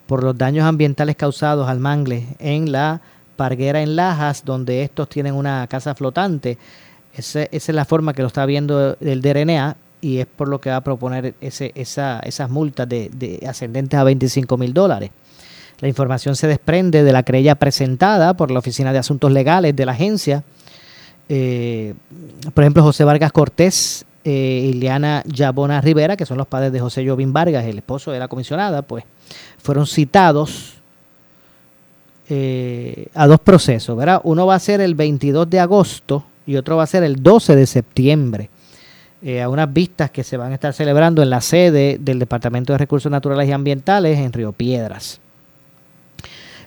por 0.09 0.25
los 0.25 0.37
daños 0.37 0.65
ambientales 0.65 1.15
causados 1.15 1.69
al 1.69 1.79
mangle 1.79 2.27
en 2.41 2.73
la 2.73 3.01
Parguera 3.37 3.83
en 3.83 3.95
Lajas, 3.95 4.45
donde 4.45 4.83
estos 4.83 5.09
tienen 5.09 5.35
una 5.35 5.65
casa 5.69 5.95
flotante. 5.95 6.59
Esa 7.15 7.45
es 7.45 7.69
la 7.69 7.85
forma 7.85 8.15
que 8.15 8.23
lo 8.23 8.29
está 8.29 8.47
viendo 8.47 8.97
el 9.01 9.23
DRNA 9.23 9.77
y 10.07 10.19
es 10.21 10.27
por 10.27 10.49
lo 10.49 10.61
que 10.61 10.71
va 10.71 10.77
a 10.77 10.81
proponer 10.85 11.35
ese, 11.41 11.73
esa- 11.75 12.21
esas 12.21 12.49
multas 12.51 12.89
de, 12.89 13.11
de 13.13 13.45
ascendentes 13.49 13.99
a 13.99 14.05
25 14.05 14.57
mil 14.57 14.73
dólares. 14.73 15.11
La 15.81 15.89
información 15.89 16.37
se 16.37 16.47
desprende 16.47 17.03
de 17.03 17.13
la 17.13 17.23
querella 17.23 17.55
presentada 17.57 18.35
por 18.35 18.51
la 18.51 18.59
Oficina 18.61 18.93
de 18.93 18.99
Asuntos 18.99 19.31
Legales 19.33 19.75
de 19.77 19.85
la 19.87 19.93
agencia. 19.93 20.43
Eh, 21.29 21.95
por 22.55 22.63
ejemplo, 22.65 22.83
José 22.83 23.05
Vargas 23.05 23.33
Cortés 23.33 24.05
eh, 24.25 24.71
y 24.71 24.75
Liana 24.75 25.23
Yabona 25.27 25.81
Rivera, 25.81 26.17
que 26.17 26.25
son 26.25 26.39
los 26.39 26.47
padres 26.47 26.73
de 26.73 26.81
José 26.81 27.07
Jovín 27.07 27.33
Vargas, 27.33 27.65
el 27.65 27.79
esposo 27.79 28.11
de 28.13 28.19
la 28.19 28.29
comisionada, 28.29 28.83
pues 28.83 29.05
fueron 29.59 29.87
citados 29.87 30.75
eh, 32.29 33.09
a 33.15 33.27
dos 33.27 33.41
procesos, 33.41 33.97
¿verdad? 33.97 34.21
Uno 34.25 34.47
va 34.47 34.55
a 34.55 34.59
ser 34.61 34.81
el 34.81 34.95
22 34.95 35.49
de 35.49 35.61
agosto 35.61 36.25
y 36.47 36.57
otro 36.57 36.77
va 36.77 36.85
a 36.85 36.87
ser 36.87 37.03
el 37.05 37.23
12 37.23 37.55
de 37.57 37.67
septiembre. 37.67 38.51
Eh, 39.23 39.41
a 39.41 39.49
unas 39.49 39.73
vistas 39.73 40.11
que 40.11 40.23
se 40.23 40.37
van 40.37 40.53
a 40.53 40.55
estar 40.55 40.75
celebrando 40.75 41.23
en 41.23 41.31
la 41.31 41.41
sede 41.41 41.97
del 41.99 42.19
Departamento 42.19 42.75
de 42.75 42.79
Recursos 42.79 43.11
Naturales 43.11 43.49
y 43.49 43.53
Ambientales 43.53 44.19
en 44.19 44.33
Río 44.33 44.53
Piedras. 44.53 45.21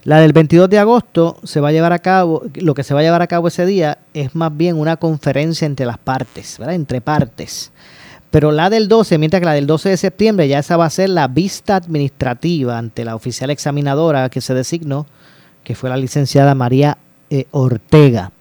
La 0.04 0.20
del 0.20 0.34
22 0.34 0.70
de 0.70 0.80
agosto 0.80 1.38
se 1.43 1.60
va 1.60 1.68
a 1.68 1.72
llevar 1.72 1.93
a 1.93 2.00
cabo, 2.00 2.41
lo 2.56 2.74
que 2.74 2.84
se 2.84 2.93
va 2.93 3.02
a 3.02 3.04
llevar 3.04 3.22
a 3.22 3.28
cabo 3.28 3.50
ese 3.50 3.66
día 3.66 4.00
es 4.14 4.34
más 4.34 4.56
bien 4.56 4.78
una 4.78 4.97
conferencia 4.97 5.66
entre 5.66 5.86
las 5.86 6.00
partes, 6.00 6.58
¿verdad? 6.58 6.74
Entre 6.74 7.02
partes. 7.02 7.72
Pero 8.32 8.52
la 8.52 8.70
del 8.70 8.88
12, 8.88 9.18
mientras 9.20 9.41
que 9.41 9.45
la 9.45 9.54
del 9.54 9.68
12 9.68 9.89
de 9.89 9.97
septiembre 9.97 10.47
ya 10.47 10.60
esa 10.60 10.78
va 10.78 10.86
a 10.86 10.89
ser 10.89 11.10
la 11.10 11.28
vista 11.28 11.76
administrativa 11.76 12.78
ante 12.78 13.06
la 13.06 13.16
oficial 13.16 13.52
examinadora 13.52 14.30
que 14.30 14.41
se 14.41 14.54
designó, 14.54 15.06
que 15.64 15.76
fue 15.76 15.89
la 15.89 15.97
licenciada 15.97 16.56
María 16.56 16.97
eh, 17.30 17.45
Ortega. 17.52 18.32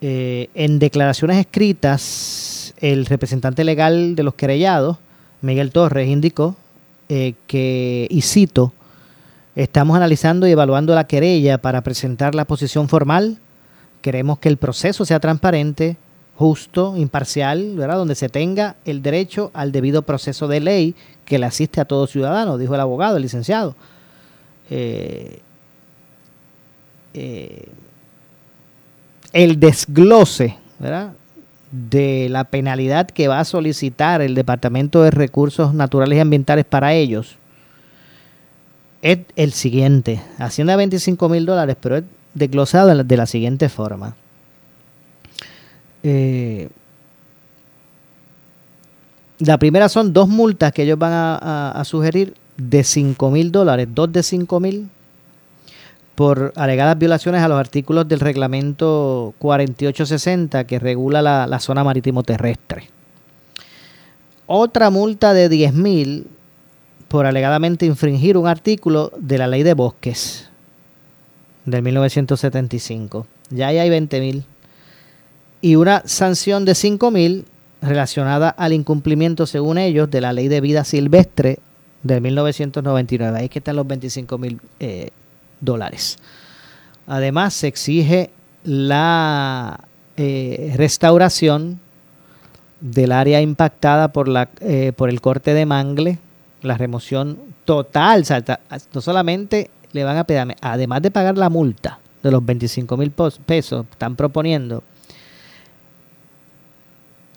Eh, 0.00 0.50
en 0.54 0.78
declaraciones 0.78 1.38
escritas, 1.38 2.55
el 2.92 3.06
representante 3.06 3.64
legal 3.64 4.14
de 4.14 4.22
los 4.22 4.34
querellados, 4.34 4.98
Miguel 5.40 5.72
Torres, 5.72 6.08
indicó 6.08 6.56
eh, 7.08 7.34
que, 7.46 8.06
y 8.10 8.22
cito, 8.22 8.72
estamos 9.56 9.96
analizando 9.96 10.46
y 10.46 10.52
evaluando 10.52 10.94
la 10.94 11.06
querella 11.06 11.58
para 11.58 11.82
presentar 11.82 12.34
la 12.34 12.44
posición 12.44 12.88
formal. 12.88 13.38
Queremos 14.02 14.38
que 14.38 14.48
el 14.48 14.56
proceso 14.56 15.04
sea 15.04 15.18
transparente, 15.18 15.96
justo, 16.36 16.96
imparcial, 16.96 17.74
¿verdad? 17.76 17.96
donde 17.96 18.14
se 18.14 18.28
tenga 18.28 18.76
el 18.84 19.02
derecho 19.02 19.50
al 19.52 19.72
debido 19.72 20.02
proceso 20.02 20.46
de 20.46 20.60
ley 20.60 20.94
que 21.24 21.38
le 21.38 21.46
asiste 21.46 21.80
a 21.80 21.86
todo 21.86 22.06
ciudadano, 22.06 22.56
dijo 22.56 22.74
el 22.74 22.80
abogado, 22.80 23.16
el 23.16 23.22
licenciado. 23.22 23.74
Eh, 24.70 25.40
eh, 27.14 27.68
el 29.32 29.58
desglose 29.58 30.56
de 31.70 32.28
la 32.30 32.44
penalidad 32.44 33.08
que 33.08 33.28
va 33.28 33.40
a 33.40 33.44
solicitar 33.44 34.22
el 34.22 34.34
Departamento 34.34 35.02
de 35.02 35.10
Recursos 35.10 35.74
Naturales 35.74 36.16
y 36.16 36.20
Ambientales 36.20 36.64
para 36.64 36.94
ellos 36.94 37.38
es 39.02 39.18
el 39.36 39.52
siguiente. 39.52 40.20
Hacienda 40.38 40.76
25 40.76 41.28
mil 41.28 41.46
dólares, 41.46 41.76
pero 41.80 41.96
es 41.98 42.04
desglosado 42.34 43.04
de 43.04 43.16
la 43.16 43.26
siguiente 43.26 43.68
forma. 43.68 44.16
Eh, 46.02 46.68
la 49.38 49.58
primera 49.58 49.88
son 49.88 50.12
dos 50.12 50.28
multas 50.28 50.72
que 50.72 50.82
ellos 50.82 50.98
van 50.98 51.12
a, 51.12 51.82
sugerir 51.84 52.34
de 52.56 52.82
5 52.82 53.30
mil 53.30 53.52
dólares, 53.52 53.88
dos 53.92 54.10
de 54.12 54.22
5 54.22 54.60
mil, 54.60 54.88
por 56.16 56.54
alegadas 56.56 56.98
violaciones 56.98 57.42
a 57.42 57.48
los 57.48 57.60
artículos 57.60 58.08
del 58.08 58.20
reglamento 58.20 59.34
4860 59.38 60.64
que 60.64 60.78
regula 60.78 61.20
la, 61.22 61.60
zona 61.60 61.84
marítimo 61.84 62.22
terrestre. 62.22 62.88
Otra 64.46 64.90
multa 64.90 65.34
de 65.34 65.48
10 65.50 65.74
mil 65.74 66.26
por 67.08 67.26
alegadamente 67.26 67.84
infringir 67.84 68.38
un 68.38 68.48
artículo 68.48 69.12
de 69.18 69.38
la 69.38 69.46
ley 69.46 69.62
de 69.62 69.74
bosques 69.74 70.48
del 71.66 71.82
1975. 71.82 73.26
Ya 73.50 73.68
ahí 73.68 73.78
hay 73.78 73.90
20 73.90 74.20
mil 74.20 74.44
y 75.60 75.76
una 75.76 76.02
sanción 76.06 76.64
de 76.64 76.74
5 76.74 77.10
mil 77.10 77.44
relacionada 77.82 78.48
al 78.48 78.72
incumplimiento, 78.72 79.46
según 79.46 79.76
ellos, 79.76 80.10
de 80.10 80.22
la 80.22 80.32
ley 80.32 80.48
de 80.48 80.62
vida 80.62 80.82
silvestre 80.84 81.58
de 82.02 82.20
1999. 82.22 83.38
Ahí 83.38 83.48
que 83.50 83.58
están 83.58 83.76
los 83.76 83.86
25 83.86 84.38
mil 84.38 84.60
eh, 84.80 85.10
dólares. 85.60 86.18
Además, 87.06 87.54
se 87.54 87.68
exige 87.68 88.30
la 88.64 89.80
eh, 90.16 90.74
restauración 90.76 91.80
del 92.80 93.12
área 93.12 93.40
impactada 93.40 94.08
por, 94.08 94.28
la, 94.28 94.48
eh, 94.60 94.92
por 94.96 95.08
el 95.08 95.20
corte 95.20 95.54
de 95.54 95.66
mangle, 95.66 96.18
la 96.62 96.76
remoción 96.76 97.38
total. 97.64 98.24
no 98.92 99.00
solamente 99.00 99.70
le 99.92 100.04
van 100.04 100.16
a 100.16 100.24
pedir, 100.24 100.56
además 100.60 101.02
de 101.02 101.10
pagar 101.10 101.38
la 101.38 101.48
multa 101.48 101.98
de 102.22 102.30
los 102.30 102.44
25 102.44 102.96
mil 102.96 103.12
pesos, 103.12 103.86
están 103.90 104.16
proponiendo 104.16 104.82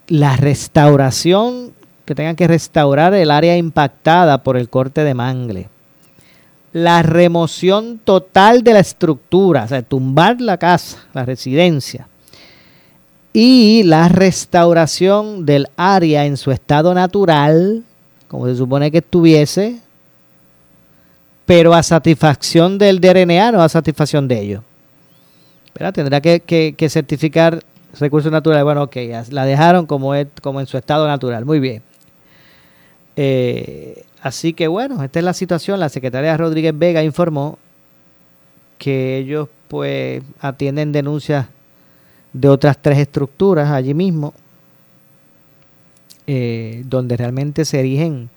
la 0.08 0.36
restauración, 0.36 1.74
que 2.06 2.16
tengan 2.16 2.36
que 2.36 2.48
restaurar 2.48 3.14
el 3.14 3.30
área 3.30 3.56
impactada 3.56 4.42
por 4.44 4.58
el 4.58 4.68
corte 4.68 5.04
de 5.04 5.14
mangle. 5.14 5.70
La 6.72 7.02
remoción 7.02 8.00
total 8.04 8.64
de 8.64 8.74
la 8.74 8.80
estructura, 8.80 9.64
o 9.64 9.68
sea, 9.68 9.82
tumbar 9.82 10.40
la 10.40 10.58
casa, 10.58 10.98
la 11.14 11.26
residencia. 11.26 12.08
Y 13.34 13.84
la 13.84 14.08
restauración 14.10 15.46
del 15.46 15.68
área 15.78 16.26
en 16.26 16.38
su 16.38 16.52
estado 16.52 16.94
natural, 16.94 17.84
como 18.28 18.48
se 18.48 18.56
supone 18.56 18.92
que 18.92 19.00
estuviese, 19.00 19.80
pero 21.46 21.74
a 21.74 21.82
satisfacción 21.82 22.78
del 22.78 23.00
DRNA, 23.00 23.52
no 23.52 23.62
a 23.62 23.70
satisfacción 23.70 24.28
de 24.28 24.40
ellos. 24.40 24.64
Tendrá 25.94 26.22
que, 26.22 26.42
que 26.42 26.90
certificar 26.90 27.64
recursos 27.98 28.32
naturales, 28.32 28.64
bueno, 28.64 28.84
ok, 28.84 28.96
la 29.32 29.46
dejaron 29.46 29.86
como, 29.86 30.14
es, 30.14 30.28
como 30.42 30.60
en 30.60 30.68
su 30.68 30.78
estado 30.78 31.08
natural, 31.08 31.46
muy 31.46 31.60
bien. 31.60 31.82
Eh, 33.16 34.04
así 34.22 34.54
que 34.54 34.68
bueno, 34.68 35.04
esta 35.04 35.20
es 35.20 35.26
la 35.26 35.34
situación. 35.34 35.80
La 35.80 35.90
secretaria 35.90 36.36
Rodríguez 36.38 36.78
Vega 36.78 37.04
informó 37.04 37.58
que 38.78 39.18
ellos 39.18 39.50
pues 39.68 40.24
atienden 40.40 40.92
denuncias 40.92 41.48
de 42.34 42.50
otras 42.50 42.78
tres 42.82 42.98
estructuras 42.98 43.70
allí 43.72 43.94
mismo, 43.94 44.34
eh, 46.28 46.84
donde 46.86 47.18
realmente 47.18 47.66
se 47.66 47.80
erigen 47.80 48.30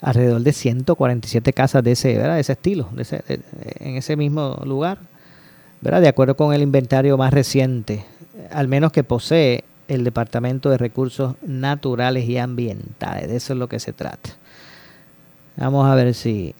alrededor 0.00 0.42
de 0.42 0.52
147 0.52 1.52
casas 1.52 1.82
de 1.82 1.92
ese, 1.92 2.16
¿verdad? 2.16 2.34
de 2.34 2.40
ese 2.40 2.52
estilo, 2.52 2.88
en 3.80 3.96
ese 3.96 4.16
mismo 4.16 4.60
lugar, 4.64 4.98
¿verdad? 5.80 6.00
de 6.00 6.08
acuerdo 6.08 6.36
con 6.36 6.54
el 6.54 6.62
inventario 6.62 7.18
más 7.18 7.32
reciente 7.32 8.04
al 8.50 8.68
menos 8.68 8.92
que 8.92 9.04
posee 9.04 9.64
el 9.88 10.04
Departamento 10.04 10.70
de 10.70 10.78
Recursos 10.78 11.36
Naturales 11.42 12.28
y 12.28 12.38
Ambientales. 12.38 13.28
De 13.28 13.36
eso 13.36 13.52
es 13.52 13.58
lo 13.58 13.68
que 13.68 13.80
se 13.80 13.92
trata. 13.92 14.30
Vamos 15.58 15.88
a 15.88 15.94
ver 15.94 16.14
si 16.14 16.54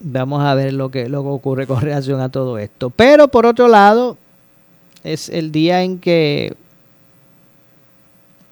vamos 0.00 0.42
a 0.42 0.54
ver 0.54 0.72
lo 0.72 0.90
que, 0.90 1.08
lo 1.08 1.22
que 1.22 1.28
ocurre 1.28 1.66
con 1.66 1.80
relación 1.80 2.20
a 2.20 2.30
todo 2.30 2.58
esto. 2.58 2.90
Pero 2.90 3.28
por 3.28 3.46
otro 3.46 3.68
lado, 3.68 4.16
es 5.04 5.28
el 5.28 5.52
día 5.52 5.82
en 5.82 5.98
que, 5.98 6.54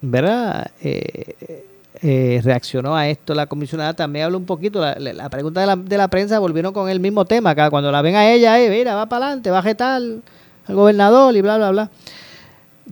¿verdad? 0.01 0.71
Eh, 0.81 1.65
eh, 2.01 2.41
reaccionó 2.45 2.97
a 2.97 3.09
esto 3.09 3.35
la 3.35 3.47
comisionada. 3.47 3.95
También 3.95 4.27
habló 4.27 4.39
un 4.39 4.47
poquito, 4.47 4.81
la, 4.81 5.29
pregunta 5.29 5.61
de 5.61 5.67
la, 5.67 5.77
de 5.77 5.97
la, 5.97 6.09
prensa 6.09 6.39
volvieron 6.39 6.73
con 6.73 6.89
el 6.89 7.01
mismo 7.01 7.25
tema. 7.25 7.51
Acá, 7.51 7.71
cuando 7.71 7.91
la 7.91 8.03
ven 8.03 8.15
a 8.15 8.31
ella, 8.31 8.61
eh, 8.61 8.71
mira, 8.71 8.95
va 8.95 9.07
para 9.07 9.27
adelante, 9.27 9.51
baje 9.51 9.75
tal 9.75 10.23
al 10.67 10.75
gobernador 10.75 11.35
y 11.35 11.41
bla, 11.41 11.57
bla, 11.57 11.71
bla. 11.71 11.91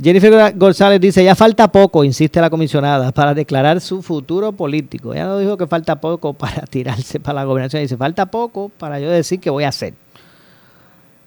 Jennifer 0.01 0.55
González 0.57 1.01
dice, 1.01 1.25
ya 1.25 1.35
falta 1.35 1.69
poco, 1.69 2.05
insiste 2.05 2.41
la 2.41 2.51
comisionada, 2.51 3.13
para 3.13 3.33
declarar 3.33 3.81
su 3.81 4.03
futuro 4.03 4.53
político. 4.53 5.15
Ella 5.15 5.25
no 5.27 5.39
dijo 5.39 5.57
que 5.57 5.67
falta 5.67 6.01
poco 6.01 6.33
para 6.35 6.63
tirarse 6.67 7.19
para 7.21 7.37
la 7.37 7.45
gobernación, 7.45 7.83
dice, 7.83 7.97
falta 7.97 8.27
poco 8.27 8.69
para 8.69 9.01
yo 9.01 9.11
decir 9.11 9.41
qué 9.41 9.51
voy 9.51 9.65
a 9.65 9.69
hacer. 9.69 9.95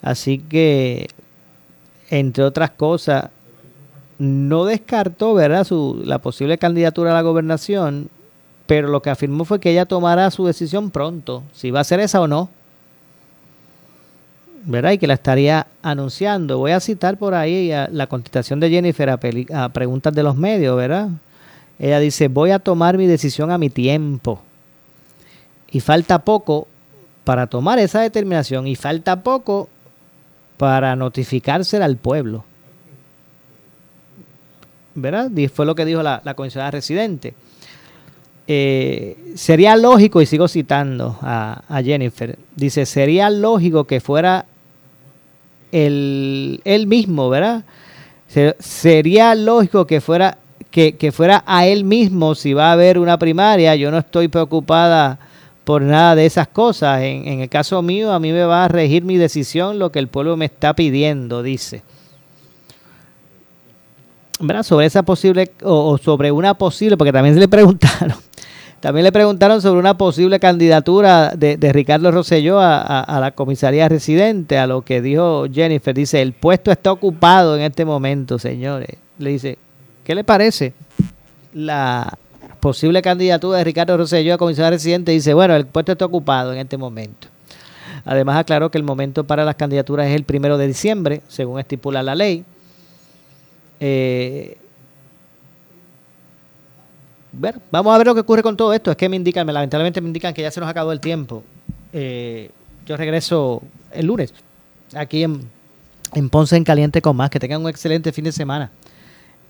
Así 0.01 0.37
que, 0.37 1.07
entre 2.09 2.43
otras 2.43 2.71
cosas, 2.71 3.29
no 4.19 4.65
descartó, 4.65 5.33
¿verdad?, 5.33 5.63
su, 5.63 6.01
la 6.05 6.19
posible 6.19 6.57
candidatura 6.57 7.11
a 7.11 7.15
la 7.15 7.21
gobernación, 7.21 8.09
pero 8.67 8.87
lo 8.87 9.01
que 9.01 9.09
afirmó 9.09 9.45
fue 9.45 9.59
que 9.59 9.71
ella 9.71 9.85
tomará 9.85 10.29
su 10.29 10.45
decisión 10.45 10.91
pronto, 10.91 11.43
si 11.53 11.71
va 11.71 11.79
a 11.79 11.85
ser 11.85 11.99
esa 12.01 12.21
o 12.21 12.27
no. 12.27 12.49
¿Verdad? 14.65 14.91
Y 14.91 14.97
que 14.97 15.07
la 15.07 15.15
estaría 15.15 15.67
anunciando. 15.81 16.57
Voy 16.57 16.71
a 16.71 16.79
citar 16.79 17.17
por 17.17 17.33
ahí 17.33 17.71
la 17.91 18.07
contestación 18.07 18.59
de 18.59 18.69
Jennifer 18.69 19.09
a, 19.09 19.69
preguntas 19.69 20.13
de 20.13 20.23
los 20.23 20.35
medios, 20.35 20.75
¿verdad? 20.77 21.09
Ella 21.77 21.99
dice, 21.99 22.27
voy 22.27 22.51
a 22.51 22.59
tomar 22.59 22.97
mi 22.97 23.07
decisión 23.07 23.51
a 23.51 23.57
mi 23.57 23.69
tiempo. 23.69 24.41
Y 25.71 25.79
falta 25.79 26.19
poco 26.19 26.67
para 27.23 27.47
tomar 27.47 27.79
esa 27.79 28.01
determinación 28.01 28.67
y 28.67 28.75
falta 28.75 29.21
poco 29.21 29.69
para 30.57 30.95
notificársela 30.95 31.85
al 31.85 31.97
pueblo. 31.97 32.43
¿Verdad? 34.95 35.31
Fue 35.53 35.65
lo 35.65 35.75
que 35.75 35.85
dijo 35.85 36.03
la, 36.03 36.21
la 36.25 36.33
comisionada 36.33 36.71
residente. 36.71 37.33
Eh, 38.51 39.15
sería 39.35 39.77
lógico, 39.77 40.23
y 40.23 40.25
sigo 40.25 40.47
citando 40.47 41.19
a, 41.21 41.81
Jennifer, 41.83 42.39
dice, 42.55 42.87
sería 42.87 43.29
lógico 43.29 43.83
que 43.83 43.99
fuera 43.99 44.47
él 45.71 46.85
mismo, 46.87 47.29
¿verdad? 47.29 47.63
sería 48.57 49.35
lógico 49.35 49.85
que 49.85 50.01
fuera, 50.01 50.39
que, 50.71 51.11
fuera 51.11 51.43
a 51.45 51.67
él 51.67 51.83
mismo 51.83 52.33
si 52.33 52.53
va 52.53 52.69
a 52.69 52.71
haber 52.71 52.97
una 52.97 53.19
primaria. 53.19 53.75
Yo 53.75 53.91
no 53.91 53.99
estoy 53.99 54.29
preocupada 54.29 55.19
por 55.63 55.83
nada 55.83 56.15
de 56.15 56.25
esas 56.25 56.47
cosas. 56.47 57.01
En, 57.03 57.27
en, 57.27 57.39
el 57.41 57.49
caso 57.49 57.83
mío, 57.83 58.11
a 58.11 58.19
mí 58.19 58.31
me 58.31 58.45
va 58.45 58.65
a 58.65 58.67
regir 58.67 59.03
mi 59.03 59.17
decisión 59.17 59.77
lo 59.77 59.91
que 59.91 59.99
el 59.99 60.07
pueblo 60.07 60.37
me 60.37 60.45
está 60.45 60.73
pidiendo, 60.73 61.43
dice. 61.43 61.83
¿Verdad? 64.39 64.63
Sobre 64.63 64.87
esa 64.87 65.03
posible, 65.03 65.51
o, 65.61 65.91
o 65.91 65.97
sobre 65.99 66.31
una 66.31 66.55
posible, 66.55 66.97
porque 66.97 67.13
también 67.13 67.35
se 67.35 67.41
le 67.41 67.47
preguntaron, 67.49 68.17
también 68.79 69.03
le 69.03 69.11
preguntaron 69.11 69.61
sobre 69.61 69.79
una 69.79 69.97
posible 69.97 70.39
candidatura 70.39 71.33
de, 71.35 71.57
Ricardo 71.73 72.11
Rosselló 72.11 72.59
a, 72.61 73.19
la 73.19 73.31
comisaría 73.31 73.89
residente, 73.89 74.57
a 74.57 74.67
lo 74.67 74.83
que 74.83 75.01
dijo 75.01 75.45
Jennifer. 75.51 75.93
Dice, 75.93 76.21
el 76.21 76.33
puesto 76.33 76.71
está 76.71 76.91
ocupado 76.91 77.57
en 77.57 77.63
este 77.63 77.83
momento, 77.83 78.39
señores. 78.39 78.97
Le 79.17 79.31
dice, 79.31 79.57
¿qué 80.05 80.15
le 80.15 80.23
parece 80.23 80.73
la 81.53 82.17
posible 82.61 83.01
candidatura 83.01 83.57
de 83.57 83.63
Ricardo 83.65 83.97
Rosselló 83.97 84.35
a 84.35 84.37
comisaría 84.37 84.69
residente? 84.69 85.11
Dice, 85.11 85.33
bueno, 85.33 85.55
el 85.55 85.65
puesto 85.65 85.91
está 85.91 86.05
ocupado 86.05 86.53
en 86.53 86.59
este 86.59 86.77
momento. 86.77 87.27
Además 88.05 88.37
aclaró 88.37 88.71
que 88.71 88.77
el 88.77 88.85
momento 88.85 89.25
para 89.25 89.43
las 89.43 89.55
candidaturas 89.55 90.07
es 90.07 90.15
el 90.15 90.23
primero 90.23 90.57
de 90.57 90.67
diciembre, 90.67 91.21
según 91.27 91.59
estipula 91.59 92.01
la 92.01 92.15
ley. 92.15 92.45
Eh, 93.81 94.57
vamos 97.71 97.93
a 97.93 97.97
ver 97.97 98.07
lo 98.07 98.13
que 98.13 98.21
ocurre 98.21 98.43
con 98.43 98.57
todo 98.57 98.73
esto. 98.73 98.91
Es 98.91 98.97
que 98.97 99.09
me 99.09 99.15
indican, 99.15 99.47
lamentablemente 99.47 100.01
me 100.01 100.07
indican 100.07 100.33
que 100.33 100.41
ya 100.41 100.51
se 100.51 100.59
nos 100.59 100.69
acabó 100.69 100.91
el 100.91 100.99
tiempo. 100.99 101.43
Eh, 101.93 102.49
yo 102.85 102.97
regreso 102.97 103.61
el 103.91 104.07
lunes 104.07 104.33
aquí 104.93 105.23
en, 105.23 105.49
en, 106.13 106.29
Ponce 106.29 106.55
en 106.55 106.63
Caliente 106.63 107.01
con 107.01 107.15
más. 107.15 107.29
Que 107.29 107.39
tengan 107.39 107.61
un 107.61 107.69
excelente 107.69 108.11
fin 108.11 108.25
de 108.25 108.31
semana. 108.31 108.71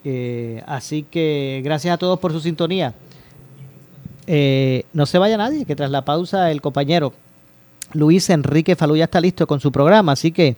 Eh, 0.04 0.64
así 0.66 1.04
que 1.04 1.62
gracias 1.64 1.94
a 1.94 1.98
todos 1.98 2.20
por 2.20 2.32
su 2.32 2.40
sintonía. 2.40 2.94
Eh, 4.28 4.84
no 4.94 5.06
se 5.06 5.18
vaya 5.18 5.38
nadie, 5.38 5.66
que 5.66 5.76
tras 5.76 5.90
la 5.90 6.06
pausa 6.06 6.52
el 6.52 6.62
compañero 6.62 7.14
Luis 7.94 8.30
Enrique 8.30 8.76
Falú 8.76 8.96
ya 8.96 9.06
está 9.06 9.20
listo 9.20 9.48
con 9.48 9.60
su 9.60 9.72
programa. 9.72 10.12
Así 10.12 10.32
que 10.32 10.56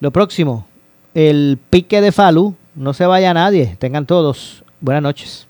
lo 0.00 0.10
próximo, 0.10 0.66
el 1.14 1.58
pique 1.70 2.00
de 2.00 2.12
Falú. 2.12 2.54
No 2.74 2.94
se 2.94 3.04
vaya 3.04 3.34
nadie. 3.34 3.76
Tengan 3.78 4.06
todos 4.06 4.62
buenas 4.80 5.02
noches. 5.02 5.49